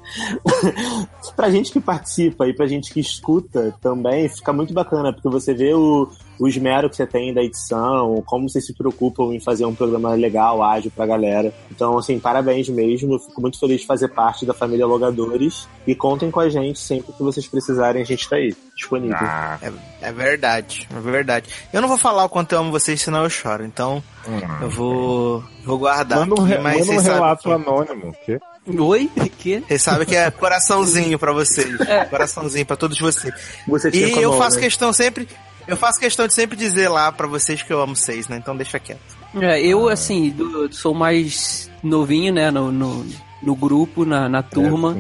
pra 1.36 1.50
gente 1.50 1.70
que 1.72 1.80
participa 1.82 2.48
e 2.48 2.54
pra 2.54 2.66
gente 2.68 2.94
que 2.94 3.02
escuta 3.02 3.76
também, 3.82 4.30
fica 4.30 4.54
muito 4.54 4.74
bacana, 4.74 5.12
porque 5.12 5.28
você 5.28 5.54
vê 5.54 5.74
o, 5.74 6.10
o 6.40 6.48
esmero 6.48 6.90
que 6.90 6.96
você 6.96 7.06
tem 7.06 7.34
da 7.34 7.44
edição, 7.44 8.24
como 8.26 8.50
vocês 8.50 8.66
se 8.66 8.74
preocupam 8.74 9.34
em 9.34 9.40
fazer 9.42 9.66
um 9.66 9.76
programa 9.76 10.14
legal, 10.14 10.64
ágil 10.64 10.90
pra 10.96 11.06
galera. 11.06 11.54
Então, 11.70 11.98
assim, 11.98 12.18
parabéns 12.18 12.70
mesmo. 12.70 13.16
Eu 13.16 13.20
fico 13.20 13.42
muito 13.42 13.60
feliz 13.60 13.82
de 13.82 13.88
fazer 13.88 14.08
parte 14.10 14.46
da 14.46 14.54
família 14.54 14.86
Logadores. 14.86 15.68
E 15.86 15.94
contem 15.94 16.32
com 16.32 16.40
a 16.40 16.48
gente 16.50 16.80
sempre 16.80 17.12
que 17.14 17.22
vocês 17.22 17.46
precisarem, 17.48 18.02
a 18.02 18.06
gente 18.06 18.28
tá 18.30 18.38
aí, 18.38 18.56
disponível. 18.76 19.18
É, 19.62 19.72
é 20.02 20.12
verdade, 20.12 20.88
é 20.96 21.00
verdade. 21.00 21.50
Eu 21.74 21.82
não 21.82 21.88
vou 21.90 21.98
falar 21.98 22.24
o 22.24 22.30
quanto 22.30 22.54
eu 22.54 22.60
amo 22.60 22.72
vocês, 22.72 23.02
senão 23.02 23.24
eu 23.24 23.30
choro. 23.30 23.66
Então, 23.66 24.02
eu 24.62 24.70
vou, 24.70 25.44
vou 25.66 25.78
guardar. 25.78 26.26
Manda 26.26 26.42
um, 26.42 26.44
re- 26.46 26.58
mas 26.60 26.88
manda 26.88 27.00
um 27.00 27.04
relato 27.04 27.44
que- 27.44 27.52
anônimo. 27.52 28.14
Que? 28.26 28.40
Oi? 28.68 29.10
Que? 29.38 29.60
Vocês 29.60 29.82
sabem 29.84 30.08
que 30.08 30.16
é 30.16 30.30
coraçãozinho 30.32 31.20
pra 31.20 31.32
vocês. 31.32 31.76
Coraçãozinho 32.10 32.66
pra 32.66 32.76
todos 32.76 33.00
vocês. 33.00 33.34
Você 33.68 33.90
E 33.94 34.12
eu 34.22 34.32
mão, 34.32 34.40
faço 34.40 34.56
né? 34.58 34.64
questão 34.64 34.92
sempre. 34.92 35.28
Eu 35.68 35.78
faço 35.78 36.00
questão 36.00 36.28
de 36.28 36.34
sempre 36.34 36.56
dizer 36.56 36.90
lá 36.90 37.12
pra 37.12 37.28
vocês 37.28 37.62
que 37.62 37.72
eu 37.72 37.82
amo 37.82 37.96
vocês, 37.96 38.28
né? 38.28 38.38
Então 38.38 38.56
deixa 38.56 38.80
quieto. 38.80 39.00
É, 39.40 39.60
eu, 39.62 39.88
assim, 39.90 40.30
do- 40.30 40.72
sou 40.74 40.94
mais 40.94 41.70
novinho, 41.84 42.34
né, 42.34 42.50
no, 42.52 42.72
no, 42.72 43.06
no 43.44 43.56
grupo, 43.56 44.06
na, 44.06 44.30
na 44.30 44.42
turma. 44.42 44.96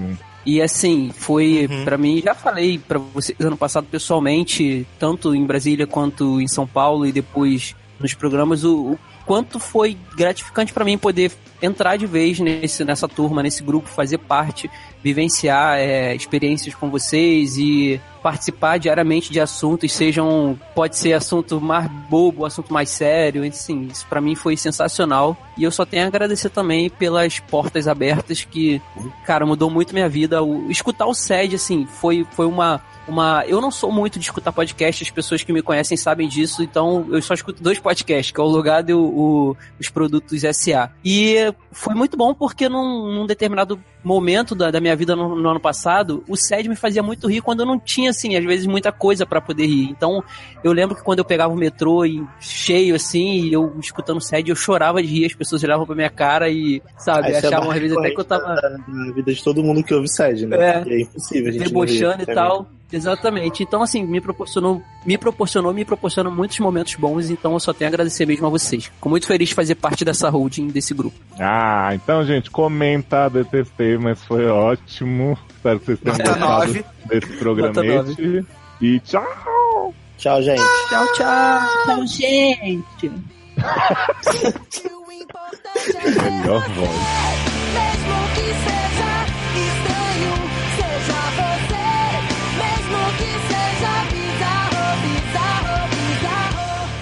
E 0.45 0.61
assim, 0.61 1.11
foi 1.15 1.67
pra 1.83 1.97
mim, 1.97 2.21
já 2.23 2.35
falei 2.35 2.77
pra 2.77 2.99
vocês 2.99 3.35
ano 3.39 3.57
passado 3.57 3.87
pessoalmente, 3.89 4.85
tanto 4.99 5.33
em 5.33 5.43
Brasília 5.45 5.87
quanto 5.87 6.39
em 6.39 6.47
São 6.47 6.67
Paulo 6.67 7.05
e 7.07 7.11
depois 7.11 7.75
nos 7.99 8.13
programas, 8.13 8.63
o, 8.63 8.91
o 8.91 8.99
quanto 9.25 9.59
foi 9.59 9.97
gratificante 10.15 10.71
pra 10.71 10.85
mim 10.85 10.97
poder 10.97 11.31
entrar 11.61 11.97
de 11.97 12.05
vez 12.05 12.39
nesse, 12.39 12.83
nessa 12.83 13.07
turma, 13.07 13.41
nesse 13.41 13.63
grupo, 13.63 13.87
fazer 13.87 14.19
parte, 14.19 14.69
vivenciar 15.03 15.77
é, 15.77 16.15
experiências 16.15 16.75
com 16.75 16.89
vocês 16.89 17.57
e 17.57 17.99
participar 18.25 18.79
diariamente 18.79 19.31
de 19.31 19.39
assuntos, 19.39 19.93
sejam, 19.93 20.59
pode 20.73 20.97
ser 20.97 21.13
assunto 21.13 21.61
mais 21.61 21.87
bobo, 22.09 22.43
assunto 22.43 22.73
mais 22.73 22.89
sério, 22.89 23.43
assim, 23.43 23.83
isso 23.91 24.03
pra 24.09 24.19
mim 24.19 24.33
foi 24.33 24.57
sensacional. 24.57 25.37
E 25.55 25.63
eu 25.63 25.69
só 25.69 25.85
tenho 25.85 26.05
a 26.05 26.07
agradecer 26.07 26.49
também 26.49 26.89
pelas 26.89 27.37
portas 27.39 27.87
abertas 27.87 28.43
que, 28.43 28.81
cara, 29.27 29.45
mudou 29.45 29.69
muito 29.69 29.93
minha 29.93 30.09
vida. 30.09 30.41
O, 30.43 30.71
escutar 30.71 31.05
o 31.05 31.13
SED, 31.13 31.55
assim, 31.55 31.85
foi, 31.85 32.25
foi 32.31 32.47
uma, 32.47 32.81
uma. 33.07 33.43
Eu 33.45 33.61
não 33.61 33.69
sou 33.69 33.91
muito 33.91 34.17
de 34.17 34.25
escutar 34.25 34.51
podcast, 34.51 35.03
as 35.03 35.11
pessoas 35.11 35.43
que 35.43 35.53
me 35.53 35.61
conhecem 35.61 35.95
sabem 35.95 36.27
disso, 36.27 36.63
então 36.63 37.05
eu 37.11 37.21
só 37.21 37.35
escuto 37.35 37.61
dois 37.61 37.77
podcasts, 37.77 38.31
que 38.33 38.41
é 38.41 38.43
o 38.43 38.47
Logado 38.47 38.89
e 38.89 38.93
o, 38.95 38.99
o- 39.03 39.57
os 39.79 39.87
produtos 39.87 40.41
SA. 40.51 40.89
E 41.05 41.53
foi 41.71 41.93
muito 41.93 42.17
bom 42.17 42.33
porque 42.33 42.67
num, 42.67 43.13
num 43.13 43.25
determinado 43.27 43.79
momento 44.03 44.53
da, 44.53 44.69
da 44.69 44.79
minha 44.79 44.95
vida 44.95 45.15
no, 45.15 45.35
no 45.35 45.49
ano 45.49 45.59
passado, 45.59 46.23
o 46.27 46.35
SED 46.35 46.67
me 46.69 46.75
fazia 46.75 47.01
muito 47.01 47.27
rir 47.27 47.41
quando 47.41 47.61
eu 47.61 47.65
não 47.65 47.79
tinha, 47.79 48.11
assim, 48.15 48.35
às 48.35 48.43
vezes 48.43 48.65
muita 48.65 48.91
coisa 48.91 49.25
pra 49.25 49.41
poder 49.41 49.65
rir. 49.65 49.89
Então, 49.89 50.23
eu 50.63 50.71
lembro 50.71 50.95
que 50.95 51.03
quando 51.03 51.19
eu 51.19 51.25
pegava 51.25 51.53
o 51.53 51.57
metrô 51.57 52.05
e 52.05 52.23
cheio, 52.39 52.95
assim, 52.95 53.41
e 53.41 53.53
eu 53.53 53.73
escutando 53.79 54.17
o 54.17 54.21
SED, 54.21 54.49
eu 54.49 54.55
chorava 54.55 55.01
de 55.01 55.07
rir, 55.07 55.25
as 55.25 55.33
pessoas 55.33 55.63
olhavam 55.63 55.85
pra 55.85 55.95
minha 55.95 56.09
cara 56.09 56.49
e, 56.49 56.81
sabe, 56.97 57.31
é 57.31 57.37
achavam 57.37 57.71
às 57.71 57.79
vezes 57.79 57.97
até 57.97 58.11
que 58.11 58.19
eu 58.19 58.25
tava 58.25 58.55
Na 58.87 59.11
vida 59.13 59.33
de 59.33 59.43
todo 59.43 59.63
mundo 59.63 59.83
que 59.83 59.93
ouve 59.93 60.07
SED, 60.07 60.45
né? 60.47 60.57
É. 60.57 60.73
Porque 60.73 60.93
é 60.93 61.01
impossível 61.01 61.49
a 61.49 61.51
gente 61.51 61.63
debochando 61.65 62.17
rir. 62.17 62.31
e 62.31 62.33
tal. 62.33 62.67
Exatamente. 62.91 63.63
Então, 63.63 63.81
assim, 63.81 64.03
me 64.03 64.21
proporcionou, 64.21 64.81
me 65.05 65.17
proporcionou, 65.17 65.73
me 65.73 65.83
proporcionou 65.83 66.31
muitos 66.31 66.59
momentos 66.59 66.95
bons, 66.95 67.29
então 67.29 67.53
eu 67.53 67.59
só 67.59 67.73
tenho 67.73 67.89
a 67.89 67.91
agradecer 67.93 68.25
mesmo 68.25 68.47
a 68.47 68.49
vocês. 68.49 68.85
Fico 68.85 69.09
muito 69.09 69.27
feliz 69.27 69.49
de 69.49 69.55
fazer 69.55 69.75
parte 69.75 70.05
dessa 70.05 70.29
holding, 70.29 70.67
desse 70.67 70.93
grupo. 70.93 71.17
Ah, 71.39 71.89
então, 71.93 72.23
gente, 72.23 72.49
comenta, 72.49 73.29
detestei, 73.29 73.97
mas 73.97 74.23
foi 74.23 74.47
ótimo. 74.47 75.37
Espero 75.49 75.79
que 75.79 75.85
vocês 75.85 75.99
tenham 75.99 76.17
Nota 76.17 76.39
gostado 76.39 76.85
desse 77.05 77.27
Nota 77.27 77.39
programete. 77.39 78.45
E 78.81 78.99
tchau! 78.99 79.93
Tchau, 80.17 80.41
gente. 80.41 80.61
Tchau, 80.89 81.13
tchau. 81.13 81.59
Tchau, 81.85 82.07
gente. 82.07 83.11
Melhor 86.23 86.69
voz. 86.69 86.89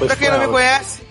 Bizarro. 0.04 0.08
Pra 0.08 0.16
quem 0.16 0.32
não 0.32 0.40
me 0.40 0.48
conhece. 0.48 1.02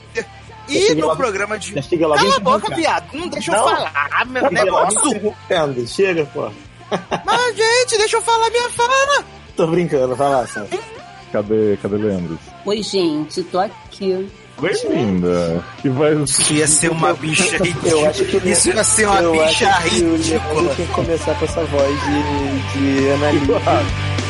E 0.68 0.94
no 0.94 1.06
logo- 1.06 1.16
programa 1.16 1.58
de. 1.58 1.72
Cala 1.74 2.36
a 2.36 2.38
boca, 2.40 2.60
cara. 2.68 2.76
viado. 2.76 3.04
Não 3.12 3.28
deixa 3.28 3.50
eu 3.52 3.56
Não. 3.56 3.64
falar, 3.68 4.24
meu 4.26 4.50
negócio. 4.50 5.08
interrompendo. 5.08 5.86
Chega, 5.88 6.24
pô. 6.26 6.50
Mas, 7.26 7.56
gente, 7.56 7.98
deixa 7.98 8.16
eu 8.16 8.22
falar 8.22 8.48
minha 8.50 8.70
fala. 8.70 9.24
Tô 9.56 9.66
brincando, 9.66 10.14
vai 10.14 10.28
lá, 10.30 10.46
Sam. 10.46 10.66
Cadê, 11.32 11.76
cadê 11.82 11.96
Leandro? 11.96 12.38
Oi, 12.64 12.82
gente, 12.82 13.42
tô 13.44 13.58
aqui. 13.58 14.28
Oi, 14.58 14.72
linda. 14.88 15.64
Que 15.80 15.88
vai... 15.88 16.12
Isso 16.14 16.52
ia 16.52 16.68
ser 16.68 16.90
uma 16.90 17.12
bicha 17.14 17.56
Eu 17.84 18.06
acho 18.08 18.24
que 18.26 18.36
Isso 18.48 18.68
ia 18.70 18.84
ser 18.84 19.06
uma 19.08 19.20
eu 19.22 19.32
bicha 19.32 19.68
acho 19.68 19.88
que 19.88 19.96
o 19.96 19.98
Leandro 20.10 20.16
ridícula. 20.16 20.74
tinha 20.74 20.86
que 20.86 20.92
começar 20.92 21.34
com 21.38 21.44
essa 21.44 21.64
voz 21.64 22.00
de, 22.02 22.78
de 22.78 23.10
analista. 23.12 24.21